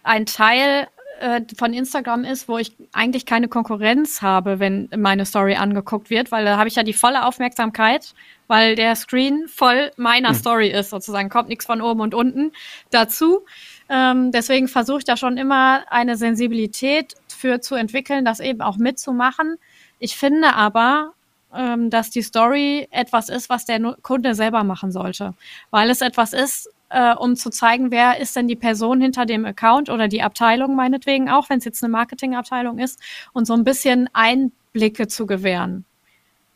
ein 0.03 0.27
Teil 0.27 0.87
äh, 1.21 1.43
von 1.57 1.73
Instagram 1.73 2.25
ist, 2.25 2.49
wo 2.49 2.59
ich 2.59 2.77
eigentlich 2.93 3.27
keine 3.27 3.49
Konkurrenz 3.49 4.23
habe, 4.23 4.59
wenn 4.59 4.89
meine 4.97 5.25
Story 5.25 5.55
angeguckt 5.55 6.11
wird, 6.11 6.33
weil 6.33 6.45
da 6.45 6.57
habe 6.59 6.69
ich 6.69 6.75
ja 6.75 6.83
die 6.83 6.93
volle 6.93 7.25
Aufmerksamkeit, 7.25 8.15
weil 8.47 8.75
der 8.75 8.97
Screen 8.97 9.47
voll 9.49 9.91
meiner 9.97 10.31
hm. 10.31 10.35
Story 10.35 10.69
ist, 10.69 10.91
sozusagen 10.91 11.29
kommt 11.29 11.49
nichts 11.49 11.67
von 11.67 11.81
oben 11.81 12.01
und 12.01 12.15
unten 12.15 12.53
dazu. 12.91 13.45
Ähm, 13.89 14.33
deswegen 14.33 14.69
versuche 14.69 14.99
ich 14.99 15.05
da 15.05 15.17
schon 15.17 15.37
immer 15.37 15.85
eine 15.91 16.17
Sensibilität 16.17 17.15
für 17.29 17.61
zu 17.61 17.75
entwickeln, 17.75 18.25
das 18.25 18.41
eben 18.41 18.61
auch 18.61 18.77
mitzumachen. 18.77 19.57
Ich 19.99 20.17
finde 20.17 20.55
aber, 20.55 21.13
ähm, 21.55 21.91
dass 21.91 22.11
die 22.11 22.23
Story 22.23 22.89
etwas 22.91 23.29
ist, 23.29 23.49
was 23.49 23.65
der 23.65 23.81
Kunde 24.03 24.35
selber 24.35 24.65
machen 24.65 24.91
sollte. 24.91 25.35
Weil 25.71 25.91
es 25.91 26.01
etwas 26.01 26.33
ist, 26.33 26.71
äh, 26.95 27.15
um 27.15 27.35
zu 27.35 27.51
zeigen, 27.51 27.91
wer 27.91 28.21
ist 28.21 28.37
denn 28.37 28.47
die 28.47 28.57
Person 28.57 29.01
hinter 29.01 29.27
dem 29.27 29.45
Account 29.45 29.91
oder 29.91 30.07
die 30.07 30.23
Abteilung 30.23 30.77
meinetwegen 30.77 31.29
auch, 31.29 31.51
wenn 31.51 31.59
es 31.59 31.65
jetzt 31.65 31.83
eine 31.83 31.91
Marketingabteilung 31.91 32.79
ist, 32.79 33.01
und 33.33 33.47
so 33.47 33.55
ein 33.55 33.65
bisschen 33.65 34.09
Einblicke 34.13 35.09
zu 35.09 35.27
gewähren. 35.27 35.85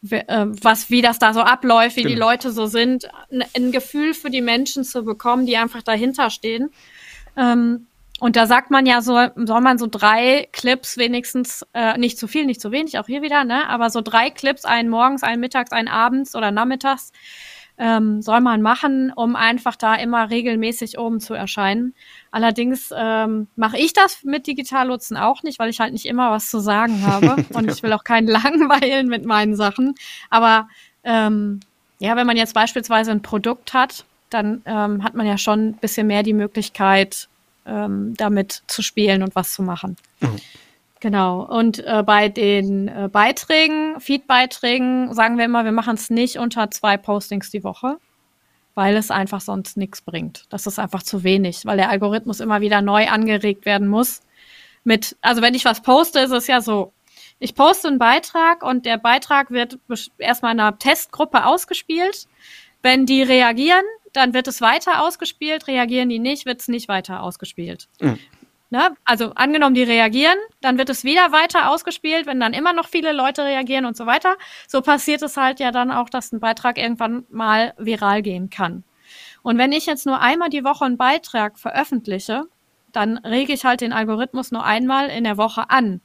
Äh, 0.08 0.46
was, 0.62 0.90
wie 0.90 1.02
das 1.02 1.18
da 1.18 1.34
so 1.34 1.40
abläuft, 1.40 1.96
wie 1.96 2.02
genau. 2.02 2.14
die 2.14 2.20
Leute 2.20 2.52
so 2.52 2.66
sind, 2.66 3.08
ein, 3.32 3.44
ein 3.56 3.72
Gefühl 3.72 4.14
für 4.14 4.30
die 4.30 4.42
Menschen 4.42 4.84
zu 4.84 5.02
bekommen, 5.02 5.44
die 5.44 5.56
einfach 5.56 5.82
dahinter 5.82 6.30
stehen. 6.30 6.70
Ähm, 7.36 7.88
und 8.20 8.36
da 8.36 8.46
sagt 8.46 8.70
man 8.70 8.86
ja, 8.86 9.00
so 9.00 9.14
soll 9.34 9.60
man 9.60 9.78
so 9.78 9.88
drei 9.90 10.48
Clips 10.52 10.96
wenigstens, 10.98 11.66
äh, 11.72 11.98
nicht 11.98 12.18
zu 12.18 12.28
viel, 12.28 12.46
nicht 12.46 12.60
zu 12.60 12.70
wenig, 12.70 12.98
auch 12.98 13.06
hier 13.06 13.22
wieder, 13.22 13.44
ne? 13.44 13.68
Aber 13.68 13.90
so 13.90 14.00
drei 14.00 14.30
Clips, 14.30 14.64
einen 14.64 14.88
morgens, 14.88 15.22
einen 15.24 15.40
mittags, 15.40 15.72
einen 15.72 15.88
abends 15.88 16.34
oder 16.34 16.50
nachmittags, 16.50 17.12
ähm, 17.78 18.22
soll 18.22 18.40
man 18.40 18.60
machen, 18.60 19.12
um 19.14 19.36
einfach 19.36 19.76
da 19.76 19.94
immer 19.94 20.30
regelmäßig 20.30 20.98
oben 20.98 21.20
zu 21.20 21.34
erscheinen. 21.34 21.94
Allerdings 22.30 22.92
ähm, 22.94 23.46
mache 23.56 23.78
ich 23.78 23.92
das 23.92 24.24
mit 24.24 24.46
Digitallotsen 24.46 25.16
auch 25.16 25.42
nicht, 25.42 25.58
weil 25.58 25.70
ich 25.70 25.78
halt 25.80 25.92
nicht 25.92 26.06
immer 26.06 26.30
was 26.30 26.50
zu 26.50 26.58
sagen 26.58 27.02
habe 27.06 27.44
und 27.54 27.70
ich 27.70 27.82
will 27.82 27.92
auch 27.92 28.04
keinen 28.04 28.26
langweilen 28.28 29.08
mit 29.08 29.24
meinen 29.24 29.54
Sachen. 29.54 29.94
Aber 30.28 30.68
ähm, 31.04 31.60
ja, 32.00 32.16
wenn 32.16 32.26
man 32.26 32.36
jetzt 32.36 32.54
beispielsweise 32.54 33.12
ein 33.12 33.22
Produkt 33.22 33.74
hat, 33.74 34.04
dann 34.30 34.62
ähm, 34.66 35.02
hat 35.04 35.14
man 35.14 35.26
ja 35.26 35.38
schon 35.38 35.68
ein 35.68 35.74
bisschen 35.74 36.06
mehr 36.06 36.22
die 36.22 36.34
Möglichkeit, 36.34 37.28
ähm, 37.64 38.14
damit 38.16 38.62
zu 38.66 38.82
spielen 38.82 39.22
und 39.22 39.34
was 39.34 39.52
zu 39.52 39.62
machen. 39.62 39.96
Mhm. 40.20 40.36
Genau. 41.00 41.42
Und 41.42 41.78
äh, 41.86 42.02
bei 42.04 42.28
den 42.28 42.88
äh, 42.88 43.08
Beiträgen, 43.10 44.00
Feed-Beiträgen, 44.00 45.14
sagen 45.14 45.38
wir 45.38 45.44
immer, 45.44 45.64
wir 45.64 45.72
machen 45.72 45.94
es 45.94 46.10
nicht 46.10 46.38
unter 46.38 46.70
zwei 46.70 46.96
Postings 46.96 47.50
die 47.50 47.62
Woche, 47.62 47.98
weil 48.74 48.96
es 48.96 49.10
einfach 49.10 49.40
sonst 49.40 49.76
nichts 49.76 50.02
bringt. 50.02 50.44
Das 50.50 50.66
ist 50.66 50.78
einfach 50.78 51.02
zu 51.02 51.22
wenig, 51.22 51.66
weil 51.66 51.76
der 51.76 51.90
Algorithmus 51.90 52.40
immer 52.40 52.60
wieder 52.60 52.82
neu 52.82 53.08
angeregt 53.08 53.64
werden 53.64 53.88
muss. 53.88 54.22
Mit, 54.84 55.16
also 55.20 55.42
wenn 55.42 55.54
ich 55.54 55.64
was 55.64 55.82
poste, 55.82 56.20
ist 56.20 56.32
es 56.32 56.46
ja 56.46 56.60
so, 56.60 56.92
ich 57.38 57.54
poste 57.54 57.88
einen 57.88 57.98
Beitrag 57.98 58.62
und 58.62 58.84
der 58.84 58.98
Beitrag 58.98 59.50
wird 59.50 59.78
erstmal 60.18 60.54
in 60.54 60.60
einer 60.60 60.78
Testgruppe 60.78 61.44
ausgespielt. 61.46 62.26
Wenn 62.82 63.06
die 63.06 63.22
reagieren, 63.22 63.84
dann 64.12 64.34
wird 64.34 64.48
es 64.48 64.60
weiter 64.60 65.04
ausgespielt, 65.04 65.66
reagieren 65.68 66.08
die 66.08 66.18
nicht, 66.18 66.46
wird 66.46 66.60
es 66.60 66.68
nicht 66.68 66.88
weiter 66.88 67.22
ausgespielt. 67.22 67.88
Mhm. 68.00 68.18
Ne? 68.70 68.94
Also 69.04 69.32
angenommen, 69.34 69.74
die 69.74 69.82
reagieren, 69.82 70.36
dann 70.60 70.76
wird 70.76 70.90
es 70.90 71.02
wieder 71.02 71.32
weiter 71.32 71.70
ausgespielt, 71.70 72.26
wenn 72.26 72.38
dann 72.38 72.52
immer 72.52 72.74
noch 72.74 72.86
viele 72.86 73.12
Leute 73.12 73.44
reagieren 73.44 73.86
und 73.86 73.96
so 73.96 74.04
weiter. 74.04 74.36
So 74.66 74.82
passiert 74.82 75.22
es 75.22 75.38
halt 75.38 75.58
ja 75.58 75.70
dann 75.70 75.90
auch, 75.90 76.10
dass 76.10 76.32
ein 76.32 76.40
Beitrag 76.40 76.76
irgendwann 76.76 77.24
mal 77.30 77.72
viral 77.78 78.20
gehen 78.20 78.50
kann. 78.50 78.84
Und 79.42 79.56
wenn 79.56 79.72
ich 79.72 79.86
jetzt 79.86 80.04
nur 80.04 80.20
einmal 80.20 80.50
die 80.50 80.64
Woche 80.64 80.84
einen 80.84 80.98
Beitrag 80.98 81.58
veröffentliche, 81.58 82.44
dann 82.92 83.18
rege 83.18 83.54
ich 83.54 83.64
halt 83.64 83.80
den 83.80 83.94
Algorithmus 83.94 84.50
nur 84.50 84.64
einmal 84.64 85.08
in 85.08 85.24
der 85.24 85.38
Woche 85.38 85.70
an. 85.70 86.02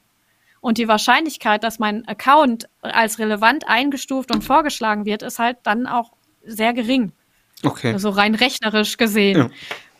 Und 0.62 0.78
die 0.78 0.88
Wahrscheinlichkeit, 0.88 1.66
dass 1.66 1.80
mein 1.80 2.08
Account 2.08 2.70
als 2.82 3.20
relevant 3.20 3.68
eingestuft 3.68 4.34
und 4.34 4.42
vorgeschlagen 4.44 5.04
wird, 5.04 5.22
ist 5.22 5.38
halt 5.38 5.58
dann 5.64 5.88
auch 5.88 6.14
sehr 6.46 6.72
gering. 6.74 7.12
Okay. 7.64 7.92
Also 7.92 8.10
rein 8.10 8.36
rechnerisch 8.36 8.96
gesehen. 8.96 9.52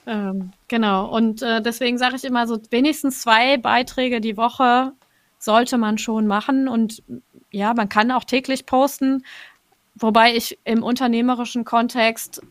Ja. 0.06 0.30
Ähm, 0.30 0.54
genau. 0.74 1.06
Und 1.06 1.44
äh, 1.44 1.62
deswegen 1.62 2.00
sage 2.00 2.16
ich 2.16 2.24
immer 2.24 2.48
so, 2.48 2.58
wenigstens 2.72 3.22
zwei 3.22 3.58
Beiträge 3.58 4.22
die 4.22 4.38
Woche 4.38 4.94
sollte 5.38 5.78
man 5.78 6.00
schon 6.00 6.26
machen. 6.26 6.68
Und 6.68 7.04
ja, 7.52 7.76
man 7.76 7.90
kann 7.90 8.10
auch 8.10 8.24
täglich 8.24 8.66
posten. 8.66 9.24
Wobei 9.94 10.36
ich 10.36 10.58
im 10.64 10.82
unternehmerischen 10.82 11.64
Kontext 11.64 12.42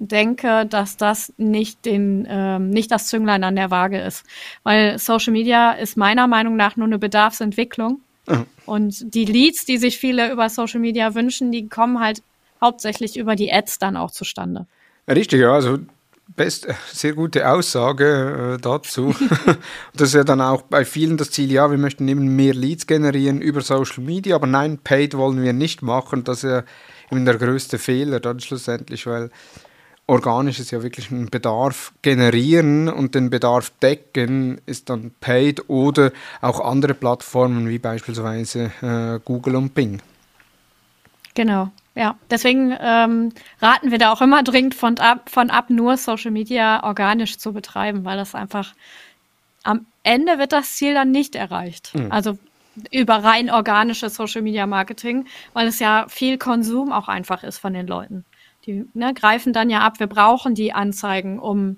denke, 0.00 0.66
dass 0.66 0.96
das 0.96 1.32
nicht 1.36 1.84
den 1.84 2.26
ähm, 2.28 2.70
nicht 2.70 2.90
das 2.90 3.06
Zünglein 3.06 3.44
an 3.44 3.54
der 3.54 3.70
Waage 3.70 4.00
ist, 4.00 4.26
weil 4.64 4.98
Social 4.98 5.32
Media 5.32 5.70
ist 5.70 5.96
meiner 5.96 6.26
Meinung 6.26 6.56
nach 6.56 6.74
nur 6.74 6.88
eine 6.88 6.98
Bedarfsentwicklung 6.98 8.00
mhm. 8.26 8.46
und 8.66 9.14
die 9.14 9.24
Leads, 9.24 9.64
die 9.66 9.78
sich 9.78 9.98
viele 9.98 10.32
über 10.32 10.48
Social 10.48 10.80
Media 10.80 11.14
wünschen, 11.14 11.52
die 11.52 11.68
kommen 11.68 12.00
halt 12.00 12.24
hauptsächlich 12.60 13.16
über 13.16 13.36
die 13.36 13.52
Ads 13.52 13.78
dann 13.78 13.96
auch 13.96 14.10
zustande. 14.10 14.66
Richtig, 15.06 15.40
ja, 15.40 15.52
also 15.52 15.78
best, 16.36 16.66
sehr 16.92 17.14
gute 17.14 17.48
Aussage 17.50 18.54
äh, 18.54 18.60
dazu. 18.60 19.14
das 19.94 20.08
ist 20.08 20.14
ja 20.14 20.24
dann 20.24 20.40
auch 20.40 20.62
bei 20.62 20.84
vielen 20.84 21.16
das 21.16 21.30
Ziel, 21.30 21.50
ja, 21.50 21.70
wir 21.70 21.78
möchten 21.78 22.08
eben 22.08 22.36
mehr 22.36 22.54
Leads 22.54 22.86
generieren 22.86 23.40
über 23.40 23.60
Social 23.60 24.02
Media, 24.02 24.36
aber 24.36 24.46
nein, 24.46 24.78
Paid 24.78 25.16
wollen 25.16 25.42
wir 25.42 25.52
nicht 25.52 25.82
machen. 25.82 26.24
Das 26.24 26.38
ist 26.38 26.50
ja 26.50 26.64
eben 27.10 27.24
der 27.24 27.36
größte 27.36 27.78
Fehler 27.78 28.20
dann 28.20 28.40
schlussendlich, 28.40 29.06
weil 29.06 29.30
organisch 30.06 30.58
ist 30.58 30.70
ja 30.70 30.82
wirklich 30.82 31.10
ein 31.10 31.30
Bedarf 31.30 31.92
generieren 32.02 32.88
und 32.88 33.14
den 33.14 33.30
Bedarf 33.30 33.70
decken 33.80 34.60
ist 34.66 34.90
dann 34.90 35.12
Paid 35.20 35.68
oder 35.68 36.12
auch 36.40 36.60
andere 36.60 36.94
Plattformen 36.94 37.68
wie 37.68 37.78
beispielsweise 37.78 38.72
äh, 38.82 39.20
Google 39.24 39.56
und 39.56 39.74
Bing. 39.74 40.00
Genau. 41.34 41.70
Ja, 41.94 42.16
deswegen 42.30 42.74
ähm, 42.80 43.32
raten 43.60 43.90
wir 43.90 43.98
da 43.98 44.12
auch 44.12 44.22
immer 44.22 44.42
dringend 44.42 44.74
von 44.74 44.98
ab, 44.98 45.28
von 45.28 45.50
ab, 45.50 45.68
nur 45.68 45.96
Social 45.98 46.30
Media 46.30 46.82
organisch 46.84 47.36
zu 47.36 47.52
betreiben, 47.52 48.04
weil 48.04 48.16
das 48.16 48.34
einfach 48.34 48.74
am 49.62 49.86
Ende 50.02 50.38
wird 50.38 50.52
das 50.52 50.76
Ziel 50.76 50.94
dann 50.94 51.10
nicht 51.10 51.34
erreicht. 51.34 51.94
Mhm. 51.94 52.10
Also 52.10 52.38
über 52.90 53.16
rein 53.22 53.50
organisches 53.50 54.14
Social 54.14 54.40
Media 54.40 54.66
Marketing, 54.66 55.26
weil 55.52 55.68
es 55.68 55.78
ja 55.78 56.06
viel 56.08 56.38
Konsum 56.38 56.92
auch 56.92 57.08
einfach 57.08 57.42
ist 57.42 57.58
von 57.58 57.74
den 57.74 57.86
Leuten. 57.86 58.24
Die 58.64 58.86
ne, 58.94 59.12
greifen 59.12 59.52
dann 59.52 59.68
ja 59.68 59.80
ab, 59.80 60.00
wir 60.00 60.06
brauchen 60.06 60.54
die 60.54 60.72
Anzeigen, 60.72 61.38
um 61.38 61.76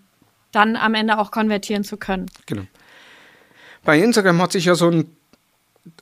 dann 0.52 0.76
am 0.76 0.94
Ende 0.94 1.18
auch 1.18 1.32
konvertieren 1.32 1.82
zu 1.82 1.96
können. 1.96 2.26
Genau. 2.46 2.62
Bei 3.82 3.98
Instagram 3.98 4.40
hat 4.40 4.52
sich 4.52 4.66
ja 4.66 4.76
so 4.76 4.88
ein 4.88 5.16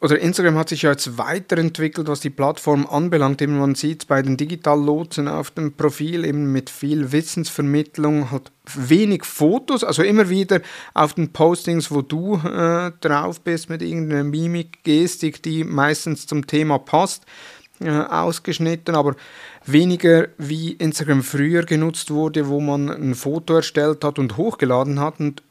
oder 0.00 0.18
Instagram 0.20 0.56
hat 0.56 0.68
sich 0.68 0.82
ja 0.82 0.90
jetzt 0.90 1.18
weiterentwickelt, 1.18 2.06
was 2.06 2.20
die 2.20 2.30
Plattform 2.30 2.86
anbelangt. 2.86 3.42
Eben 3.42 3.58
man 3.58 3.74
sieht 3.74 4.06
bei 4.06 4.22
den 4.22 4.36
Digitallotsen 4.36 5.26
auf 5.26 5.50
dem 5.50 5.72
Profil 5.72 6.24
eben 6.24 6.52
mit 6.52 6.70
viel 6.70 7.10
Wissensvermittlung, 7.10 8.30
halt 8.30 8.52
wenig 8.74 9.24
Fotos, 9.24 9.82
also 9.82 10.04
immer 10.04 10.28
wieder 10.28 10.60
auf 10.94 11.14
den 11.14 11.32
Postings, 11.32 11.90
wo 11.90 12.00
du 12.00 12.36
äh, 12.36 12.92
drauf 13.00 13.40
bist 13.40 13.70
mit 13.70 13.82
irgendeiner 13.82 14.22
Mimik, 14.22 14.84
Gestik, 14.84 15.42
die 15.42 15.64
meistens 15.64 16.28
zum 16.28 16.46
Thema 16.46 16.78
passt, 16.78 17.26
äh, 17.80 17.90
ausgeschnitten, 17.90 18.94
aber 18.94 19.16
weniger 19.66 20.28
wie 20.38 20.72
Instagram 20.74 21.24
früher 21.24 21.64
genutzt 21.64 22.12
wurde, 22.12 22.46
wo 22.46 22.60
man 22.60 22.88
ein 22.88 23.16
Foto 23.16 23.54
erstellt 23.56 24.04
hat 24.04 24.20
und 24.20 24.36
hochgeladen 24.36 25.00
hat 25.00 25.18
und 25.18 25.42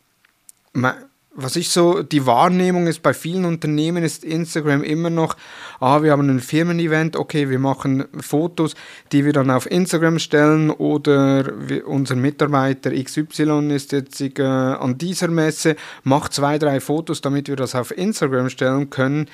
was 1.34 1.56
ich 1.56 1.70
so, 1.70 2.04
die 2.04 2.26
Wahrnehmung 2.26 2.88
ist 2.88 3.02
bei 3.02 3.14
vielen 3.14 3.46
Unternehmen 3.46 4.04
ist 4.04 4.26
Instagram 4.26 4.84
immer 4.84 5.10
noch, 5.10 5.38
ah, 5.80 6.04
wir 6.04 6.12
haben 6.12 6.30
ein 6.30 6.42
Firmen-Event, 6.42 7.16
okay, 7.16 7.50
wir 7.50 7.60
machen 7.60 8.04
Fotos, 8.20 8.76
die 9.14 9.24
wir 9.24 9.32
dann 9.32 9.50
auf 9.50 9.70
Instagram 9.72 10.20
stellen 10.20 10.70
oder 10.72 11.70
wir, 11.70 11.88
unser 11.88 12.16
Mitarbeiter 12.16 12.92
XY 12.92 13.74
ist 13.74 13.94
jetzt 13.94 14.20
äh, 14.20 14.44
an 14.44 14.98
dieser 14.98 15.30
Messe, 15.30 15.78
macht 16.04 16.34
zwei, 16.34 16.60
drei 16.60 16.82
Fotos, 16.82 17.22
damit 17.22 17.48
wir 17.48 17.56
das 17.56 17.76
auf 17.76 17.98
Instagram 17.98 18.50
stellen 18.50 18.90
können. 18.90 19.30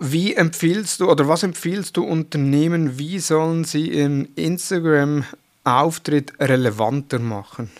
Wie 0.00 0.34
empfiehlst 0.34 1.00
du 1.00 1.10
oder 1.10 1.26
was 1.26 1.42
empfiehlst 1.42 1.96
du 1.96 2.04
Unternehmen, 2.04 2.98
wie 2.98 3.18
sollen 3.18 3.64
sie 3.64 3.90
ihren 3.90 4.26
Instagram-Auftritt 4.36 6.34
relevanter 6.38 7.18
machen? 7.18 7.70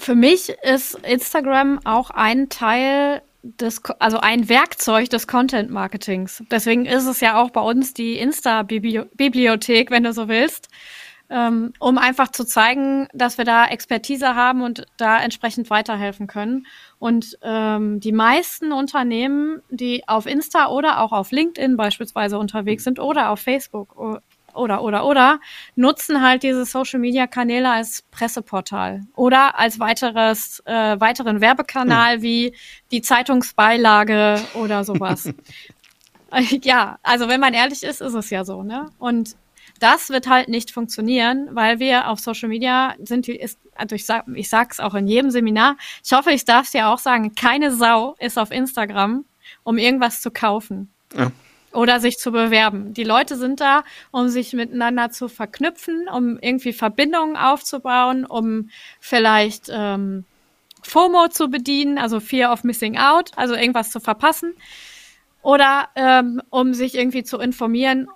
Für 0.00 0.14
mich 0.14 0.48
ist 0.48 0.94
Instagram 1.06 1.78
auch 1.84 2.08
ein 2.08 2.48
Teil 2.48 3.20
des, 3.42 3.82
also 3.98 4.18
ein 4.18 4.48
Werkzeug 4.48 5.10
des 5.10 5.26
Content 5.26 5.70
Marketings. 5.70 6.42
Deswegen 6.50 6.86
ist 6.86 7.06
es 7.06 7.20
ja 7.20 7.40
auch 7.40 7.50
bei 7.50 7.60
uns 7.60 7.92
die 7.92 8.18
Insta-Bibliothek, 8.18 9.90
wenn 9.90 10.04
du 10.04 10.14
so 10.14 10.26
willst, 10.26 10.68
ähm, 11.28 11.74
um 11.78 11.98
einfach 11.98 12.32
zu 12.32 12.44
zeigen, 12.46 13.08
dass 13.12 13.36
wir 13.36 13.44
da 13.44 13.66
Expertise 13.66 14.34
haben 14.34 14.62
und 14.62 14.86
da 14.96 15.22
entsprechend 15.22 15.68
weiterhelfen 15.68 16.26
können. 16.26 16.66
Und 16.98 17.38
ähm, 17.42 18.00
die 18.00 18.12
meisten 18.12 18.72
Unternehmen, 18.72 19.60
die 19.68 20.08
auf 20.08 20.24
Insta 20.24 20.68
oder 20.68 21.00
auch 21.00 21.12
auf 21.12 21.30
LinkedIn 21.30 21.76
beispielsweise 21.76 22.38
unterwegs 22.38 22.84
sind 22.84 22.98
oder 22.98 23.28
auf 23.28 23.40
Facebook 23.40 23.94
oder, 24.54 24.82
oder, 24.82 25.04
oder, 25.04 25.40
nutzen 25.76 26.22
halt 26.22 26.42
diese 26.42 26.64
Social-Media-Kanäle 26.64 27.70
als 27.70 28.02
Presseportal 28.10 29.02
oder 29.14 29.58
als 29.58 29.78
weiteres, 29.78 30.62
äh, 30.66 30.98
weiteren 31.00 31.40
Werbekanal 31.40 32.18
mhm. 32.18 32.22
wie 32.22 32.54
die 32.90 33.02
Zeitungsbeilage 33.02 34.40
oder 34.54 34.84
sowas. 34.84 35.32
ja, 36.62 36.98
also 37.02 37.28
wenn 37.28 37.40
man 37.40 37.54
ehrlich 37.54 37.82
ist, 37.82 38.00
ist 38.00 38.14
es 38.14 38.30
ja 38.30 38.44
so, 38.44 38.62
ne? 38.62 38.90
Und 38.98 39.36
das 39.78 40.10
wird 40.10 40.28
halt 40.28 40.48
nicht 40.48 40.70
funktionieren, 40.72 41.48
weil 41.52 41.78
wir 41.78 42.08
auf 42.08 42.20
Social 42.20 42.48
Media 42.48 42.94
sind, 43.02 43.28
ist, 43.28 43.58
also 43.74 43.94
ich, 43.94 44.04
sag, 44.04 44.26
ich 44.34 44.48
sag's 44.48 44.78
auch 44.78 44.94
in 44.94 45.06
jedem 45.08 45.30
Seminar, 45.30 45.76
ich 46.04 46.12
hoffe, 46.12 46.32
ich 46.32 46.44
darf 46.44 46.66
es 46.66 46.72
dir 46.72 46.88
auch 46.88 46.98
sagen, 46.98 47.34
keine 47.34 47.74
Sau 47.74 48.14
ist 48.18 48.38
auf 48.38 48.50
Instagram, 48.50 49.24
um 49.62 49.78
irgendwas 49.78 50.20
zu 50.20 50.30
kaufen. 50.30 50.90
Ja. 51.16 51.32
Oder 51.72 52.00
sich 52.00 52.18
zu 52.18 52.32
bewerben. 52.32 52.94
Die 52.94 53.04
Leute 53.04 53.36
sind 53.36 53.60
da, 53.60 53.84
um 54.10 54.28
sich 54.28 54.52
miteinander 54.52 55.10
zu 55.10 55.28
verknüpfen, 55.28 56.08
um 56.08 56.38
irgendwie 56.40 56.72
Verbindungen 56.72 57.36
aufzubauen, 57.36 58.26
um 58.26 58.70
vielleicht 58.98 59.70
ähm, 59.72 60.24
FOMO 60.82 61.28
zu 61.28 61.48
bedienen, 61.48 61.98
also 61.98 62.18
Fear 62.18 62.52
of 62.52 62.64
Missing 62.64 62.98
Out, 62.98 63.30
also 63.36 63.54
irgendwas 63.54 63.90
zu 63.90 64.00
verpassen. 64.00 64.54
Oder 65.42 65.88
ähm, 65.94 66.42
um 66.50 66.74
sich 66.74 66.96
irgendwie 66.96 67.22
zu 67.22 67.38
informieren 67.38 68.08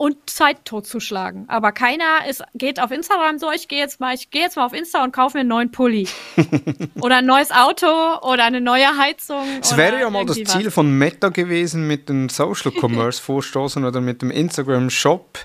und 0.00 0.30
Zeit 0.30 0.64
totzuschlagen. 0.64 1.44
Aber 1.50 1.72
keiner 1.72 2.26
ist, 2.26 2.42
geht 2.54 2.80
auf 2.80 2.90
Instagram 2.90 3.38
so, 3.38 3.52
ich 3.52 3.68
gehe 3.68 3.80
jetzt 3.80 4.00
mal, 4.00 4.14
ich 4.14 4.30
gehe 4.30 4.40
jetzt 4.40 4.56
mal 4.56 4.64
auf 4.64 4.72
Insta 4.72 5.04
und 5.04 5.12
kaufe 5.12 5.36
mir 5.36 5.40
einen 5.40 5.50
neuen 5.50 5.72
Pulli. 5.72 6.08
oder 7.02 7.18
ein 7.18 7.26
neues 7.26 7.50
Auto 7.50 7.86
oder 8.22 8.44
eine 8.44 8.62
neue 8.62 8.96
Heizung. 8.96 9.44
Es 9.60 9.76
wäre 9.76 10.00
ja 10.00 10.08
mal 10.08 10.24
das 10.24 10.36
Ziel 10.36 10.66
was. 10.66 10.72
von 10.72 10.96
Meta 10.96 11.28
gewesen 11.28 11.86
mit 11.86 12.08
dem 12.08 12.30
Social 12.30 12.72
Commerce 12.72 13.20
Vorstoßen 13.22 13.84
oder 13.84 14.00
mit 14.00 14.22
dem 14.22 14.30
Instagram 14.30 14.88
Shop. 14.88 15.38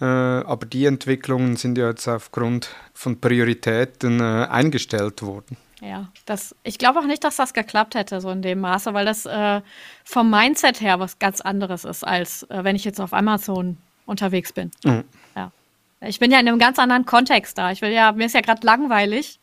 Äh, 0.00 0.06
aber 0.06 0.64
die 0.64 0.86
Entwicklungen 0.86 1.56
sind 1.56 1.76
ja 1.76 1.90
jetzt 1.90 2.08
aufgrund 2.08 2.70
von 2.94 3.20
Prioritäten 3.20 4.20
äh, 4.20 4.46
eingestellt 4.48 5.20
worden. 5.20 5.58
Ja, 5.82 6.08
das, 6.24 6.56
ich 6.62 6.78
glaube 6.78 7.00
auch 7.00 7.06
nicht, 7.06 7.24
dass 7.24 7.36
das 7.36 7.52
geklappt 7.52 7.94
hätte, 7.94 8.22
so 8.22 8.30
in 8.30 8.40
dem 8.40 8.60
Maße, 8.60 8.94
weil 8.94 9.04
das 9.04 9.26
äh, 9.26 9.60
vom 10.02 10.30
Mindset 10.30 10.80
her 10.80 10.98
was 10.98 11.18
ganz 11.18 11.42
anderes 11.42 11.84
ist, 11.84 12.04
als 12.04 12.44
äh, 12.44 12.64
wenn 12.64 12.74
ich 12.74 12.86
jetzt 12.86 13.02
auf 13.02 13.12
Amazon 13.12 13.76
unterwegs 14.08 14.52
bin. 14.52 14.70
Mhm. 14.84 15.04
Ja. 15.36 15.52
Ich 16.00 16.18
bin 16.18 16.30
ja 16.30 16.40
in 16.40 16.48
einem 16.48 16.58
ganz 16.58 16.78
anderen 16.78 17.04
Kontext 17.04 17.58
da. 17.58 17.70
Ich 17.70 17.82
will 17.82 17.90
ja, 17.90 18.12
mir 18.12 18.26
ist 18.26 18.34
ja 18.34 18.40
gerade 18.40 18.66
langweilig. 18.66 19.38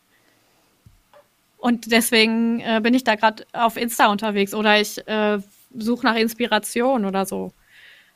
Und 1.58 1.92
deswegen 1.92 2.60
äh, 2.60 2.80
bin 2.82 2.94
ich 2.94 3.04
da 3.04 3.16
gerade 3.16 3.46
auf 3.54 3.78
Insta 3.78 4.08
unterwegs 4.08 4.54
oder 4.54 4.80
ich 4.80 5.08
äh, 5.08 5.40
suche 5.78 6.06
nach 6.06 6.16
Inspiration 6.16 7.06
oder 7.06 7.26
so. 7.26 7.52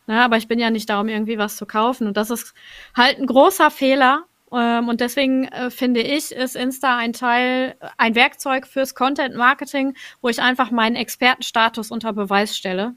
Na, 0.07 0.25
aber 0.25 0.37
ich 0.37 0.47
bin 0.47 0.59
ja 0.59 0.69
nicht 0.69 0.89
da, 0.89 0.99
um 0.99 1.07
irgendwie 1.07 1.37
was 1.37 1.57
zu 1.57 1.65
kaufen. 1.65 2.07
Und 2.07 2.17
das 2.17 2.29
ist 2.29 2.53
halt 2.95 3.19
ein 3.19 3.27
großer 3.27 3.71
Fehler. 3.71 4.23
Ähm, 4.51 4.87
und 4.87 5.01
deswegen 5.01 5.45
äh, 5.45 5.69
finde 5.69 6.01
ich, 6.01 6.31
ist 6.31 6.55
Insta 6.55 6.97
ein 6.97 7.13
Teil, 7.13 7.75
ein 7.97 8.15
Werkzeug 8.15 8.67
fürs 8.67 8.95
Content 8.95 9.35
Marketing, 9.35 9.95
wo 10.21 10.29
ich 10.29 10.41
einfach 10.41 10.71
meinen 10.71 10.95
Expertenstatus 10.95 11.91
unter 11.91 12.13
Beweis 12.13 12.57
stelle 12.57 12.95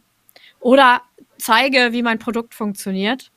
oder 0.61 1.03
zeige, 1.39 1.93
wie 1.93 2.03
mein 2.03 2.19
Produkt 2.19 2.55
funktioniert. 2.55 3.31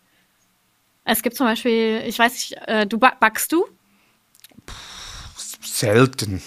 Es 1.06 1.22
gibt 1.22 1.38
zum 1.38 1.46
Beispiel, 1.46 2.04
ich 2.06 2.20
weiß 2.20 2.34
nicht, 2.34 2.58
äh, 2.68 2.86
du 2.86 2.98
backst 2.98 3.52
du? 3.52 3.66
Selten. 5.62 6.42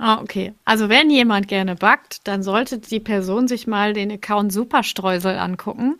Ah, 0.00 0.20
okay. 0.20 0.54
Also 0.64 0.88
wenn 0.88 1.10
jemand 1.10 1.48
gerne 1.48 1.74
backt, 1.74 2.28
dann 2.28 2.44
sollte 2.44 2.78
die 2.78 3.00
Person 3.00 3.48
sich 3.48 3.66
mal 3.66 3.92
den 3.92 4.12
Account 4.12 4.52
Superstreusel 4.52 5.36
angucken, 5.36 5.96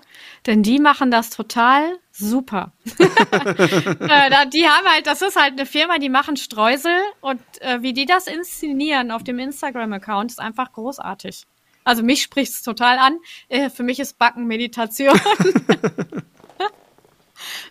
denn 0.46 0.62
die 0.62 0.78
machen 0.78 1.11
das 1.11 1.30
total 1.30 1.99
super. 2.12 2.72
äh, 2.99 4.46
die 4.53 4.68
haben 4.68 4.86
halt, 4.86 5.09
das 5.09 5.20
ist 5.20 5.34
halt 5.34 5.55
eine 5.55 5.66
Firma, 5.66 5.99
die 5.99 6.11
machen 6.11 6.36
Streusel 6.36 6.96
und 7.20 7.40
äh, 7.61 7.82
wie 7.82 7.92
die 7.92 8.07
das 8.07 8.28
inszenieren 8.28 9.11
auf 9.11 9.24
dem 9.24 9.40
Instagram-Account 9.40 10.30
ist 10.30 10.40
einfach 10.40 10.72
großartig. 10.72 11.46
Also 11.82 12.05
mich 12.05 12.22
spricht 12.22 12.53
es 12.53 12.62
total 12.62 12.99
an. 12.99 13.18
Äh, 13.49 13.68
für 13.68 13.82
mich 13.82 13.99
ist 13.99 14.18
Backen 14.18 14.46
Meditation. 14.46 15.18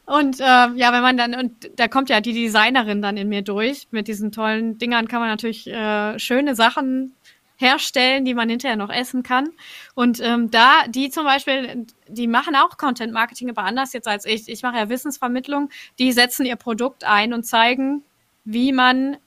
Und 0.08 0.40
äh, 0.40 0.44
ja, 0.44 0.94
wenn 0.94 1.02
man 1.02 1.18
dann, 1.18 1.36
und 1.36 1.70
da 1.76 1.90
kommt 1.90 2.10
ja 2.10 2.22
die 2.22 2.32
Designerin 2.32 3.02
dann 3.02 3.18
in 3.18 3.28
mir 3.28 3.42
durch. 3.42 3.88
Mit 3.92 4.08
diesen 4.08 4.32
tollen 4.32 4.78
Dingern 4.78 5.10
kann 5.10 5.20
man 5.20 5.30
natürlich 5.30 5.68
äh, 5.68 6.18
schöne 6.18 6.56
Sachen 6.56 7.14
herstellen, 7.58 8.24
die 8.24 8.34
man 8.34 8.48
hinterher 8.48 8.78
noch 8.78 8.90
essen 8.90 9.22
kann. 9.22 9.50
Und 9.96 10.22
ähm, 10.22 10.50
da, 10.50 10.88
die 10.88 11.10
zum 11.10 11.26
Beispiel, 11.26 11.86
die 12.08 12.28
machen 12.28 12.56
auch 12.56 12.78
Content 12.78 13.12
Marketing, 13.12 13.50
aber 13.50 13.64
anders 13.64 13.92
jetzt 13.92 14.08
als 14.08 14.26
ich. 14.26 14.48
Ich 14.48 14.64
mache 14.64 14.78
ja 14.78 14.88
Wissensvermittlung. 14.88 15.70
Die 16.00 16.14
setzen 16.14 16.46
ihr 16.46 16.56
Produkt 16.56 17.04
ein 17.04 17.34
und 17.34 17.44
zeigen, 17.44 18.04
wie 18.46 18.72
man 18.72 19.18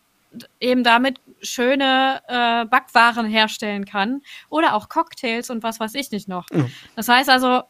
eben 0.61 0.83
damit 0.83 1.21
schöne 1.43 2.23
äh, 2.27 2.65
Backwaren 2.65 3.27
herstellen 3.27 3.85
kann 3.85 4.23
oder 4.49 4.75
auch 4.75 4.89
Cocktails 4.89 5.51
und 5.51 5.63
was 5.63 5.79
weiß 5.79 5.95
ich 5.95 6.11
nicht 6.11 6.27
noch. 6.27 6.47
Mhm. 6.51 6.71
Das 6.97 7.09
heißt 7.09 7.29
also, 7.29 7.65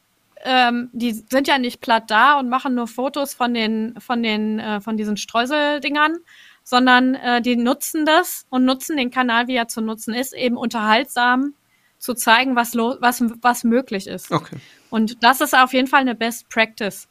ähm, 0.44 0.90
die 0.92 1.12
sind 1.12 1.48
ja 1.48 1.58
nicht 1.58 1.80
platt 1.80 2.04
da 2.08 2.38
und 2.38 2.48
machen 2.48 2.74
nur 2.74 2.86
Fotos 2.86 3.34
von 3.34 3.54
den, 3.54 3.94
von 3.98 4.22
den, 4.22 4.58
äh, 4.58 4.80
von 4.80 4.96
diesen 4.96 5.16
Streuseldingern, 5.16 6.16
sondern 6.64 7.14
äh, 7.14 7.42
die 7.42 7.56
nutzen 7.56 8.06
das 8.06 8.46
und 8.50 8.64
nutzen 8.64 8.96
den 8.96 9.10
Kanal, 9.10 9.48
wie 9.48 9.56
er 9.56 9.68
zu 9.68 9.80
nutzen 9.80 10.14
ist, 10.14 10.34
eben 10.34 10.56
unterhaltsam 10.56 11.54
zu 11.98 12.14
zeigen, 12.14 12.56
was, 12.56 12.74
was, 12.74 13.22
was 13.42 13.64
möglich 13.64 14.06
ist. 14.06 14.30
Okay. 14.30 14.56
Und 14.88 15.22
das 15.22 15.40
ist 15.40 15.54
auf 15.54 15.72
jeden 15.72 15.86
Fall 15.86 16.00
eine 16.00 16.14
Best 16.14 16.48
Practice 16.48 17.06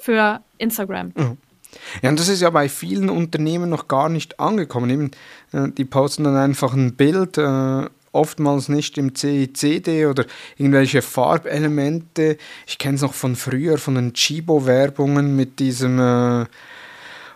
für 0.00 0.40
Instagram. 0.58 1.12
Mhm. 1.16 1.38
Ja, 2.02 2.10
und 2.10 2.20
das 2.20 2.28
ist 2.28 2.42
ja 2.42 2.50
bei 2.50 2.68
vielen 2.68 3.08
Unternehmen 3.08 3.70
noch 3.70 3.88
gar 3.88 4.10
nicht 4.10 4.38
angekommen. 4.38 4.90
Eben, 4.90 5.10
äh, 5.52 5.70
die 5.70 5.86
posten 5.86 6.24
dann 6.24 6.36
einfach 6.36 6.74
ein 6.74 6.96
Bild 6.96 7.38
äh, 7.38 7.88
oftmals 8.12 8.68
nicht 8.68 8.98
im 8.98 9.14
CICD 9.14 10.06
oder 10.06 10.24
irgendwelche 10.56 11.02
Farbelemente. 11.02 12.36
Ich 12.66 12.78
kenne 12.78 12.96
es 12.96 13.02
noch 13.02 13.14
von 13.14 13.36
früher, 13.36 13.78
von 13.78 13.94
den 13.94 14.12
Chibo-Werbungen 14.12 15.34
mit 15.34 15.58
diesem, 15.58 15.98
äh, 15.98 16.46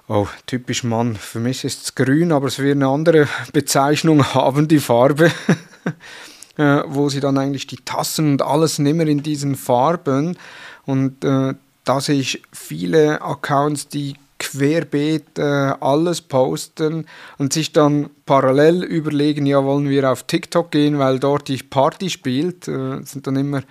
oh, 0.08 0.28
typisch 0.46 0.84
Mann, 0.84 1.16
für 1.16 1.40
mich 1.40 1.64
ist 1.64 1.82
es 1.82 1.94
grün, 1.94 2.32
aber 2.32 2.46
es 2.46 2.58
wird 2.58 2.76
eine 2.76 2.88
andere 2.88 3.26
Bezeichnung 3.52 4.24
haben, 4.34 4.68
die 4.68 4.80
Farbe. 4.80 5.32
äh, 6.56 6.82
wo 6.86 7.08
sie 7.08 7.20
dann 7.20 7.38
eigentlich 7.38 7.66
die 7.66 7.76
Tassen 7.76 8.32
und 8.32 8.42
alles 8.42 8.78
nimmer 8.78 9.06
in 9.06 9.22
diesen 9.22 9.56
Farben. 9.56 10.36
Und 10.84 11.24
äh, 11.24 11.54
da 11.84 12.00
sehe 12.00 12.18
ich 12.18 12.42
viele 12.52 13.22
Accounts, 13.22 13.88
die 13.88 14.16
querbeet 14.38 15.38
äh, 15.38 15.42
alles 15.42 16.20
posten 16.20 17.06
und 17.38 17.52
sich 17.52 17.72
dann 17.72 18.10
parallel 18.26 18.82
überlegen, 18.82 19.46
ja, 19.46 19.64
wollen 19.64 19.88
wir 19.88 20.10
auf 20.10 20.24
TikTok 20.24 20.70
gehen, 20.70 20.98
weil 20.98 21.18
dort 21.18 21.48
die 21.48 21.62
Party 21.62 22.10
spielt. 22.10 22.68
Äh, 22.68 23.02
sind 23.02 23.26
dann 23.26 23.36
immer 23.36 23.62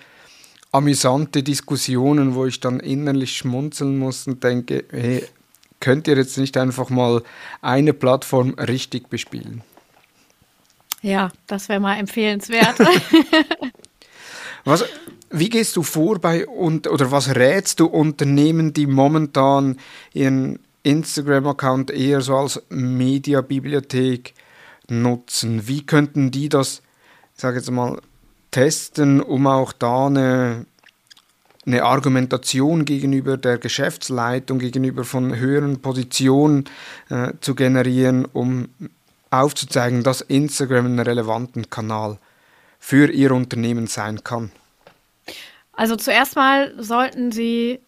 amüsante 0.71 1.43
Diskussionen, 1.43 2.35
wo 2.35 2.45
ich 2.45 2.59
dann 2.59 2.79
innerlich 2.79 3.37
schmunzeln 3.37 3.97
muss 3.97 4.27
und 4.27 4.43
denke, 4.43 4.85
hey, 4.91 5.25
könnt 5.79 6.07
ihr 6.07 6.17
jetzt 6.17 6.37
nicht 6.37 6.57
einfach 6.57 6.89
mal 6.89 7.23
eine 7.61 7.93
Plattform 7.93 8.55
richtig 8.55 9.09
bespielen? 9.09 9.61
Ja, 11.01 11.31
das 11.47 11.69
wäre 11.69 11.79
mal 11.79 11.97
empfehlenswert. 11.97 12.75
was, 14.65 14.83
wie 15.29 15.49
gehst 15.49 15.75
du 15.75 15.83
vor 15.83 16.19
bei 16.19 16.47
und 16.47 16.87
oder 16.87 17.11
was 17.11 17.35
rätst 17.35 17.79
du 17.79 17.85
Unternehmen, 17.87 18.73
die 18.73 18.87
momentan 18.87 19.77
ihren 20.13 20.59
Instagram-Account 20.83 21.91
eher 21.91 22.21
so 22.21 22.35
als 22.37 22.61
Mediabibliothek 22.69 24.33
nutzen? 24.87 25.67
Wie 25.67 25.85
könnten 25.85 26.31
die 26.31 26.49
das, 26.49 26.81
ich 27.35 27.41
sage 27.41 27.57
jetzt 27.57 27.71
mal, 27.71 27.99
testen, 28.51 29.19
um 29.19 29.47
auch 29.47 29.73
da 29.73 30.05
eine, 30.05 30.65
eine 31.65 31.83
Argumentation 31.83 32.85
gegenüber 32.85 33.35
der 33.37 33.57
Geschäftsleitung, 33.57 34.59
gegenüber 34.59 35.03
von 35.03 35.35
höheren 35.35 35.81
Positionen 35.81 36.65
äh, 37.09 37.33
zu 37.41 37.55
generieren, 37.55 38.25
um 38.25 38.69
aufzuzeigen, 39.31 40.03
dass 40.03 40.21
Instagram 40.21 40.85
einen 40.85 40.99
relevanten 40.99 41.69
Kanal 41.69 42.19
für 42.79 43.11
ihr 43.11 43.31
Unternehmen 43.31 43.87
sein 43.87 44.23
kann? 44.23 44.51
Also 45.75 45.95
zuerst 45.95 46.35
mal 46.35 46.73
sollten 46.81 47.31
Sie 47.31 47.79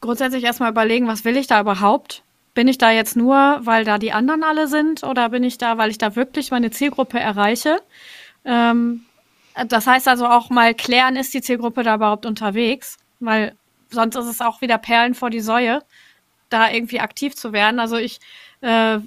grundsätzlich 0.00 0.44
erstmal 0.44 0.70
überlegen, 0.70 1.06
was 1.06 1.24
will 1.24 1.36
ich 1.36 1.46
da 1.46 1.60
überhaupt? 1.60 2.22
Bin 2.54 2.68
ich 2.68 2.76
da 2.76 2.90
jetzt 2.90 3.16
nur, 3.16 3.60
weil 3.62 3.84
da 3.84 3.98
die 3.98 4.12
anderen 4.12 4.42
alle 4.42 4.66
sind 4.66 5.04
oder 5.04 5.30
bin 5.30 5.42
ich 5.42 5.56
da, 5.56 5.78
weil 5.78 5.90
ich 5.90 5.98
da 5.98 6.16
wirklich 6.16 6.50
meine 6.50 6.70
Zielgruppe 6.70 7.18
erreiche? 7.18 7.80
Ähm, 8.44 9.04
das 9.68 9.86
heißt 9.86 10.08
also 10.08 10.26
auch 10.26 10.50
mal 10.50 10.74
klären, 10.74 11.16
ist 11.16 11.32
die 11.32 11.42
Zielgruppe 11.42 11.82
da 11.82 11.94
überhaupt 11.94 12.26
unterwegs? 12.26 12.98
Weil 13.20 13.54
sonst 13.90 14.16
ist 14.16 14.26
es 14.26 14.40
auch 14.40 14.60
wieder 14.60 14.78
Perlen 14.78 15.14
vor 15.14 15.30
die 15.30 15.40
Säue, 15.40 15.82
da 16.50 16.70
irgendwie 16.70 17.00
aktiv 17.00 17.36
zu 17.36 17.52
werden. 17.52 17.78
Also 17.78 17.96
ich 17.96 18.20
äh, 18.60 18.98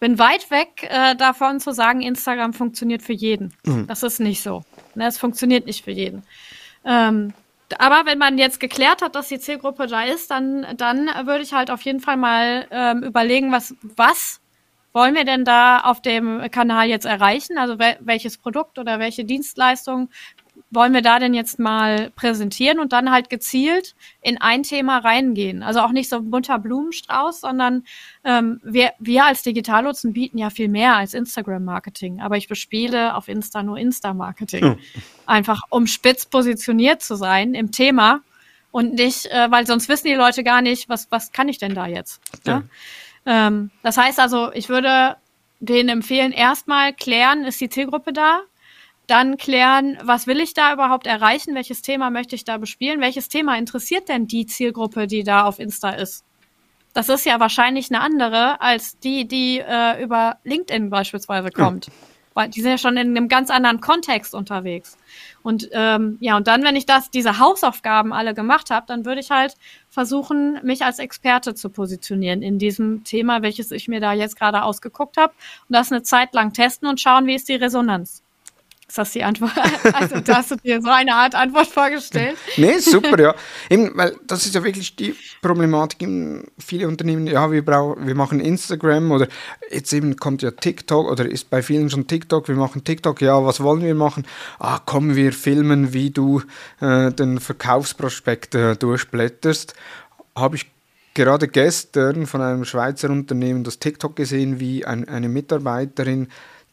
bin 0.00 0.18
weit 0.18 0.50
weg 0.50 0.88
äh, 0.88 1.14
davon 1.16 1.60
zu 1.60 1.72
sagen, 1.72 2.00
Instagram 2.00 2.52
funktioniert 2.52 3.02
für 3.02 3.12
jeden. 3.12 3.52
Mhm. 3.64 3.86
Das 3.86 4.02
ist 4.02 4.20
nicht 4.20 4.42
so. 4.42 4.64
Ne, 4.94 5.06
es 5.06 5.18
funktioniert 5.18 5.66
nicht 5.66 5.84
für 5.84 5.90
jeden. 5.90 6.22
Ähm, 6.84 7.32
aber 7.78 8.06
wenn 8.06 8.18
man 8.18 8.38
jetzt 8.38 8.60
geklärt 8.60 9.02
hat, 9.02 9.14
dass 9.14 9.28
die 9.28 9.38
Zielgruppe 9.38 9.86
da 9.86 10.04
ist, 10.04 10.30
dann, 10.30 10.66
dann 10.76 11.06
würde 11.26 11.42
ich 11.42 11.52
halt 11.52 11.70
auf 11.70 11.82
jeden 11.82 12.00
Fall 12.00 12.16
mal 12.16 12.66
ähm, 12.70 13.02
überlegen, 13.02 13.52
was, 13.52 13.74
was 13.82 14.40
wollen 14.92 15.14
wir 15.14 15.24
denn 15.24 15.44
da 15.44 15.80
auf 15.80 16.00
dem 16.00 16.50
Kanal 16.50 16.88
jetzt 16.88 17.04
erreichen? 17.04 17.58
Also 17.58 17.78
wel 17.78 17.98
welches 18.00 18.38
Produkt 18.38 18.78
oder 18.78 18.98
welche 18.98 19.24
Dienstleistung 19.24 20.10
wollen 20.70 20.92
wir 20.92 21.02
da 21.02 21.18
denn 21.18 21.32
jetzt 21.32 21.58
mal 21.58 22.10
präsentieren 22.10 22.78
und 22.78 22.92
dann 22.92 23.10
halt 23.10 23.30
gezielt 23.30 23.94
in 24.20 24.38
ein 24.38 24.62
Thema 24.62 24.98
reingehen. 24.98 25.62
Also 25.62 25.80
auch 25.80 25.92
nicht 25.92 26.10
so 26.10 26.16
ein 26.16 26.30
bunter 26.30 26.58
Blumenstrauß, 26.58 27.40
sondern 27.40 27.84
ähm, 28.24 28.60
wir, 28.62 28.92
wir 28.98 29.24
als 29.24 29.42
Digitallotsen 29.42 30.12
bieten 30.12 30.36
ja 30.36 30.50
viel 30.50 30.68
mehr 30.68 30.96
als 30.96 31.14
Instagram-Marketing. 31.14 32.20
Aber 32.20 32.36
ich 32.36 32.48
bespiele 32.48 33.14
auf 33.14 33.28
Insta 33.28 33.62
nur 33.62 33.78
Insta-Marketing. 33.78 34.64
Mhm. 34.64 34.78
Einfach 35.26 35.62
um 35.70 35.86
spitz 35.86 36.26
positioniert 36.26 37.02
zu 37.02 37.14
sein 37.14 37.54
im 37.54 37.72
Thema 37.72 38.20
und 38.70 38.94
nicht, 38.94 39.26
äh, 39.26 39.50
weil 39.50 39.66
sonst 39.66 39.88
wissen 39.88 40.08
die 40.08 40.14
Leute 40.14 40.44
gar 40.44 40.60
nicht, 40.60 40.88
was, 40.88 41.10
was 41.10 41.32
kann 41.32 41.48
ich 41.48 41.58
denn 41.58 41.74
da 41.74 41.86
jetzt. 41.86 42.20
Ja. 42.44 42.58
Ne? 42.58 42.68
Ähm, 43.24 43.70
das 43.82 43.96
heißt 43.96 44.20
also, 44.20 44.52
ich 44.52 44.68
würde 44.68 45.16
denen 45.60 45.88
empfehlen, 45.88 46.32
erstmal 46.32 46.92
klären, 46.92 47.44
ist 47.44 47.60
die 47.60 47.68
Zielgruppe 47.68 48.12
da? 48.12 48.42
Dann 49.08 49.38
klären, 49.38 49.98
was 50.02 50.26
will 50.26 50.38
ich 50.38 50.52
da 50.52 50.70
überhaupt 50.74 51.06
erreichen? 51.06 51.54
Welches 51.54 51.80
Thema 51.80 52.10
möchte 52.10 52.36
ich 52.36 52.44
da 52.44 52.58
bespielen? 52.58 53.00
Welches 53.00 53.28
Thema 53.30 53.56
interessiert 53.56 54.10
denn 54.10 54.26
die 54.26 54.44
Zielgruppe, 54.44 55.06
die 55.06 55.24
da 55.24 55.44
auf 55.44 55.58
Insta 55.58 55.90
ist? 55.90 56.26
Das 56.92 57.08
ist 57.08 57.24
ja 57.24 57.40
wahrscheinlich 57.40 57.90
eine 57.90 58.02
andere 58.02 58.60
als 58.60 58.98
die, 58.98 59.26
die 59.26 59.60
äh, 59.66 60.02
über 60.02 60.36
LinkedIn 60.44 60.90
beispielsweise 60.90 61.50
kommt. 61.50 61.86
Ja. 61.86 61.92
Weil 62.34 62.50
die 62.50 62.60
sind 62.60 62.70
ja 62.70 62.76
schon 62.76 62.98
in 62.98 63.16
einem 63.16 63.28
ganz 63.28 63.48
anderen 63.48 63.80
Kontext 63.80 64.34
unterwegs. 64.34 64.98
Und 65.42 65.70
ähm, 65.72 66.18
ja, 66.20 66.36
und 66.36 66.46
dann, 66.46 66.62
wenn 66.62 66.76
ich 66.76 66.84
das, 66.84 67.10
diese 67.10 67.38
Hausaufgaben 67.38 68.12
alle 68.12 68.34
gemacht 68.34 68.68
habe, 68.68 68.84
dann 68.86 69.06
würde 69.06 69.22
ich 69.22 69.30
halt 69.30 69.54
versuchen, 69.88 70.60
mich 70.62 70.84
als 70.84 70.98
Experte 70.98 71.54
zu 71.54 71.70
positionieren 71.70 72.42
in 72.42 72.58
diesem 72.58 73.04
Thema, 73.04 73.40
welches 73.40 73.70
ich 73.70 73.88
mir 73.88 74.00
da 74.00 74.12
jetzt 74.12 74.38
gerade 74.38 74.62
ausgeguckt 74.62 75.16
habe. 75.16 75.32
Und 75.66 75.74
das 75.74 75.90
eine 75.90 76.02
Zeit 76.02 76.34
lang 76.34 76.52
testen 76.52 76.86
und 76.86 77.00
schauen, 77.00 77.26
wie 77.26 77.36
ist 77.36 77.48
die 77.48 77.54
Resonanz. 77.54 78.22
Ist 78.88 78.96
das 78.96 79.12
die 79.12 79.22
Antwort? 79.22 79.52
Also, 79.92 80.20
da 80.20 80.36
hast 80.36 80.50
du 80.50 80.56
dir 80.56 80.80
so 80.80 80.88
eine 80.88 81.14
Art 81.14 81.34
Antwort 81.34 81.66
vorgestellt? 81.66 82.38
nee, 82.56 82.78
super, 82.78 83.20
ja. 83.20 83.34
Eben, 83.68 83.90
weil 83.94 84.16
das 84.26 84.46
ist 84.46 84.54
ja 84.54 84.64
wirklich 84.64 84.96
die 84.96 85.14
Problematik 85.42 86.02
in 86.02 86.44
viele 86.58 86.88
Unternehmen, 86.88 87.26
ja, 87.26 87.52
wir, 87.52 87.64
brauchen, 87.64 88.06
wir 88.06 88.14
machen 88.14 88.40
Instagram 88.40 89.10
oder 89.10 89.28
jetzt 89.70 89.92
eben 89.92 90.16
kommt 90.16 90.40
ja 90.40 90.52
TikTok 90.52 91.10
oder 91.10 91.26
ist 91.26 91.50
bei 91.50 91.62
vielen 91.62 91.90
schon 91.90 92.06
TikTok, 92.06 92.48
wir 92.48 92.54
machen 92.54 92.82
TikTok, 92.82 93.20
ja, 93.20 93.44
was 93.44 93.60
wollen 93.60 93.82
wir 93.82 93.94
machen? 93.94 94.26
Ah, 94.58 94.80
komm, 94.84 95.14
wir 95.16 95.32
filmen, 95.32 95.92
wie 95.92 96.10
du 96.10 96.42
äh, 96.80 97.12
den 97.12 97.40
Verkaufsprospekt 97.40 98.54
äh, 98.54 98.74
durchblätterst. 98.76 99.74
Habe 100.34 100.56
ich 100.56 100.66
gerade 101.12 101.48
gestern 101.48 102.26
von 102.26 102.40
einem 102.40 102.64
Schweizer 102.64 103.10
Unternehmen 103.10 103.64
das 103.64 103.80
TikTok 103.80 104.16
gesehen, 104.16 104.60
wie 104.60 104.86
ein, 104.86 105.08
eine 105.08 105.28
Mitarbeiterin 105.28 106.28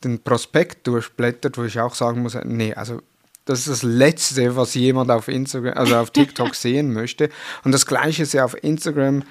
den 0.05 0.23
Prospekt 0.23 0.87
durchblättert, 0.87 1.57
wo 1.57 1.63
ich 1.63 1.79
auch 1.79 1.95
sagen 1.95 2.21
muss, 2.21 2.37
nee, 2.45 2.73
also 2.73 3.01
das 3.45 3.59
ist 3.59 3.67
das 3.69 3.83
Letzte, 3.83 4.55
was 4.55 4.73
jemand 4.73 5.11
auf 5.11 5.27
Instagram, 5.27 5.77
also 5.77 5.97
auf 5.97 6.11
TikTok 6.11 6.55
sehen 6.55 6.93
möchte. 6.93 7.29
Und 7.63 7.71
das 7.71 7.85
Gleiche 7.85 8.23
ist 8.23 8.33
ja 8.33 8.45
auf 8.45 8.61
Instagram 8.63 9.23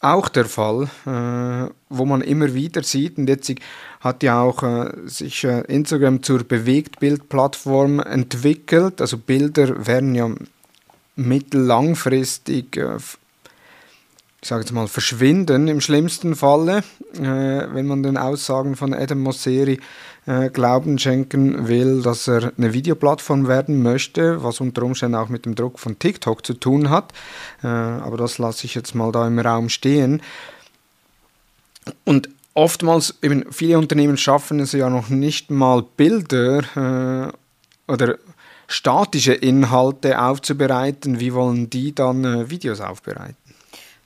auch 0.00 0.28
der 0.28 0.44
Fall, 0.44 0.88
äh, 1.06 1.72
wo 1.88 2.04
man 2.04 2.20
immer 2.20 2.52
wieder 2.52 2.82
sieht, 2.82 3.16
und 3.16 3.28
jetzt 3.28 3.50
hat 4.00 4.22
ja 4.22 4.42
auch 4.42 4.62
äh, 4.62 4.92
sich 5.06 5.44
äh, 5.44 5.62
Instagram 5.62 6.22
zur 6.22 6.44
Bewegtbildplattform 6.44 8.00
entwickelt. 8.00 9.00
Also 9.00 9.16
Bilder 9.16 9.86
werden 9.86 10.14
ja 10.14 10.30
mittellangfristig 11.16 12.76
äh, 12.76 12.98
ich 14.44 14.48
sage 14.48 14.60
jetzt 14.60 14.72
mal, 14.72 14.88
verschwinden 14.88 15.68
im 15.68 15.80
schlimmsten 15.80 16.36
Falle, 16.36 16.84
äh, 17.14 17.22
wenn 17.22 17.86
man 17.86 18.02
den 18.02 18.18
Aussagen 18.18 18.76
von 18.76 18.92
Adam 18.92 19.20
Mosseri 19.20 19.80
äh, 20.26 20.50
Glauben 20.50 20.98
schenken 20.98 21.66
will, 21.66 22.02
dass 22.02 22.28
er 22.28 22.52
eine 22.58 22.74
Videoplattform 22.74 23.48
werden 23.48 23.82
möchte, 23.82 24.44
was 24.44 24.60
unter 24.60 24.82
Umständen 24.82 25.14
auch 25.14 25.30
mit 25.30 25.46
dem 25.46 25.54
Druck 25.54 25.78
von 25.78 25.98
TikTok 25.98 26.44
zu 26.44 26.52
tun 26.52 26.90
hat. 26.90 27.14
Äh, 27.62 27.68
aber 27.68 28.18
das 28.18 28.36
lasse 28.36 28.66
ich 28.66 28.74
jetzt 28.74 28.94
mal 28.94 29.10
da 29.12 29.26
im 29.26 29.38
Raum 29.38 29.70
stehen. 29.70 30.20
Und 32.04 32.28
oftmals, 32.52 33.14
eben 33.22 33.50
viele 33.50 33.78
Unternehmen 33.78 34.18
schaffen 34.18 34.60
es 34.60 34.72
ja 34.72 34.90
noch 34.90 35.08
nicht 35.08 35.50
mal 35.50 35.82
Bilder 35.96 37.32
äh, 37.88 37.90
oder 37.90 38.18
statische 38.66 39.32
Inhalte 39.32 40.20
aufzubereiten. 40.20 41.18
Wie 41.18 41.32
wollen 41.32 41.70
die 41.70 41.94
dann 41.94 42.24
äh, 42.26 42.50
Videos 42.50 42.82
aufbereiten? 42.82 43.43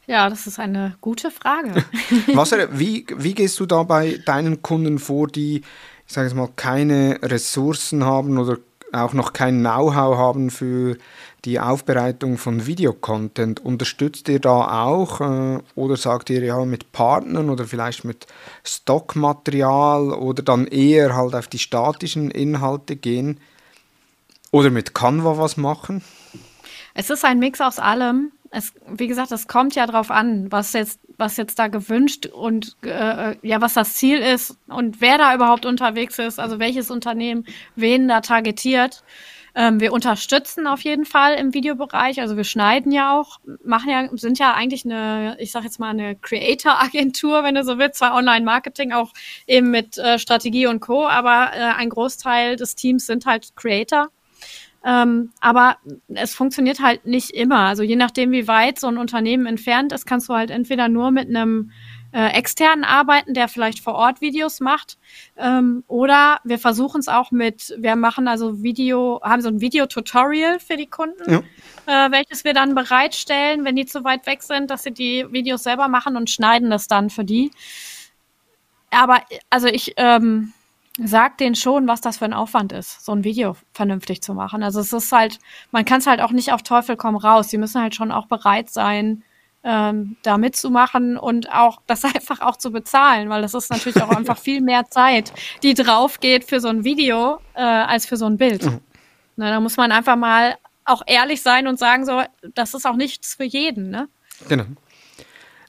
Ja, 0.09 0.31
das 0.31 0.47
ist 0.47 0.59
eine 0.59 0.97
gute 1.03 1.31
Frage. 1.31 1.85
Was, 2.33 2.53
wie, 2.73 3.07
wie 3.15 3.35
gehst 3.35 3.61
du 3.61 3.67
da 3.67 3.83
bei 3.83 4.19
deinen 4.25 4.63
Kunden 4.63 4.99
vor, 4.99 5.29
die, 5.29 5.59
ich 6.07 6.13
sage 6.13 6.27
jetzt 6.27 6.35
mal, 6.35 6.49
keine 6.57 7.19
Ressourcen 7.23 8.03
haben 8.05 8.39
oder 8.39 8.57
auch 8.91 9.13
noch 9.13 9.35
kein 9.35 9.61
Know-how 9.61 10.17
haben 10.17 10.49
für 10.49 10.97
die 11.45 11.61
Aufbereitung 11.61 12.39
von 12.39 12.65
Videocontent? 12.65 13.61
Unterstützt 13.61 14.31
ihr 14.31 14.41
da 14.41 14.83
auch 14.83 15.21
äh, 15.21 15.59
oder 15.75 15.99
sagt 15.99 16.31
ihr 16.31 16.43
ja 16.43 16.65
mit 16.65 16.91
Partnern 16.93 17.51
oder 17.51 17.67
vielleicht 17.67 18.07
mit 18.07 18.27
Stockmaterial 18.65 20.15
oder 20.15 20.43
dann 20.43 20.67
eher 20.67 21.15
halt 21.17 21.35
auf 21.35 21.49
die 21.49 21.59
statischen 21.59 22.31
Inhalte 22.31 22.97
gehen 22.97 23.41
oder 24.53 24.71
mit 24.71 24.95
Canva 24.95 25.37
was 25.37 25.59
machen? 25.59 26.03
Es 26.95 27.11
ist 27.11 27.27
ein 27.27 27.39
Mix 27.39 27.61
aus 27.61 27.79
allem 27.79 28.33
es, 28.51 28.73
wie 28.87 29.07
gesagt, 29.07 29.33
es 29.33 29.47
kommt 29.47 29.75
ja 29.75 29.87
drauf 29.87 30.11
an, 30.11 30.51
was 30.51 30.73
jetzt, 30.73 31.01
was 31.17 31.37
jetzt 31.37 31.59
da 31.59 31.69
gewünscht 31.69 32.27
und 32.27 32.77
äh, 32.83 33.37
ja, 33.47 33.61
was 33.61 33.75
das 33.75 33.95
Ziel 33.95 34.19
ist 34.19 34.57
und 34.69 35.01
wer 35.01 35.19
da 35.19 35.35
überhaupt 35.35 35.67
unterwegs 35.67 36.19
ist, 36.19 36.39
also 36.39 36.59
welches 36.59 36.91
Unternehmen 36.91 37.45
wen 37.77 38.09
da 38.09 38.21
targetiert. 38.21 39.03
Ähm, 39.55 39.81
wir 39.81 39.93
unterstützen 39.93 40.67
auf 40.67 40.83
jeden 40.83 41.05
Fall 41.05 41.35
im 41.35 41.53
Videobereich, 41.53 42.21
also 42.21 42.37
wir 42.37 42.45
schneiden 42.45 42.93
ja 42.93 43.19
auch, 43.19 43.41
machen 43.65 43.91
ja, 43.91 44.09
sind 44.13 44.39
ja 44.39 44.55
eigentlich 44.55 44.85
eine, 44.85 45.37
ich 45.41 45.51
sag 45.51 45.65
jetzt 45.65 45.81
mal 45.81 45.91
eine 45.91 46.15
Creator-Agentur, 46.17 47.43
wenn 47.43 47.57
du 47.57 47.65
so 47.65 47.79
willst, 47.79 47.99
zwar 47.99 48.15
Online-Marketing, 48.15 48.93
auch 48.93 49.13
eben 49.47 49.71
mit 49.71 49.99
äh, 49.99 50.19
Strategie 50.19 50.67
und 50.67 50.81
Co., 50.81 51.09
aber 51.09 51.51
äh, 51.55 51.75
ein 51.77 51.89
Großteil 51.89 52.57
des 52.57 52.77
Teams 52.77 53.07
sind 53.07 53.27
halt 53.27 53.57
Creator. 53.57 54.11
Ähm, 54.85 55.31
aber 55.41 55.77
es 56.09 56.35
funktioniert 56.35 56.81
halt 56.81 57.05
nicht 57.05 57.31
immer. 57.31 57.61
Also 57.61 57.83
je 57.83 57.97
nachdem, 57.97 58.31
wie 58.31 58.47
weit 58.47 58.79
so 58.79 58.87
ein 58.87 58.97
Unternehmen 58.97 59.47
entfernt 59.47 59.93
ist, 59.93 60.07
kannst 60.07 60.29
du 60.29 60.35
halt 60.35 60.51
entweder 60.51 60.89
nur 60.89 61.11
mit 61.11 61.29
einem 61.29 61.73
äh, 62.13 62.29
externen 62.29 62.85
arbeiten, 62.85 63.35
der 63.35 63.49
vielleicht 63.49 63.81
vor 63.81 63.95
Ort 63.95 64.21
Videos 64.21 64.61
macht. 64.61 64.99
Ähm, 65.37 65.85
oder 65.89 66.41
wir 66.45 66.59
versuchen 66.59 67.01
es 67.01 67.09
auch 67.09 67.31
mit, 67.31 67.75
wir 67.77 67.97
machen 67.97 68.29
also 68.29 68.63
Video, 68.63 69.21
haben 69.23 69.43
so 69.43 69.49
ein 69.49 69.61
Videotutorial 69.61 70.59
für 70.59 70.77
die 70.77 70.87
Kunden, 70.87 71.31
ja. 71.87 72.07
äh, 72.07 72.11
welches 72.11 72.45
wir 72.45 72.55
dann 72.55 72.75
bereitstellen, 72.75 73.65
wenn 73.65 73.77
die 73.77 73.87
zu 73.87 74.05
weit 74.05 74.27
weg 74.27 74.43
sind, 74.43 74.71
dass 74.71 74.85
sie 74.85 74.93
die 74.93 75.27
Videos 75.31 75.65
selber 75.65 75.89
machen 75.89 76.17
und 76.17 76.31
schneiden 76.31 76.71
das 76.71 76.89
dann 76.89 77.11
für 77.11 77.25
die. 77.25 77.51
Aber 78.91 79.21
also 79.51 79.69
ich, 79.69 79.93
ähm, 79.97 80.55
sagt 81.05 81.41
denen 81.41 81.55
schon, 81.55 81.87
was 81.87 82.01
das 82.01 82.19
für 82.19 82.25
ein 82.25 82.33
Aufwand 82.33 82.73
ist, 82.73 83.05
so 83.05 83.13
ein 83.13 83.25
Video 83.25 83.57
vernünftig 83.73 84.23
zu 84.23 84.35
machen. 84.35 84.63
Also 84.63 84.81
es 84.81 84.93
ist 84.93 85.13
halt, 85.13 85.39
man 85.71 85.85
kann 85.85 86.01
es 86.01 86.07
halt 86.07 86.21
auch 86.21 86.33
nicht 86.33 86.53
auf 86.53 86.63
Teufel 86.63 86.97
komm 86.97 87.17
raus. 87.17 87.49
Sie 87.49 87.59
müssen 87.59 87.81
halt 87.81 87.95
schon 87.95 88.11
auch 88.11 88.27
bereit 88.27 88.71
sein, 88.71 89.23
ähm, 89.65 90.17
da 90.23 90.39
mitzumachen 90.39 91.17
und 91.17 91.53
auch 91.53 91.81
das 91.87 92.05
einfach 92.05 92.41
auch 92.41 92.57
zu 92.57 92.73
bezahlen, 92.73 93.29
weil 93.29 93.43
das 93.43 93.55
ist 93.55 93.71
natürlich 93.71 94.03
auch 94.03 94.11
einfach 94.11 94.39
viel 94.43 94.61
mehr 94.61 94.87
Zeit, 94.87 95.33
die 95.63 95.75
drauf 95.75 96.21
geht 96.21 96.45
für 96.45 96.61
so 96.61 96.69
ein 96.69 96.85
Video 96.85 97.39
äh, 97.55 97.63
als 97.63 98.07
für 98.07 98.17
so 98.17 98.27
ein 98.27 98.37
Bild. 98.37 98.65
Mhm. 98.65 98.81
Na, 99.37 99.51
da 99.51 99.61
muss 99.61 99.77
man 99.77 99.93
einfach 99.93 100.17
mal 100.17 100.57
auch 100.85 101.03
ehrlich 101.07 101.43
sein 101.43 101.69
und 101.69 101.79
sagen, 101.79 102.07
so, 102.07 102.23
das 102.55 102.75
ist 102.75 102.87
auch 102.87 102.97
nichts 102.97 103.35
für 103.35 103.45
jeden, 103.45 103.91
ne? 103.91 104.09
Genau. 104.49 104.65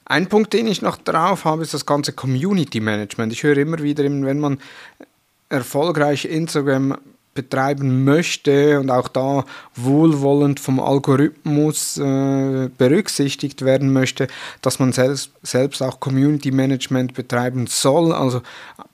Ein 0.04 0.28
Punkt, 0.28 0.52
den 0.54 0.66
ich 0.66 0.82
noch 0.82 0.96
drauf 0.96 1.44
habe, 1.44 1.62
ist 1.62 1.72
das 1.72 1.86
ganze 1.86 2.12
Community 2.12 2.80
Management. 2.80 3.32
Ich 3.32 3.44
höre 3.44 3.58
immer 3.58 3.78
wieder, 3.78 4.02
wenn 4.02 4.40
man 4.40 4.58
erfolgreich 5.50 6.24
Instagram 6.24 6.96
betreiben 7.34 8.04
möchte 8.04 8.80
und 8.80 8.90
auch 8.90 9.08
da 9.08 9.44
wohlwollend 9.76 10.58
vom 10.58 10.80
Algorithmus 10.80 11.96
äh, 11.96 12.68
berücksichtigt 12.76 13.62
werden 13.62 13.92
möchte, 13.92 14.26
dass 14.62 14.78
man 14.78 14.92
selbst, 14.92 15.32
selbst 15.42 15.82
auch 15.82 16.00
Community 16.00 16.50
Management 16.50 17.14
betreiben 17.14 17.66
soll, 17.68 18.12
also 18.12 18.42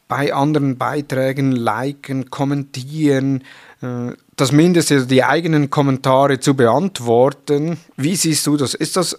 bei 0.06 0.34
anderen 0.34 0.76
Beiträgen 0.76 1.52
liken, 1.52 2.30
kommentieren, 2.30 3.42
äh, 3.80 4.12
das 4.36 4.52
mindestens 4.52 5.06
die 5.06 5.24
eigenen 5.24 5.70
Kommentare 5.70 6.38
zu 6.38 6.54
beantworten. 6.54 7.78
Wie 7.96 8.16
siehst 8.16 8.46
du 8.46 8.58
das? 8.58 8.74
Ist 8.74 8.96
das 8.96 9.16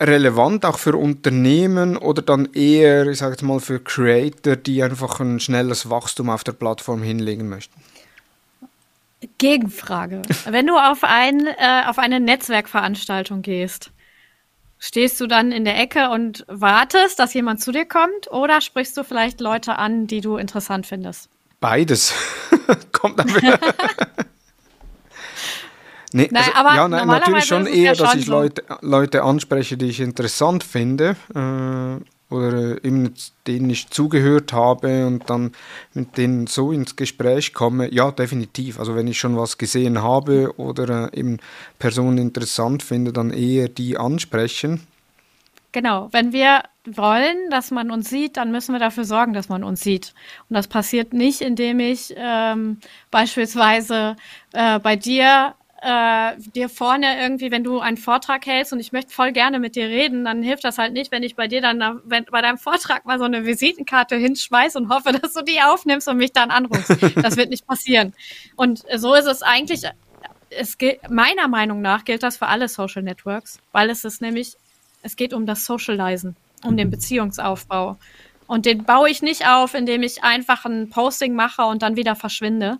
relevant 0.00 0.64
auch 0.64 0.78
für 0.78 0.96
Unternehmen 0.96 1.96
oder 1.96 2.22
dann 2.22 2.48
eher, 2.52 3.06
ich 3.06 3.18
sage 3.18 3.32
jetzt 3.32 3.42
mal, 3.42 3.60
für 3.60 3.80
Creator, 3.80 4.56
die 4.56 4.82
einfach 4.82 5.20
ein 5.20 5.40
schnelles 5.40 5.90
Wachstum 5.90 6.30
auf 6.30 6.42
der 6.42 6.52
Plattform 6.52 7.02
hinlegen 7.02 7.48
möchten? 7.48 7.80
Gegenfrage. 9.38 10.22
Wenn 10.46 10.66
du 10.66 10.76
auf, 10.76 11.04
ein, 11.04 11.46
äh, 11.46 11.82
auf 11.86 11.98
eine 11.98 12.20
Netzwerkveranstaltung 12.20 13.42
gehst, 13.42 13.90
stehst 14.78 15.20
du 15.20 15.26
dann 15.26 15.52
in 15.52 15.64
der 15.64 15.78
Ecke 15.78 16.08
und 16.08 16.44
wartest, 16.48 17.18
dass 17.18 17.34
jemand 17.34 17.60
zu 17.60 17.70
dir 17.70 17.84
kommt 17.84 18.30
oder 18.30 18.62
sprichst 18.62 18.96
du 18.96 19.04
vielleicht 19.04 19.40
Leute 19.40 19.76
an, 19.76 20.06
die 20.06 20.22
du 20.22 20.36
interessant 20.36 20.86
findest? 20.86 21.28
Beides. 21.60 22.14
Kommt 22.92 23.18
dann 23.18 23.28
wieder. 23.28 23.58
nee, 26.12 26.28
Nein, 26.30 26.42
also, 26.42 26.52
aber 26.54 26.74
ja, 26.74 26.88
nein, 26.88 27.06
natürlich 27.06 27.44
schon 27.44 27.66
eher, 27.66 27.92
ja 27.92 27.94
dass 27.94 28.14
ich. 28.14 28.26
Leute, 28.26 28.64
Leute 28.80 29.22
anspreche, 29.22 29.76
die 29.76 29.86
ich 29.86 30.00
interessant 30.00 30.64
finde 30.64 31.16
äh, 31.34 32.34
oder 32.34 32.76
äh, 32.76 32.86
eben 32.86 33.14
denen 33.46 33.70
ich 33.70 33.90
zugehört 33.90 34.52
habe 34.52 35.06
und 35.06 35.28
dann 35.28 35.52
mit 35.94 36.16
denen 36.16 36.46
so 36.46 36.72
ins 36.72 36.96
Gespräch 36.96 37.52
komme. 37.52 37.92
Ja, 37.92 38.10
definitiv. 38.10 38.78
Also 38.78 38.94
wenn 38.94 39.08
ich 39.08 39.18
schon 39.18 39.36
was 39.36 39.58
gesehen 39.58 40.02
habe 40.02 40.54
oder 40.56 41.12
äh, 41.12 41.18
eben 41.18 41.38
Personen 41.78 42.18
interessant 42.18 42.82
finde, 42.82 43.12
dann 43.12 43.30
eher 43.30 43.68
die 43.68 43.96
ansprechen. 43.98 44.86
Genau, 45.72 46.08
wenn 46.10 46.32
wir 46.32 46.62
wollen, 46.84 47.50
dass 47.50 47.70
man 47.70 47.90
uns 47.90 48.10
sieht, 48.10 48.36
dann 48.36 48.50
müssen 48.50 48.72
wir 48.72 48.80
dafür 48.80 49.04
sorgen, 49.04 49.32
dass 49.32 49.48
man 49.48 49.62
uns 49.62 49.82
sieht. 49.82 50.14
Und 50.48 50.54
das 50.54 50.66
passiert 50.66 51.12
nicht, 51.12 51.40
indem 51.42 51.78
ich 51.78 52.12
ähm, 52.16 52.78
beispielsweise 53.10 54.16
äh, 54.52 54.80
bei 54.80 54.96
dir 54.96 55.54
äh, 55.82 56.32
dir 56.54 56.68
vorne 56.68 57.20
irgendwie, 57.22 57.50
wenn 57.50 57.64
du 57.64 57.80
einen 57.80 57.96
Vortrag 57.96 58.44
hältst 58.46 58.72
und 58.72 58.80
ich 58.80 58.92
möchte 58.92 59.12
voll 59.12 59.32
gerne 59.32 59.58
mit 59.58 59.76
dir 59.76 59.86
reden, 59.86 60.24
dann 60.24 60.42
hilft 60.42 60.64
das 60.64 60.76
halt 60.76 60.92
nicht, 60.92 61.10
wenn 61.10 61.22
ich 61.22 61.36
bei 61.36 61.48
dir 61.48 61.62
dann 61.62 62.00
wenn, 62.04 62.26
bei 62.26 62.42
deinem 62.42 62.58
Vortrag 62.58 63.06
mal 63.06 63.18
so 63.18 63.24
eine 63.24 63.46
Visitenkarte 63.46 64.16
hinschmeiß 64.16 64.76
und 64.76 64.90
hoffe, 64.90 65.12
dass 65.22 65.32
du 65.32 65.42
die 65.42 65.60
aufnimmst 65.62 66.06
und 66.08 66.18
mich 66.18 66.32
dann 66.32 66.50
anrufst. 66.50 66.96
Das 67.16 67.36
wird 67.36 67.50
nicht 67.50 67.66
passieren. 67.66 68.12
Und 68.56 68.84
so 68.96 69.14
ist 69.14 69.26
es 69.26 69.42
eigentlich. 69.42 69.82
Es 70.50 70.78
gilt, 70.78 71.08
meiner 71.08 71.46
Meinung 71.46 71.80
nach 71.80 72.04
gilt 72.04 72.24
das 72.24 72.36
für 72.36 72.48
alle 72.48 72.68
Social 72.68 73.02
Networks, 73.02 73.60
weil 73.72 73.88
es 73.88 74.04
ist 74.04 74.20
nämlich, 74.20 74.56
es 75.02 75.14
geht 75.14 75.32
um 75.32 75.46
das 75.46 75.64
Socializen, 75.64 76.36
um 76.64 76.76
den 76.76 76.90
Beziehungsaufbau. 76.90 77.96
Und 78.48 78.66
den 78.66 78.82
baue 78.82 79.08
ich 79.08 79.22
nicht 79.22 79.46
auf, 79.46 79.74
indem 79.74 80.02
ich 80.02 80.24
einfach 80.24 80.64
ein 80.64 80.90
Posting 80.90 81.34
mache 81.34 81.62
und 81.62 81.82
dann 81.82 81.94
wieder 81.94 82.16
verschwinde, 82.16 82.78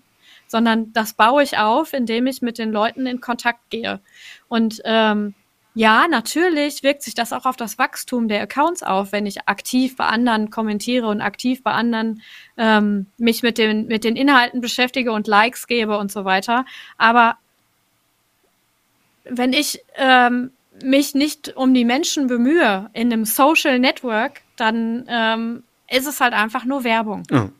sondern 0.50 0.92
das 0.92 1.12
baue 1.14 1.44
ich 1.44 1.58
auf, 1.58 1.92
indem 1.92 2.26
ich 2.26 2.42
mit 2.42 2.58
den 2.58 2.72
Leuten 2.72 3.06
in 3.06 3.20
Kontakt 3.20 3.70
gehe. 3.70 4.00
Und 4.48 4.82
ähm, 4.84 5.34
ja, 5.74 6.08
natürlich 6.08 6.82
wirkt 6.82 7.02
sich 7.04 7.14
das 7.14 7.32
auch 7.32 7.46
auf 7.46 7.54
das 7.54 7.78
Wachstum 7.78 8.26
der 8.26 8.42
Accounts 8.42 8.82
auf, 8.82 9.12
wenn 9.12 9.26
ich 9.26 9.46
aktiv 9.46 9.96
bei 9.96 10.06
anderen 10.06 10.50
kommentiere 10.50 11.06
und 11.06 11.20
aktiv 11.20 11.62
bei 11.62 11.70
anderen 11.70 12.20
ähm, 12.56 13.06
mich 13.16 13.44
mit 13.44 13.58
den, 13.58 13.86
mit 13.86 14.02
den 14.02 14.16
Inhalten 14.16 14.60
beschäftige 14.60 15.12
und 15.12 15.28
Likes 15.28 15.68
gebe 15.68 15.96
und 15.96 16.10
so 16.10 16.24
weiter. 16.24 16.64
Aber 16.98 17.36
wenn 19.22 19.52
ich 19.52 19.84
ähm, 19.94 20.50
mich 20.82 21.14
nicht 21.14 21.56
um 21.56 21.74
die 21.74 21.84
Menschen 21.84 22.26
bemühe 22.26 22.90
in 22.92 23.12
einem 23.12 23.24
Social 23.24 23.78
Network, 23.78 24.40
dann 24.56 25.04
ähm, 25.06 25.62
ist 25.88 26.08
es 26.08 26.20
halt 26.20 26.32
einfach 26.32 26.64
nur 26.64 26.82
Werbung. 26.82 27.22
Ja. 27.30 27.50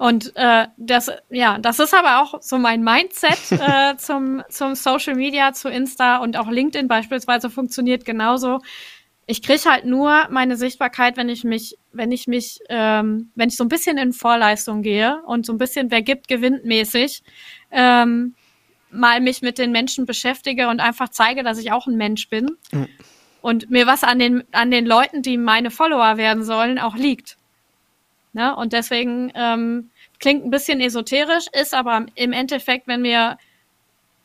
Und 0.00 0.34
äh, 0.34 0.66
das, 0.78 1.10
ja, 1.28 1.58
das 1.58 1.78
ist 1.78 1.92
aber 1.92 2.22
auch 2.22 2.40
so 2.40 2.56
mein 2.56 2.82
Mindset 2.82 3.38
äh, 3.50 3.98
zum, 3.98 4.42
zum 4.48 4.74
Social 4.74 5.14
Media, 5.14 5.52
zu 5.52 5.68
Insta 5.68 6.16
und 6.16 6.38
auch 6.38 6.48
LinkedIn 6.48 6.88
beispielsweise 6.88 7.50
funktioniert 7.50 8.06
genauso. 8.06 8.60
Ich 9.26 9.42
kriege 9.42 9.60
halt 9.66 9.84
nur 9.84 10.26
meine 10.30 10.56
Sichtbarkeit, 10.56 11.18
wenn 11.18 11.28
ich 11.28 11.44
mich, 11.44 11.76
wenn 11.92 12.12
ich 12.12 12.26
mich, 12.26 12.60
ähm, 12.70 13.30
wenn 13.34 13.50
ich 13.50 13.58
so 13.58 13.64
ein 13.64 13.68
bisschen 13.68 13.98
in 13.98 14.14
Vorleistung 14.14 14.80
gehe 14.80 15.20
und 15.26 15.44
so 15.44 15.52
ein 15.52 15.58
bisschen 15.58 15.90
wer 15.90 16.00
gibt, 16.00 16.28
gewinnt 16.28 16.64
mäßig, 16.64 17.22
ähm, 17.70 18.34
mal 18.90 19.20
mich 19.20 19.42
mit 19.42 19.58
den 19.58 19.70
Menschen 19.70 20.06
beschäftige 20.06 20.68
und 20.68 20.80
einfach 20.80 21.10
zeige, 21.10 21.42
dass 21.42 21.58
ich 21.58 21.72
auch 21.72 21.86
ein 21.86 21.98
Mensch 21.98 22.30
bin 22.30 22.56
und 23.42 23.68
mir 23.68 23.86
was 23.86 24.02
an 24.02 24.18
den, 24.18 24.44
an 24.52 24.70
den 24.70 24.86
Leuten, 24.86 25.20
die 25.20 25.36
meine 25.36 25.70
Follower 25.70 26.16
werden 26.16 26.42
sollen, 26.42 26.78
auch 26.78 26.96
liegt. 26.96 27.36
Ne? 28.32 28.54
Und 28.54 28.72
deswegen 28.72 29.32
ähm, 29.34 29.90
klingt 30.18 30.44
ein 30.44 30.50
bisschen 30.50 30.80
esoterisch, 30.80 31.46
ist 31.52 31.74
aber 31.74 32.06
im 32.14 32.32
Endeffekt, 32.32 32.86
wenn 32.86 33.02
wir 33.02 33.38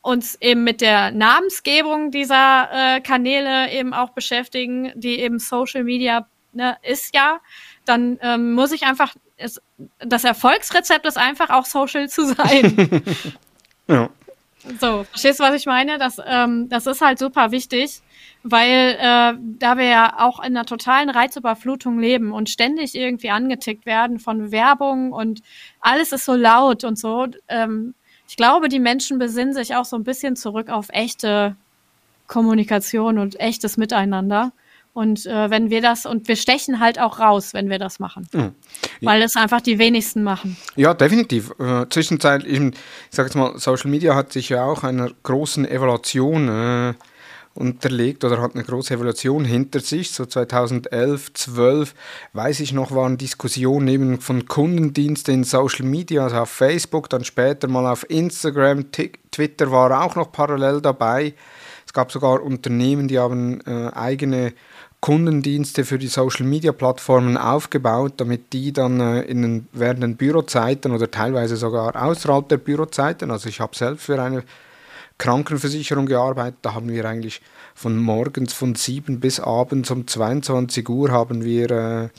uns 0.01 0.35
eben 0.39 0.63
mit 0.63 0.81
der 0.81 1.11
Namensgebung 1.11 2.11
dieser 2.11 2.69
äh, 2.71 3.01
Kanäle 3.01 3.71
eben 3.71 3.93
auch 3.93 4.11
beschäftigen, 4.11 4.91
die 4.95 5.19
eben 5.19 5.39
Social 5.39 5.83
Media 5.83 6.27
ne, 6.53 6.77
ist 6.83 7.15
ja, 7.15 7.39
dann 7.85 8.19
ähm, 8.21 8.53
muss 8.53 8.71
ich 8.71 8.83
einfach, 8.83 9.15
es, 9.37 9.59
das 9.99 10.23
Erfolgsrezept 10.23 11.07
ist 11.07 11.17
einfach 11.17 11.49
auch 11.49 11.65
social 11.65 12.07
zu 12.09 12.33
sein. 12.33 13.03
Ja. 13.87 14.09
So, 14.79 15.03
verstehst 15.03 15.39
du, 15.39 15.43
was 15.43 15.53
ich 15.53 15.67
meine? 15.67 15.99
Das, 15.99 16.19
ähm, 16.25 16.69
das 16.69 16.87
ist 16.87 17.01
halt 17.01 17.19
super 17.19 17.51
wichtig, 17.51 18.01
weil 18.47 18.95
äh, 18.99 19.33
da 19.57 19.77
wir 19.77 19.85
ja 19.85 20.19
auch 20.19 20.37
in 20.39 20.55
einer 20.55 20.65
totalen 20.65 21.09
Reizüberflutung 21.09 21.97
leben 21.97 22.31
und 22.31 22.47
ständig 22.47 22.93
irgendwie 22.93 23.31
angetickt 23.31 23.87
werden 23.87 24.19
von 24.19 24.51
Werbung 24.51 25.11
und 25.11 25.41
alles 25.79 26.11
ist 26.11 26.25
so 26.25 26.35
laut 26.35 26.83
und 26.83 26.99
so. 26.99 27.25
Ähm, 27.47 27.95
ich 28.27 28.37
glaube, 28.37 28.69
die 28.69 28.79
Menschen 28.79 29.17
besinnen 29.17 29.55
sich 29.55 29.75
auch 29.75 29.85
so 29.85 29.95
ein 29.95 30.03
bisschen 30.03 30.35
zurück 30.35 30.69
auf 30.69 30.89
echte 30.89 31.55
Kommunikation 32.27 33.17
und 33.17 33.39
echtes 33.39 33.77
Miteinander. 33.77 34.51
Und 34.93 35.25
äh, 35.25 35.49
wenn 35.49 35.71
wir 35.71 35.81
das, 35.81 36.05
und 36.05 36.27
wir 36.27 36.35
stechen 36.35 36.79
halt 36.79 36.99
auch 36.99 37.19
raus, 37.19 37.53
wenn 37.55 37.69
wir 37.69 37.79
das 37.79 37.99
machen. 37.99 38.27
Weil 39.01 39.23
es 39.23 39.35
einfach 39.35 39.59
die 39.59 39.79
wenigsten 39.79 40.21
machen. 40.21 40.55
Ja, 40.75 40.93
definitiv. 40.93 41.51
Äh, 41.59 41.87
zwischenzeitlich, 41.89 42.59
ich 42.59 42.73
sage 43.09 43.27
jetzt 43.27 43.35
mal, 43.35 43.57
Social 43.57 43.89
Media 43.89 44.15
hat 44.15 44.31
sich 44.31 44.49
ja 44.49 44.63
auch 44.63 44.83
einer 44.83 45.09
großen 45.23 45.67
Evaluation 45.67 46.47
äh, 46.47 46.93
unterlegt 47.55 48.25
oder 48.25 48.41
hat 48.41 48.53
eine 48.53 48.65
große 48.65 48.93
Evaluation 48.93 49.45
hinter 49.45 49.79
sich. 49.79 50.11
So 50.11 50.25
2011, 50.25 51.33
12, 51.33 51.95
weiß 52.33 52.59
ich 52.59 52.73
noch, 52.73 52.93
waren 52.93 53.17
Diskussionen 53.17 53.87
eben 53.87 54.21
von 54.21 54.45
Kundendiensten 54.45 55.33
in 55.33 55.43
Social 55.45 55.85
Media, 55.85 56.23
also 56.23 56.37
auf 56.37 56.49
Facebook, 56.49 57.09
dann 57.09 57.23
später 57.23 57.67
mal 57.67 57.89
auf 57.89 58.07
Instagram, 58.09 58.91
Twitter 59.31 59.71
war 59.71 60.03
auch 60.03 60.15
noch 60.15 60.31
parallel 60.31 60.81
dabei. 60.81 61.33
Es 61.87 61.93
gab 61.93 62.11
sogar 62.11 62.43
Unternehmen, 62.43 63.07
die 63.07 63.19
haben 63.19 63.61
äh, 63.61 63.89
eigene 63.93 64.53
Kundendienste 64.99 65.85
für 65.85 65.97
die 65.97 66.07
Social 66.07 66.45
Media 66.45 66.73
Plattformen 66.73 67.37
aufgebaut, 67.37 68.13
damit 68.17 68.51
die 68.51 68.73
dann 68.73 68.99
äh, 68.99 69.21
in 69.21 69.41
den, 69.41 69.67
während 69.71 70.03
den 70.03 70.17
Bürozeiten 70.17 70.91
oder 70.91 71.09
teilweise 71.09 71.55
sogar 71.55 71.95
außerhalb 71.95 72.49
der 72.49 72.57
Bürozeiten, 72.57 73.31
also 73.31 73.47
ich 73.47 73.61
habe 73.61 73.75
selbst 73.75 74.05
für 74.05 74.21
eine 74.21 74.43
Krankenversicherung 75.17 76.05
gearbeitet, 76.05 76.59
da 76.61 76.73
haben 76.73 76.89
wir 76.89 77.05
eigentlich 77.05 77.41
von 77.73 77.97
morgens 77.97 78.53
von 78.53 78.75
7 78.75 79.19
bis 79.19 79.39
abends 79.39 79.91
um 79.91 80.07
22 80.07 80.87
Uhr 80.89 81.11
haben 81.11 81.43
wir 81.43 81.71
äh, 81.71 82.09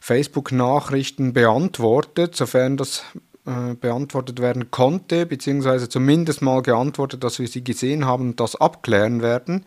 Facebook-Nachrichten 0.00 1.32
beantwortet, 1.32 2.36
sofern 2.36 2.76
das 2.76 3.04
äh, 3.46 3.74
beantwortet 3.74 4.40
werden 4.40 4.70
konnte, 4.70 5.26
beziehungsweise 5.26 5.88
zumindest 5.88 6.42
mal 6.42 6.62
geantwortet, 6.62 7.24
dass 7.24 7.38
wir 7.38 7.48
sie 7.48 7.64
gesehen 7.64 8.04
haben 8.04 8.30
und 8.30 8.40
das 8.40 8.56
abklären 8.56 9.20
werden. 9.20 9.66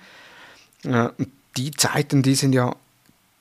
Äh, 0.84 1.10
die 1.58 1.72
Zeiten, 1.72 2.24
die 2.24 2.36
sind 2.36 2.54
ja 2.54 2.76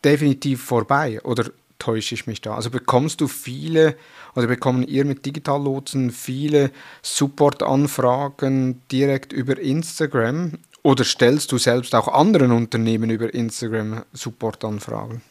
definitiv 0.05 0.63
vorbei. 0.63 1.21
Oder 1.23 1.51
täusche 1.79 2.15
ich 2.15 2.27
mich 2.27 2.41
da? 2.41 2.55
Also 2.55 2.71
bekommst 2.71 3.21
du 3.21 3.29
viele, 3.29 3.97
oder 4.35 4.47
bekommen 4.47 4.87
ihr 4.87 5.05
mit 5.05 5.25
Digitallotsen 5.25 6.11
viele 6.11 6.71
Support-Anfragen 7.03 8.83
direkt 8.91 9.33
über 9.33 9.59
Instagram? 9.59 10.53
Oder 10.83 11.05
stellst 11.05 11.53
du 11.53 11.59
selbst 11.59 11.95
auch 11.95 12.09
anderen 12.09 12.53
Unternehmen 12.53 13.11
über 13.11 13.33
Instagram 13.35 14.05
Support-Anfragen? 14.13 15.23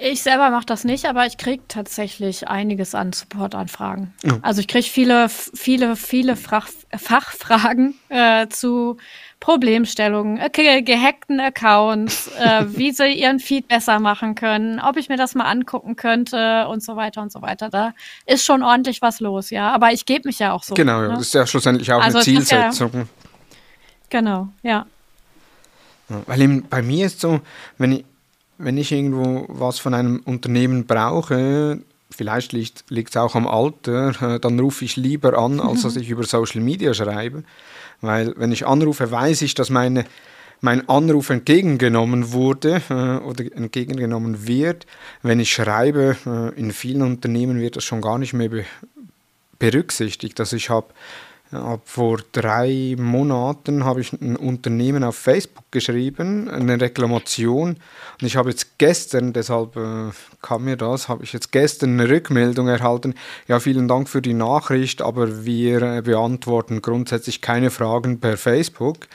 Ich 0.00 0.22
selber 0.22 0.50
mache 0.50 0.66
das 0.66 0.82
nicht, 0.82 1.06
aber 1.06 1.26
ich 1.26 1.38
kriege 1.38 1.62
tatsächlich 1.68 2.48
einiges 2.48 2.94
an 2.94 3.12
Supportanfragen. 3.12 4.12
Also 4.42 4.60
ich 4.60 4.66
kriege 4.66 4.84
viele, 4.84 5.28
viele, 5.28 5.94
viele 5.94 6.34
Fach, 6.34 6.68
Fachfragen 6.96 7.94
äh, 8.08 8.48
zu 8.48 8.96
Problemstellungen, 9.46 10.38
äh, 10.38 10.50
ge 10.50 10.82
gehackten 10.82 11.38
Accounts, 11.38 12.28
äh, 12.36 12.64
wie 12.76 12.90
sie 12.90 13.12
ihren 13.12 13.38
Feed 13.38 13.68
besser 13.68 14.00
machen 14.00 14.34
können, 14.34 14.80
ob 14.80 14.96
ich 14.96 15.08
mir 15.08 15.16
das 15.16 15.36
mal 15.36 15.44
angucken 15.44 15.94
könnte 15.94 16.66
und 16.66 16.82
so 16.82 16.96
weiter 16.96 17.22
und 17.22 17.30
so 17.30 17.42
weiter. 17.42 17.70
Da 17.70 17.94
ist 18.26 18.44
schon 18.44 18.64
ordentlich 18.64 19.02
was 19.02 19.20
los, 19.20 19.50
ja. 19.50 19.70
Aber 19.70 19.92
ich 19.92 20.04
gebe 20.04 20.26
mich 20.26 20.40
ja 20.40 20.52
auch 20.52 20.64
so. 20.64 20.74
Genau, 20.74 21.00
ne? 21.00 21.08
das 21.10 21.20
ist 21.20 21.34
ja 21.34 21.46
schlussendlich 21.46 21.92
auch 21.92 22.02
Also 22.02 22.18
eine 22.18 22.40
ist 22.40 22.50
ja- 22.50 22.70
Zielsetzung. 22.72 23.08
Genau, 24.10 24.48
ja. 24.64 24.84
Ja, 26.08 26.22
weil 26.26 26.42
eben 26.42 26.66
bei 26.68 26.82
mir 26.82 27.06
ist 27.06 27.20
so, 27.20 27.40
wenn 27.78 27.92
ich, 27.92 28.04
wenn 28.58 28.76
ich 28.76 28.90
irgendwo 28.90 29.46
was 29.48 29.78
von 29.78 29.94
einem 29.94 30.22
Unternehmen 30.24 30.86
brauche, 30.86 31.82
vielleicht 32.10 32.52
liegt 32.52 33.10
es 33.10 33.16
auch 33.16 33.36
am 33.36 33.46
Alter, 33.46 34.34
äh, 34.34 34.40
dann 34.40 34.58
rufe 34.58 34.84
ich 34.84 34.96
lieber 34.96 35.38
an, 35.38 35.60
als 35.60 35.82
dass 35.82 35.94
ich 35.94 36.10
über 36.10 36.24
Social 36.24 36.62
Media 36.62 36.92
schreibe. 36.94 37.44
Weil 38.00 38.34
wenn 38.36 38.52
ich 38.52 38.66
anrufe, 38.66 39.10
weiß 39.10 39.42
ich, 39.42 39.54
dass 39.54 39.70
meine, 39.70 40.04
mein 40.60 40.88
Anruf 40.88 41.30
entgegengenommen 41.30 42.32
wurde 42.32 42.82
äh, 42.88 43.24
oder 43.24 43.44
entgegengenommen 43.54 44.46
wird. 44.46 44.86
Wenn 45.22 45.40
ich 45.40 45.52
schreibe, 45.52 46.16
äh, 46.26 46.58
in 46.58 46.72
vielen 46.72 47.02
Unternehmen 47.02 47.60
wird 47.60 47.76
das 47.76 47.84
schon 47.84 48.00
gar 48.00 48.18
nicht 48.18 48.32
mehr 48.32 48.48
be 48.48 48.64
berücksichtigt. 49.58 50.38
Also 50.38 50.54
ich 50.54 50.68
habe 50.68 50.88
hab 51.52 51.88
vor 51.88 52.18
drei 52.32 52.96
Monaten 52.98 53.84
habe 53.84 54.00
ich 54.00 54.12
ein 54.12 54.36
Unternehmen 54.36 55.04
auf 55.04 55.16
Facebook 55.16 55.64
geschrieben, 55.70 56.48
eine 56.48 56.80
Reklamation. 56.80 57.76
Und 58.20 58.26
ich 58.26 58.36
habe 58.36 58.50
jetzt 58.50 58.78
gestern, 58.78 59.32
deshalb 59.32 59.76
äh, 59.76 60.10
kam 60.42 60.64
mir 60.64 60.76
das, 60.76 61.08
habe 61.08 61.24
ich 61.24 61.32
jetzt 61.32 61.52
gestern 61.52 62.00
eine 62.00 62.08
Rückmeldung 62.08 62.68
erhalten. 62.68 63.14
Ja, 63.46 63.60
vielen 63.60 63.86
Dank 63.86 64.08
für 64.08 64.22
die 64.22 64.34
Nachricht, 64.34 65.02
aber 65.02 65.44
wir 65.44 65.82
äh, 65.82 66.02
beantworten 66.02 66.82
grundsätzlich 66.82 67.40
keine 67.40 67.70
Fragen 67.70 68.18
per 68.18 68.36
Facebook. 68.36 69.06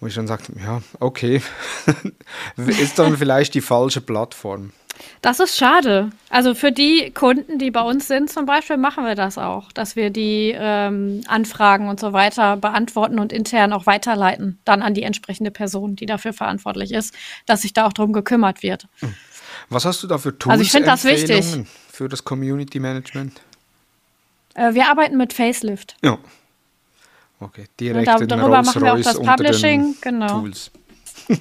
Wo 0.00 0.06
ich 0.06 0.14
dann 0.14 0.28
sagte, 0.28 0.52
ja, 0.64 0.80
okay, 1.00 1.42
ist 2.56 2.98
dann 2.98 3.16
vielleicht 3.18 3.54
die 3.54 3.60
falsche 3.60 4.00
Plattform. 4.00 4.70
Das 5.22 5.40
ist 5.40 5.56
schade. 5.56 6.10
Also 6.30 6.54
für 6.54 6.72
die 6.72 7.10
Kunden, 7.12 7.58
die 7.58 7.70
bei 7.70 7.82
uns 7.82 8.08
sind 8.08 8.30
zum 8.30 8.46
Beispiel, 8.46 8.76
machen 8.76 9.04
wir 9.04 9.14
das 9.14 9.38
auch, 9.38 9.72
dass 9.72 9.96
wir 9.96 10.10
die 10.10 10.54
ähm, 10.56 11.22
Anfragen 11.26 11.88
und 11.88 11.98
so 11.98 12.12
weiter 12.12 12.56
beantworten 12.56 13.18
und 13.18 13.32
intern 13.32 13.72
auch 13.72 13.86
weiterleiten, 13.86 14.58
dann 14.64 14.82
an 14.82 14.94
die 14.94 15.02
entsprechende 15.02 15.50
Person, 15.50 15.96
die 15.96 16.06
dafür 16.06 16.32
verantwortlich 16.32 16.92
ist, 16.92 17.14
dass 17.46 17.62
sich 17.62 17.72
da 17.72 17.86
auch 17.86 17.92
drum 17.92 18.12
gekümmert 18.12 18.62
wird. 18.62 18.86
Hm. 19.00 19.14
Was 19.70 19.84
hast 19.84 20.02
du 20.02 20.06
da 20.06 20.18
für 20.18 20.38
Tools 20.38 20.52
also 20.52 20.78
ich 20.78 20.84
das 20.84 21.04
wichtig. 21.04 21.44
für 21.90 22.08
das 22.08 22.24
Community 22.24 22.78
Management? 22.78 23.40
Äh, 24.54 24.74
wir 24.74 24.88
arbeiten 24.88 25.16
mit 25.16 25.32
Facelift. 25.32 25.96
Ja. 26.02 26.18
Okay, 27.40 27.66
direkt 27.78 28.08
da, 28.08 28.18
darüber 28.18 28.62
machen 28.62 28.82
wir 28.82 28.94
auch 28.94 29.00
das 29.00 29.20
Publishing, 29.20 29.94
genau. 30.00 30.40
Tools. 30.40 30.70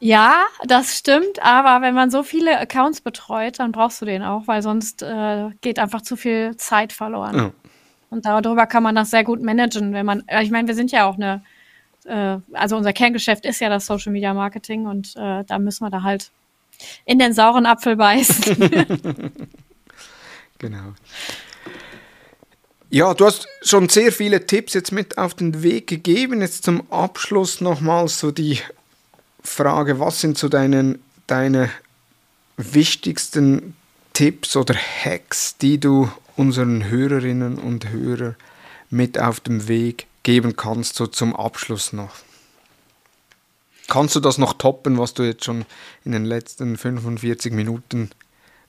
Ja, 0.00 0.46
das 0.64 0.96
stimmt, 0.96 1.42
aber 1.42 1.84
wenn 1.84 1.94
man 1.94 2.10
so 2.10 2.22
viele 2.22 2.58
Accounts 2.58 3.00
betreut, 3.00 3.58
dann 3.58 3.72
brauchst 3.72 4.00
du 4.00 4.04
den 4.04 4.22
auch, 4.22 4.46
weil 4.46 4.62
sonst 4.62 5.02
äh, 5.02 5.50
geht 5.60 5.78
einfach 5.80 6.02
zu 6.02 6.16
viel 6.16 6.56
Zeit 6.56 6.92
verloren. 6.92 7.36
Ja. 7.36 7.52
Und 8.10 8.24
darüber 8.24 8.66
kann 8.66 8.82
man 8.82 8.94
das 8.94 9.10
sehr 9.10 9.24
gut 9.24 9.42
managen, 9.42 9.92
wenn 9.92 10.06
man, 10.06 10.22
ich 10.40 10.50
meine, 10.50 10.68
wir 10.68 10.74
sind 10.74 10.92
ja 10.92 11.06
auch 11.06 11.16
eine, 11.16 11.42
äh, 12.04 12.38
also 12.52 12.76
unser 12.76 12.92
Kerngeschäft 12.92 13.44
ist 13.44 13.60
ja 13.60 13.68
das 13.68 13.86
Social 13.86 14.12
Media 14.12 14.32
Marketing 14.34 14.86
und 14.86 15.14
äh, 15.16 15.44
da 15.44 15.58
müssen 15.58 15.84
wir 15.84 15.90
da 15.90 16.02
halt 16.02 16.30
in 17.04 17.18
den 17.18 17.32
sauren 17.32 17.66
Apfel 17.66 17.96
beißen. 17.96 18.70
genau. 20.58 20.94
Ja, 22.90 23.12
du 23.12 23.26
hast 23.26 23.48
schon 23.62 23.88
sehr 23.88 24.12
viele 24.12 24.46
Tipps 24.46 24.72
jetzt 24.74 24.92
mit 24.92 25.18
auf 25.18 25.34
den 25.34 25.62
Weg 25.62 25.88
gegeben. 25.88 26.40
Jetzt 26.40 26.64
zum 26.64 26.90
Abschluss 26.90 27.60
nochmal 27.60 28.08
so 28.08 28.30
die 28.30 28.60
Frage, 29.42 30.00
was 30.00 30.20
sind 30.20 30.38
so 30.38 30.48
deine, 30.48 30.98
deine 31.26 31.70
wichtigsten 32.56 33.76
Tipps 34.12 34.56
oder 34.56 34.74
Hacks, 34.74 35.56
die 35.58 35.78
du 35.78 36.10
unseren 36.36 36.88
Hörerinnen 36.88 37.58
und 37.58 37.90
Hörern 37.90 38.36
mit 38.90 39.18
auf 39.18 39.40
dem 39.40 39.68
Weg 39.68 40.06
geben 40.22 40.56
kannst, 40.56 40.96
so 40.96 41.06
zum 41.06 41.34
Abschluss 41.34 41.92
noch? 41.92 42.14
Kannst 43.86 44.14
du 44.16 44.20
das 44.20 44.36
noch 44.36 44.52
toppen, 44.52 44.98
was 44.98 45.14
du 45.14 45.22
jetzt 45.22 45.44
schon 45.44 45.64
in 46.04 46.12
den 46.12 46.24
letzten 46.24 46.76
45 46.76 47.52
Minuten 47.52 48.10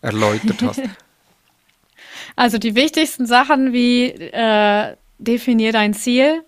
erläutert 0.02 0.62
hast? 0.62 0.82
Also 2.36 2.58
die 2.58 2.76
wichtigsten 2.76 3.26
Sachen 3.26 3.74
wie 3.74 4.06
äh, 4.12 4.96
definier 5.18 5.72
dein 5.72 5.94
Ziel, 5.94 6.44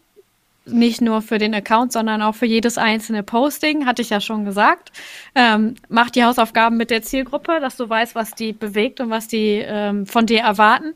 nicht 0.66 1.02
nur 1.02 1.22
für 1.22 1.38
den 1.38 1.56
Account, 1.56 1.92
sondern 1.92 2.22
auch 2.22 2.36
für 2.36 2.46
jedes 2.46 2.78
einzelne 2.78 3.24
Posting, 3.24 3.86
hatte 3.86 4.02
ich 4.02 4.12
ja 4.12 4.22
schon 4.22 4.46
gesagt. 4.46 4.92
Ähm, 5.34 5.76
mach 5.90 6.10
die 6.10 6.24
Hausaufgaben 6.24 6.78
mit 6.78 6.92
der 6.92 7.02
Zielgruppe, 7.02 7.60
dass 7.60 7.78
du 7.78 7.90
weißt, 7.90 8.16
was 8.16 8.36
die 8.36 8.54
bewegt 8.54 9.00
und 9.00 9.10
was 9.10 9.28
die 9.28 9.64
ähm, 9.66 10.06
von 10.06 10.26
dir 10.26 10.42
erwarten 10.42 10.94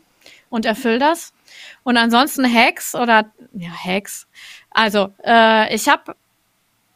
und 0.49 0.65
erfüll 0.65 0.99
das. 0.99 1.33
Und 1.83 1.97
ansonsten 1.97 2.45
Hacks 2.51 2.95
oder 2.95 3.31
ja, 3.53 3.69
Hacks. 3.71 4.27
Also, 4.71 5.13
äh, 5.23 5.73
ich 5.73 5.87
habe, 5.87 6.15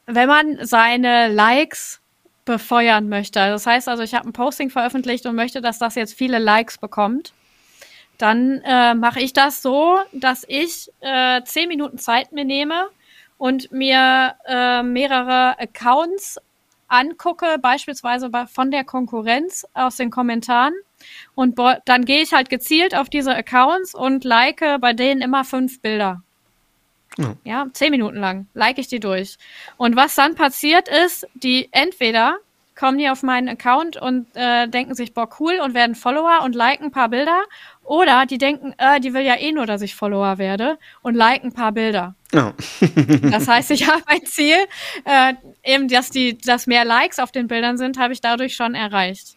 wenn 0.05 0.27
man 0.27 0.57
seine 0.65 1.27
Likes 1.27 2.01
befeuern 2.45 3.09
möchte, 3.09 3.39
das 3.39 3.65
heißt 3.65 3.87
also, 3.89 4.03
ich 4.03 4.13
habe 4.13 4.27
ein 4.27 4.33
Posting 4.33 4.69
veröffentlicht 4.69 5.25
und 5.25 5.35
möchte, 5.35 5.61
dass 5.61 5.79
das 5.79 5.95
jetzt 5.95 6.13
viele 6.13 6.39
Likes 6.39 6.77
bekommt, 6.77 7.33
dann 8.19 8.61
äh, 8.65 8.93
mache 8.93 9.21
ich 9.21 9.33
das 9.33 9.61
so, 9.61 9.97
dass 10.11 10.45
ich 10.47 10.91
äh, 10.99 11.41
zehn 11.43 11.69
Minuten 11.69 11.97
Zeit 11.97 12.31
mir 12.31 12.45
nehme 12.45 12.89
und 13.37 13.71
mir 13.71 14.35
äh, 14.45 14.83
mehrere 14.83 15.57
Accounts 15.57 16.37
angucke, 16.89 17.57
beispielsweise 17.61 18.29
von 18.51 18.71
der 18.71 18.83
Konkurrenz 18.83 19.65
aus 19.73 19.95
den 19.95 20.11
Kommentaren. 20.11 20.73
Und 21.33 21.57
dann 21.85 22.03
gehe 22.03 22.21
ich 22.21 22.33
halt 22.33 22.49
gezielt 22.49 22.93
auf 22.93 23.09
diese 23.09 23.33
Accounts 23.33 23.95
und 23.95 24.25
like 24.25 24.63
bei 24.81 24.91
denen 24.91 25.21
immer 25.21 25.45
fünf 25.45 25.81
Bilder. 25.81 26.21
Ja. 27.17 27.35
ja, 27.43 27.67
zehn 27.73 27.91
Minuten 27.91 28.17
lang 28.17 28.47
like 28.53 28.77
ich 28.77 28.87
die 28.87 28.99
durch. 28.99 29.37
Und 29.77 29.95
was 29.95 30.15
dann 30.15 30.35
passiert 30.35 30.89
ist, 30.89 31.25
die 31.35 31.69
entweder 31.71 32.37
kommen 32.79 32.97
die 32.97 33.09
auf 33.09 33.23
meinen 33.23 33.49
Account 33.49 33.97
und 33.97 34.27
äh, 34.35 34.67
denken 34.67 34.95
sich, 34.95 35.13
boah, 35.13 35.27
cool 35.39 35.59
und 35.61 35.73
werden 35.73 35.95
Follower 35.95 36.43
und 36.43 36.55
liken 36.55 36.85
ein 36.85 36.91
paar 36.91 37.09
Bilder. 37.09 37.43
Oder 37.83 38.25
die 38.25 38.37
denken, 38.37 38.73
äh, 38.77 39.01
die 39.01 39.13
will 39.13 39.23
ja 39.23 39.35
eh 39.35 39.51
nur, 39.51 39.65
dass 39.65 39.81
ich 39.81 39.95
Follower 39.95 40.37
werde 40.37 40.77
und 41.01 41.13
like 41.13 41.43
ein 41.43 41.51
paar 41.51 41.73
Bilder. 41.73 42.15
Oh. 42.33 42.51
das 43.31 43.49
heißt, 43.49 43.71
ich 43.71 43.85
habe 43.91 44.01
ein 44.07 44.25
Ziel, 44.25 44.55
äh, 45.03 45.33
eben, 45.63 45.89
dass 45.89 46.09
die, 46.09 46.37
dass 46.37 46.67
mehr 46.67 46.85
Likes 46.85 47.19
auf 47.19 47.33
den 47.33 47.47
Bildern 47.47 47.77
sind, 47.77 47.99
habe 47.99 48.13
ich 48.13 48.21
dadurch 48.21 48.55
schon 48.55 48.75
erreicht. 48.75 49.35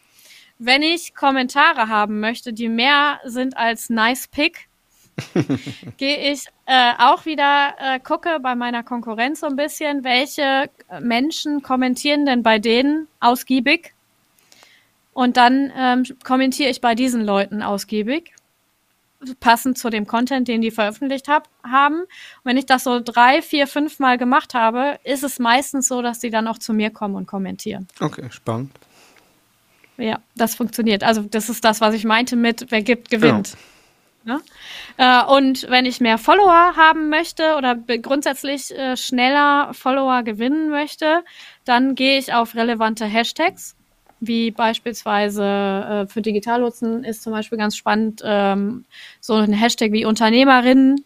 Wenn 0.59 0.83
ich 0.83 1.13
Kommentare 1.17 1.89
haben 1.89 2.21
möchte, 2.21 2.53
die 2.53 2.69
mehr 2.69 3.19
sind 3.25 3.57
als 3.57 3.91
nice 3.91 4.29
pick, 4.29 4.69
gehe 5.99 6.33
ich 6.33 6.47
äh, 6.67 6.93
auch 6.99 7.27
wieder, 7.27 7.75
äh, 7.79 8.01
gucke 8.01 8.41
bei 8.41 8.55
meiner 8.55 8.83
Konkurrenz 8.83 9.41
so 9.41 9.47
ein 9.47 9.57
bisschen, 9.57 10.05
welche 10.05 10.71
Menschen 11.01 11.63
kommentieren 11.63 12.27
denn 12.27 12.43
bei 12.43 12.59
denen 12.59 13.09
ausgiebig. 13.21 13.95
Und 15.13 15.37
dann 15.37 15.71
ähm, 15.77 16.05
kommentiere 16.25 16.71
ich 16.71 16.81
bei 16.81 16.95
diesen 16.95 17.23
Leuten 17.25 17.63
ausgiebig 17.63 18.33
passend 19.41 19.79
zu 19.79 19.91
dem 19.91 20.07
Content, 20.07 20.49
den 20.49 20.61
die 20.61 20.71
veröffentlicht 20.71 21.29
hab, 21.29 21.49
haben. 21.63 22.01
Und 22.01 22.09
wenn 22.45 22.57
ich 22.57 22.67
das 22.67 22.85
so 22.85 23.01
drei, 23.01 23.43
vier, 23.43 23.67
fünf 23.67 23.99
Mal 23.99 24.19
gemacht 24.19 24.55
habe, 24.55 24.99
ist 25.05 25.23
es 25.23 25.39
meistens 25.39 25.89
so, 25.89 26.03
dass 26.03 26.19
die 26.19 26.31
dann 26.31 26.49
auch 26.49 26.59
zu 26.59 26.73
mir 26.73 26.91
kommen 26.91 27.15
und 27.15 27.27
kommentieren. 27.27 27.89
Okay, 28.01 28.29
spannend. 28.31 28.73
Ja, 29.99 30.21
das 30.35 30.55
funktioniert. 30.55 31.05
Also 31.05 31.23
das 31.23 31.49
ist 31.49 31.65
das, 31.65 31.81
was 31.81 31.95
ich 31.95 32.05
meinte 32.05 32.35
mit, 32.35 32.67
wer 32.71 32.83
gibt, 32.83 33.11
gewinnt. 33.11 33.51
Ja. 33.51 33.57
Ja? 34.25 34.41
Äh, 34.97 35.25
und 35.33 35.69
wenn 35.69 35.87
ich 35.87 36.01
mehr 36.01 36.19
Follower 36.19 36.77
haben 36.77 37.09
möchte 37.09 37.57
oder 37.57 37.75
grundsätzlich 37.75 38.71
äh, 38.71 38.97
schneller 38.97 39.73
Follower 39.75 40.23
gewinnen 40.23 40.71
möchte, 40.71 41.25
dann 41.65 41.95
gehe 41.95 42.19
ich 42.19 42.33
auf 42.33 42.55
relevante 42.55 43.05
Hashtags 43.05 43.77
wie 44.25 44.53
beispielsweise 44.53 45.43
äh, 45.43 46.07
für 46.07 46.23
Digitallotsen 46.23 47.03
ist 47.03 47.25
zum 47.25 47.33
Beispiel 47.33 47.59
ganz 47.59 47.77
spannend, 47.77 48.23
ähm, 48.25 48.85
so 49.21 49.35
ein 49.35 49.53
Hashtag 49.53 49.91
wie 49.91 50.05
Unternehmerinnen 50.05 51.05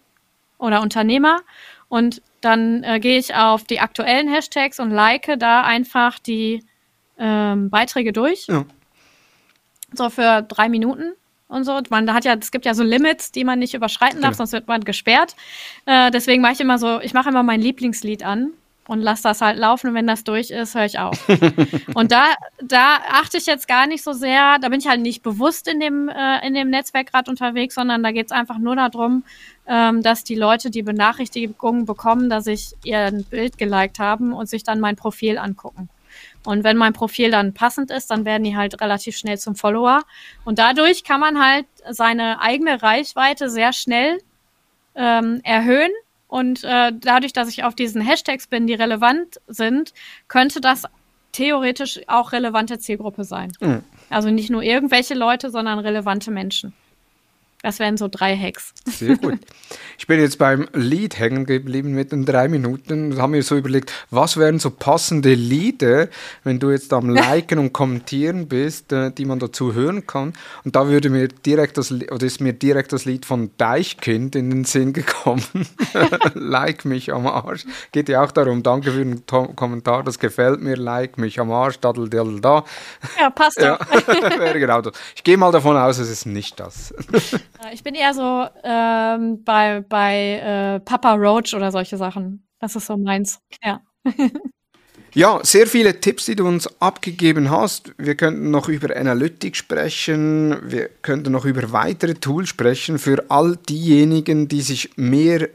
oder 0.58 0.82
Unternehmer. 0.82 1.40
Und 1.88 2.20
dann 2.42 2.84
gehe 3.00 3.18
ich 3.18 3.34
auf 3.34 3.64
die 3.64 3.80
aktuellen 3.80 4.28
Hashtags 4.28 4.80
und 4.80 4.90
like 4.90 5.38
da 5.38 5.62
einfach 5.62 6.18
die 6.18 6.62
ähm, 7.18 7.70
Beiträge 7.70 8.12
durch. 8.12 8.48
Ja. 8.48 8.66
So 9.94 10.10
für 10.10 10.42
drei 10.42 10.68
Minuten 10.68 11.14
und 11.49 11.64
so. 11.64 11.80
Man 11.90 12.12
hat 12.12 12.24
ja, 12.24 12.34
es 12.34 12.51
gibt 12.51 12.64
ja 12.64 12.74
so 12.74 12.82
Limits, 12.82 13.32
die 13.32 13.44
man 13.44 13.59
nicht 13.59 13.74
überschreiten 13.74 14.20
darf, 14.20 14.32
ja. 14.32 14.36
sonst 14.36 14.53
wird 14.53 14.68
man 14.68 14.84
gesperrt. 14.84 15.36
Äh, 15.86 16.11
deswegen 16.11 16.42
mache 16.42 16.55
ich 16.55 16.61
immer 16.61 16.78
so, 16.78 17.01
ich 17.01 17.14
mache 17.14 17.28
immer 17.28 17.42
mein 17.42 17.61
Lieblingslied 17.61 18.24
an 18.24 18.53
und 18.88 19.01
lass 19.01 19.22
das 19.22 19.40
halt 19.40 19.59
laufen 19.59 19.88
und 19.88 19.94
wenn 19.94 20.07
das 20.07 20.24
durch 20.24 20.51
ist, 20.51 20.74
höre 20.74 20.84
ich 20.84 20.99
auf. 20.99 21.28
und 21.94 22.12
da, 22.12 22.34
da 22.62 22.99
achte 23.11 23.36
ich 23.36 23.47
jetzt 23.47 23.68
gar 23.68 23.86
nicht 23.86 24.03
so 24.03 24.12
sehr, 24.12 24.59
da 24.61 24.68
bin 24.68 24.80
ich 24.80 24.86
halt 24.86 25.01
nicht 25.01 25.22
bewusst 25.22 25.68
in 25.68 25.80
dem, 25.80 26.09
äh, 26.09 26.47
in 26.47 26.55
dem 26.55 26.70
Netzwerk 26.70 27.12
gerade 27.12 27.30
unterwegs, 27.30 27.74
sondern 27.74 28.03
da 28.03 28.12
geht 28.12 28.26
es 28.26 28.32
einfach 28.32 28.59
nur 28.59 28.76
darum, 28.76 29.24
ähm, 29.66 30.03
dass 30.03 30.24
die 30.24 30.36
Leute 30.36 30.70
die 30.70 30.82
Benachrichtigungen 30.82 31.84
bekommen, 31.84 32.30
dass 32.30 32.47
ich 32.47 32.74
ihr 32.84 33.01
ein 33.01 33.24
Bild 33.24 33.59
geliked 33.59 33.99
haben 33.99 34.32
und 34.32 34.49
sich 34.49 34.62
dann 34.62 34.80
mein 34.80 34.97
Profil 34.97 35.38
angucken. 35.38 35.88
Und 36.47 36.64
wenn 36.64 36.76
mein 36.76 36.92
Profil 36.92 37.30
dann 37.30 37.53
passend 37.53 37.90
ist, 37.90 38.11
dann 38.11 38.24
werden 38.24 38.44
die 38.44 38.57
halt 38.57 38.80
relativ 38.80 39.16
schnell 39.16 39.36
zum 39.38 39.57
Follower. 39.57 40.03
Und 40.44 40.59
dadurch 40.59 41.05
kann 41.05 41.20
man 41.20 41.44
halt 41.44 41.66
seine 41.90 42.40
eigene 42.40 42.82
Reichweite 42.82 43.51
sehr 43.51 43.72
schnell 43.72 44.18
ähm, 44.94 45.40
erhöhen 45.44 45.90
und 46.28 46.64
äh, 46.64 46.92
dadurch, 46.99 47.32
dass 47.32 47.49
ich 47.49 47.64
auf 47.64 47.74
diesen 47.74 48.01
Hashtags 48.01 48.47
bin, 48.47 48.66
die 48.66 48.74
relevant 48.74 49.40
sind, 49.47 49.92
könnte 50.28 50.61
das 50.61 50.84
theoretisch 51.32 52.01
auch 52.09 52.32
relevante 52.32 52.78
Zielgruppe 52.78 53.24
sein. 53.24 53.53
Mhm. 53.61 53.84
Also 54.11 54.30
nicht 54.30 54.51
nur 54.51 54.62
irgendwelche 54.62 55.14
Leute, 55.14 55.51
sondern 55.51 55.78
relevante 55.78 56.30
Menschen. 56.30 56.72
Das 57.66 57.80
wären 57.80 57.96
so 57.96 58.06
drei 58.06 58.36
Hacks. 58.36 58.72
Sehr 58.84 59.16
gut. 59.16 59.40
Ich 59.98 60.06
bin 60.06 60.20
jetzt 60.20 60.38
beim 60.38 60.68
Lied 60.72 61.18
hängen 61.18 61.46
geblieben 61.46 61.94
mit 61.94 62.12
den 62.12 62.24
drei 62.24 62.46
Minuten 62.46 63.10
und 63.10 63.18
habe 63.18 63.32
mir 63.32 63.42
so 63.42 63.56
überlegt, 63.56 63.92
was 64.08 64.36
wären 64.36 64.60
so 64.60 64.70
passende 64.70 65.34
Lieder, 65.34 66.06
wenn 66.44 66.60
du 66.60 66.70
jetzt 66.70 66.92
am 66.92 67.10
Liken 67.12 67.58
und 67.58 67.72
Kommentieren 67.72 68.46
bist, 68.46 68.92
äh, 68.92 69.10
die 69.10 69.24
man 69.24 69.40
dazu 69.40 69.74
hören 69.74 70.06
kann. 70.06 70.34
Und 70.62 70.76
da 70.76 70.86
würde 70.86 71.10
mir 71.10 71.26
direkt 71.26 71.76
das, 71.76 71.90
oder 71.90 72.24
ist 72.24 72.40
mir 72.40 72.52
direkt 72.52 72.92
das 72.92 73.04
Lied 73.04 73.26
von 73.26 73.50
Deichkind 73.58 74.36
in 74.36 74.50
den 74.50 74.64
Sinn 74.64 74.92
gekommen. 74.92 75.42
like 76.34 76.84
mich 76.84 77.12
am 77.12 77.26
Arsch. 77.26 77.64
Geht 77.90 78.08
ja 78.08 78.22
auch 78.22 78.30
darum, 78.30 78.62
danke 78.62 78.92
für 78.92 79.04
den 79.04 79.26
Kommentar, 79.26 80.04
das 80.04 80.20
gefällt 80.20 80.60
mir, 80.60 80.76
like 80.76 81.18
mich 81.18 81.40
am 81.40 81.50
Arsch, 81.50 81.80
dadel, 81.80 82.08
dadel, 82.08 82.40
da. 82.40 82.64
Ja, 83.18 83.30
passt 83.30 83.58
ja. 83.58 83.76
wäre 84.38 84.60
genau 84.60 84.82
das. 84.82 84.92
Ich 85.16 85.24
gehe 85.24 85.36
mal 85.36 85.50
davon 85.50 85.76
aus, 85.76 85.98
es 85.98 86.08
ist 86.08 86.26
nicht 86.26 86.60
das. 86.60 86.94
Ich 87.72 87.82
bin 87.82 87.94
eher 87.94 88.14
so 88.14 88.46
ähm, 88.62 89.44
bei, 89.44 89.80
bei 89.88 90.76
äh, 90.76 90.80
Papa 90.80 91.14
Roach 91.14 91.54
oder 91.54 91.70
solche 91.70 91.96
Sachen. 91.96 92.46
Das 92.59 92.76
ist 92.76 92.86
so 92.86 92.96
meins. 92.96 93.40
Ja. 93.62 93.80
Ja, 95.16 95.40
sehr 95.42 95.66
viele 95.66 95.98
Tipps, 95.98 96.26
die 96.26 96.36
du 96.36 96.46
uns 96.46 96.68
abgegeben 96.78 97.50
hast. 97.50 97.94
Wir 97.96 98.16
könnten 98.16 98.50
noch 98.50 98.68
über 98.68 98.94
Analytics 98.94 99.57
sprechen, 99.57 100.59
wir 100.62 100.90
könnten 101.00 101.32
noch 101.32 101.46
über 101.46 101.72
weitere 101.72 102.12
Tools 102.12 102.50
sprechen 102.50 102.98
für 102.98 103.24
all 103.30 103.57
diejenigen, 103.57 104.46
die 104.46 104.61
sich 104.61 104.90
mehr 104.96 105.48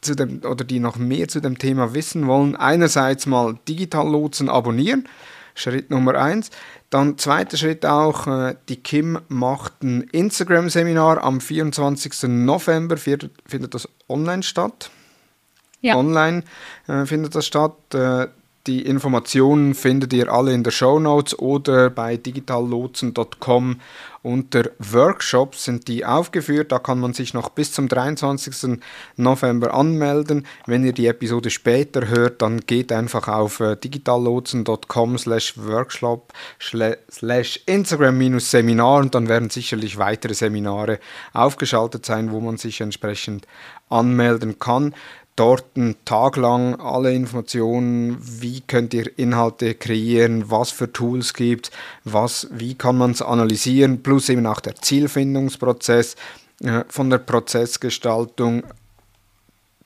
zu 0.00 0.16
dem 0.16 0.40
oder 0.44 0.64
die 0.64 0.80
noch 0.80 0.96
mehr 0.96 1.28
zu 1.28 1.38
dem 1.38 1.58
Thema 1.58 1.94
wissen 1.94 2.26
wollen. 2.26 2.56
Einerseits 2.56 3.26
mal 3.26 3.56
Digital 3.68 4.10
Lotsen 4.10 4.48
abonnieren, 4.48 5.08
Schritt 5.54 5.90
Nummer 5.90 6.16
eins. 6.16 6.50
Dann 6.90 7.18
zweiter 7.18 7.56
Schritt 7.56 7.84
auch, 7.84 8.26
äh, 8.26 8.56
die 8.68 8.76
Kim 8.76 9.18
macht 9.28 9.82
ein 9.82 10.02
Instagram-Seminar 10.02 11.22
am 11.22 11.40
24. 11.40 12.28
November, 12.28 12.96
findet 12.96 13.74
das 13.74 13.88
online 14.08 14.42
statt. 14.42 14.90
Ja. 15.80 15.96
Online 15.96 16.42
äh, 16.86 17.04
findet 17.04 17.34
das 17.34 17.46
statt. 17.46 17.94
Äh, 17.94 18.28
die 18.68 18.82
Informationen 18.82 19.74
findet 19.74 20.12
ihr 20.12 20.30
alle 20.30 20.52
in 20.52 20.62
der 20.62 20.70
Show 20.70 21.00
Notes 21.00 21.38
oder 21.38 21.88
bei 21.88 22.18
digitallotsen.com 22.18 23.80
unter 24.22 24.64
Workshops 24.78 25.64
sind 25.64 25.88
die 25.88 26.04
aufgeführt. 26.04 26.70
Da 26.70 26.78
kann 26.78 26.98
man 26.98 27.14
sich 27.14 27.32
noch 27.32 27.48
bis 27.48 27.72
zum 27.72 27.88
23. 27.88 28.78
November 29.16 29.72
anmelden. 29.72 30.46
Wenn 30.66 30.84
ihr 30.84 30.92
die 30.92 31.06
Episode 31.06 31.48
später 31.48 32.08
hört, 32.08 32.42
dann 32.42 32.60
geht 32.60 32.92
einfach 32.92 33.28
auf 33.28 33.60
äh, 33.60 33.76
digitallotsen.com 33.76 35.16
slash 35.16 35.54
workshop 35.56 36.32
slash 36.60 37.60
Instagram-Seminar 37.64 39.00
und 39.00 39.14
dann 39.14 39.28
werden 39.28 39.50
sicherlich 39.50 39.96
weitere 39.96 40.34
Seminare 40.34 40.98
aufgeschaltet 41.32 42.04
sein, 42.04 42.30
wo 42.30 42.40
man 42.40 42.58
sich 42.58 42.80
entsprechend 42.82 43.46
anmelden 43.88 44.58
kann 44.58 44.94
dort 45.38 45.64
einen 45.76 45.96
Tag 46.04 46.36
lang 46.36 46.80
alle 46.80 47.14
Informationen, 47.14 48.18
wie 48.20 48.60
könnt 48.60 48.92
ihr 48.92 49.16
Inhalte 49.18 49.74
kreieren, 49.74 50.50
was 50.50 50.70
für 50.70 50.92
Tools 50.92 51.34
gibt, 51.34 51.70
was, 52.04 52.48
wie 52.50 52.74
kann 52.74 52.98
man 52.98 53.12
es 53.12 53.22
analysieren, 53.22 54.02
plus 54.02 54.28
eben 54.28 54.46
auch 54.46 54.60
der 54.60 54.74
Zielfindungsprozess 54.74 56.16
äh, 56.62 56.84
von 56.88 57.10
der 57.10 57.18
Prozessgestaltung. 57.18 58.64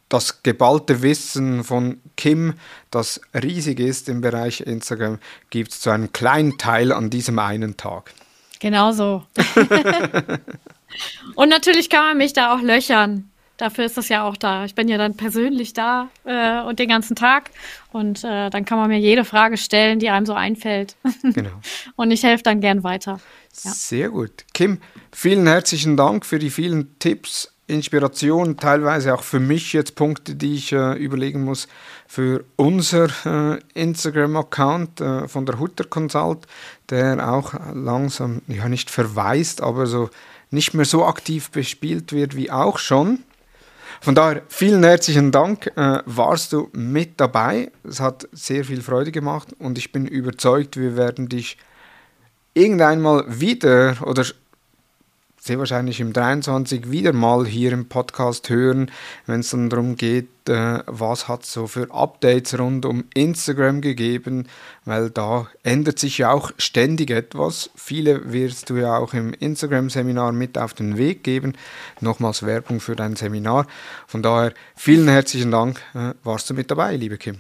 Das 0.08 0.42
geballte 0.42 1.02
Wissen 1.02 1.64
von 1.64 2.00
Kim, 2.16 2.54
das 2.90 3.20
riesig 3.34 3.80
ist 3.80 4.08
im 4.08 4.20
Bereich 4.20 4.60
Instagram, 4.60 5.18
gibt 5.50 5.72
es 5.72 5.80
zu 5.80 5.90
einem 5.90 6.12
kleinen 6.12 6.58
Teil 6.58 6.92
an 6.92 7.10
diesem 7.10 7.38
einen 7.38 7.76
Tag. 7.76 8.12
Genau 8.60 8.92
so. 8.92 9.24
Und 11.34 11.48
natürlich 11.48 11.90
kann 11.90 12.04
man 12.04 12.18
mich 12.18 12.32
da 12.32 12.54
auch 12.54 12.60
löchern. 12.60 13.31
Dafür 13.56 13.84
ist 13.84 13.96
das 13.96 14.08
ja 14.08 14.24
auch 14.24 14.36
da. 14.36 14.64
Ich 14.64 14.74
bin 14.74 14.88
ja 14.88 14.98
dann 14.98 15.16
persönlich 15.16 15.72
da 15.72 16.08
äh, 16.24 16.62
und 16.62 16.78
den 16.78 16.88
ganzen 16.88 17.14
Tag. 17.14 17.50
Und 17.92 18.24
äh, 18.24 18.50
dann 18.50 18.64
kann 18.64 18.78
man 18.78 18.88
mir 18.88 18.98
jede 18.98 19.24
Frage 19.24 19.56
stellen, 19.56 19.98
die 19.98 20.10
einem 20.10 20.26
so 20.26 20.34
einfällt. 20.34 20.96
Genau. 21.22 21.50
und 21.96 22.10
ich 22.10 22.22
helfe 22.24 22.42
dann 22.42 22.60
gern 22.60 22.82
weiter. 22.82 23.20
Ja. 23.64 23.70
Sehr 23.70 24.08
gut. 24.10 24.44
Kim, 24.54 24.78
vielen 25.12 25.46
herzlichen 25.46 25.96
Dank 25.96 26.26
für 26.26 26.38
die 26.38 26.50
vielen 26.50 26.98
Tipps, 26.98 27.52
Inspiration, 27.68 28.56
teilweise 28.56 29.14
auch 29.14 29.22
für 29.22 29.40
mich 29.40 29.72
jetzt 29.72 29.94
Punkte, 29.94 30.34
die 30.34 30.54
ich 30.54 30.72
äh, 30.72 30.94
überlegen 30.94 31.44
muss 31.44 31.68
für 32.06 32.44
unser 32.56 33.08
äh, 33.24 33.60
Instagram-Account 33.74 35.00
äh, 35.00 35.28
von 35.28 35.46
der 35.46 35.58
Hutter 35.58 35.84
Consult, 35.84 36.46
der 36.90 37.32
auch 37.32 37.54
langsam, 37.72 38.42
ja 38.48 38.68
nicht 38.68 38.90
verweist, 38.90 39.62
aber 39.62 39.86
so 39.86 40.10
nicht 40.50 40.74
mehr 40.74 40.84
so 40.84 41.06
aktiv 41.06 41.50
bespielt 41.50 42.12
wird 42.12 42.36
wie 42.36 42.50
auch 42.50 42.78
schon. 42.78 43.20
Von 44.02 44.16
daher 44.16 44.42
vielen 44.48 44.82
herzlichen 44.82 45.30
Dank, 45.30 45.68
äh, 45.76 46.00
warst 46.06 46.52
du 46.52 46.68
mit 46.72 47.20
dabei. 47.20 47.70
Es 47.84 48.00
hat 48.00 48.28
sehr 48.32 48.64
viel 48.64 48.82
Freude 48.82 49.12
gemacht 49.12 49.54
und 49.60 49.78
ich 49.78 49.92
bin 49.92 50.08
überzeugt, 50.08 50.76
wir 50.76 50.96
werden 50.96 51.28
dich 51.28 51.56
irgendwann 52.52 53.00
mal 53.00 53.24
wieder 53.28 53.94
oder 54.04 54.24
sehr 55.44 55.58
wahrscheinlich 55.58 55.98
im 55.98 56.12
23 56.12 56.92
wieder 56.92 57.12
mal 57.12 57.44
hier 57.44 57.72
im 57.72 57.88
Podcast 57.88 58.48
hören, 58.48 58.92
wenn 59.26 59.40
es 59.40 59.50
dann 59.50 59.70
darum 59.70 59.96
geht, 59.96 60.48
äh, 60.48 60.84
was 60.86 61.26
hat 61.26 61.42
es 61.42 61.52
so 61.52 61.66
für 61.66 61.92
Updates 61.92 62.56
rund 62.56 62.86
um 62.86 63.06
Instagram 63.12 63.80
gegeben, 63.80 64.46
weil 64.84 65.10
da 65.10 65.48
ändert 65.64 65.98
sich 65.98 66.18
ja 66.18 66.30
auch 66.30 66.52
ständig 66.58 67.10
etwas. 67.10 67.70
Viele 67.74 68.32
wirst 68.32 68.70
du 68.70 68.76
ja 68.76 68.96
auch 68.96 69.14
im 69.14 69.34
Instagram-Seminar 69.34 70.30
mit 70.30 70.56
auf 70.56 70.74
den 70.74 70.96
Weg 70.96 71.24
geben. 71.24 71.54
Nochmals 72.00 72.46
Werbung 72.46 72.78
für 72.78 72.94
dein 72.94 73.16
Seminar. 73.16 73.66
Von 74.06 74.22
daher 74.22 74.54
vielen 74.76 75.08
herzlichen 75.08 75.50
Dank, 75.50 75.80
äh, 75.94 76.14
warst 76.22 76.48
du 76.50 76.54
mit 76.54 76.70
dabei, 76.70 76.94
liebe 76.94 77.18
Kim. 77.18 77.38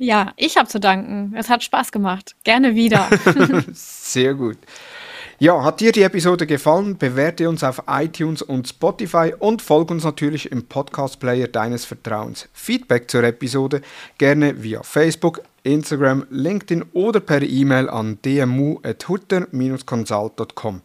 Ja, 0.00 0.32
ich 0.34 0.56
habe 0.56 0.66
zu 0.66 0.80
danken. 0.80 1.32
Es 1.36 1.48
hat 1.48 1.62
Spaß 1.62 1.92
gemacht. 1.92 2.34
Gerne 2.42 2.74
wieder. 2.74 3.08
Sehr 3.72 4.34
gut. 4.34 4.58
Ja, 5.38 5.62
hat 5.62 5.80
dir 5.80 5.92
die 5.92 6.02
Episode 6.02 6.46
gefallen? 6.46 6.96
Bewerte 6.96 7.46
uns 7.46 7.62
auf 7.62 7.82
iTunes 7.88 8.40
und 8.40 8.68
Spotify 8.68 9.34
und 9.38 9.60
folge 9.60 9.92
uns 9.92 10.04
natürlich 10.04 10.50
im 10.50 10.64
Podcast-Player 10.64 11.48
deines 11.48 11.84
Vertrauens. 11.84 12.48
Feedback 12.54 13.10
zur 13.10 13.22
Episode 13.22 13.82
gerne 14.16 14.62
via 14.62 14.82
Facebook, 14.82 15.42
Instagram, 15.62 16.26
LinkedIn 16.30 16.86
oder 16.94 17.20
per 17.20 17.42
E-Mail 17.42 17.90
an 17.90 18.18
dmu.hutter-consult.com. 18.24 20.80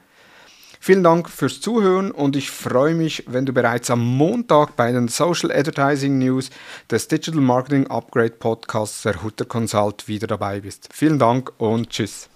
Vielen 0.82 1.04
Dank 1.04 1.30
fürs 1.30 1.62
Zuhören 1.62 2.12
und 2.12 2.36
ich 2.36 2.52
freue 2.52 2.96
mich, 2.96 3.24
wenn 3.28 3.46
du 3.46 3.54
bereits 3.54 3.90
am 3.90 4.06
Montag 4.06 4.76
bei 4.76 4.92
den 4.92 5.08
Social 5.08 5.50
Advertising 5.50 6.18
News 6.18 6.50
des 6.90 7.08
Digital 7.08 7.40
Marketing 7.40 7.88
Upgrade 7.88 8.32
Podcasts 8.32 9.04
der 9.04 9.24
Hutter 9.24 9.46
Consult 9.46 10.10
wieder 10.10 10.28
dabei 10.28 10.60
bist. 10.60 10.90
Vielen 10.92 11.20
Dank 11.20 11.54
und 11.58 11.90
tschüss. 11.90 12.28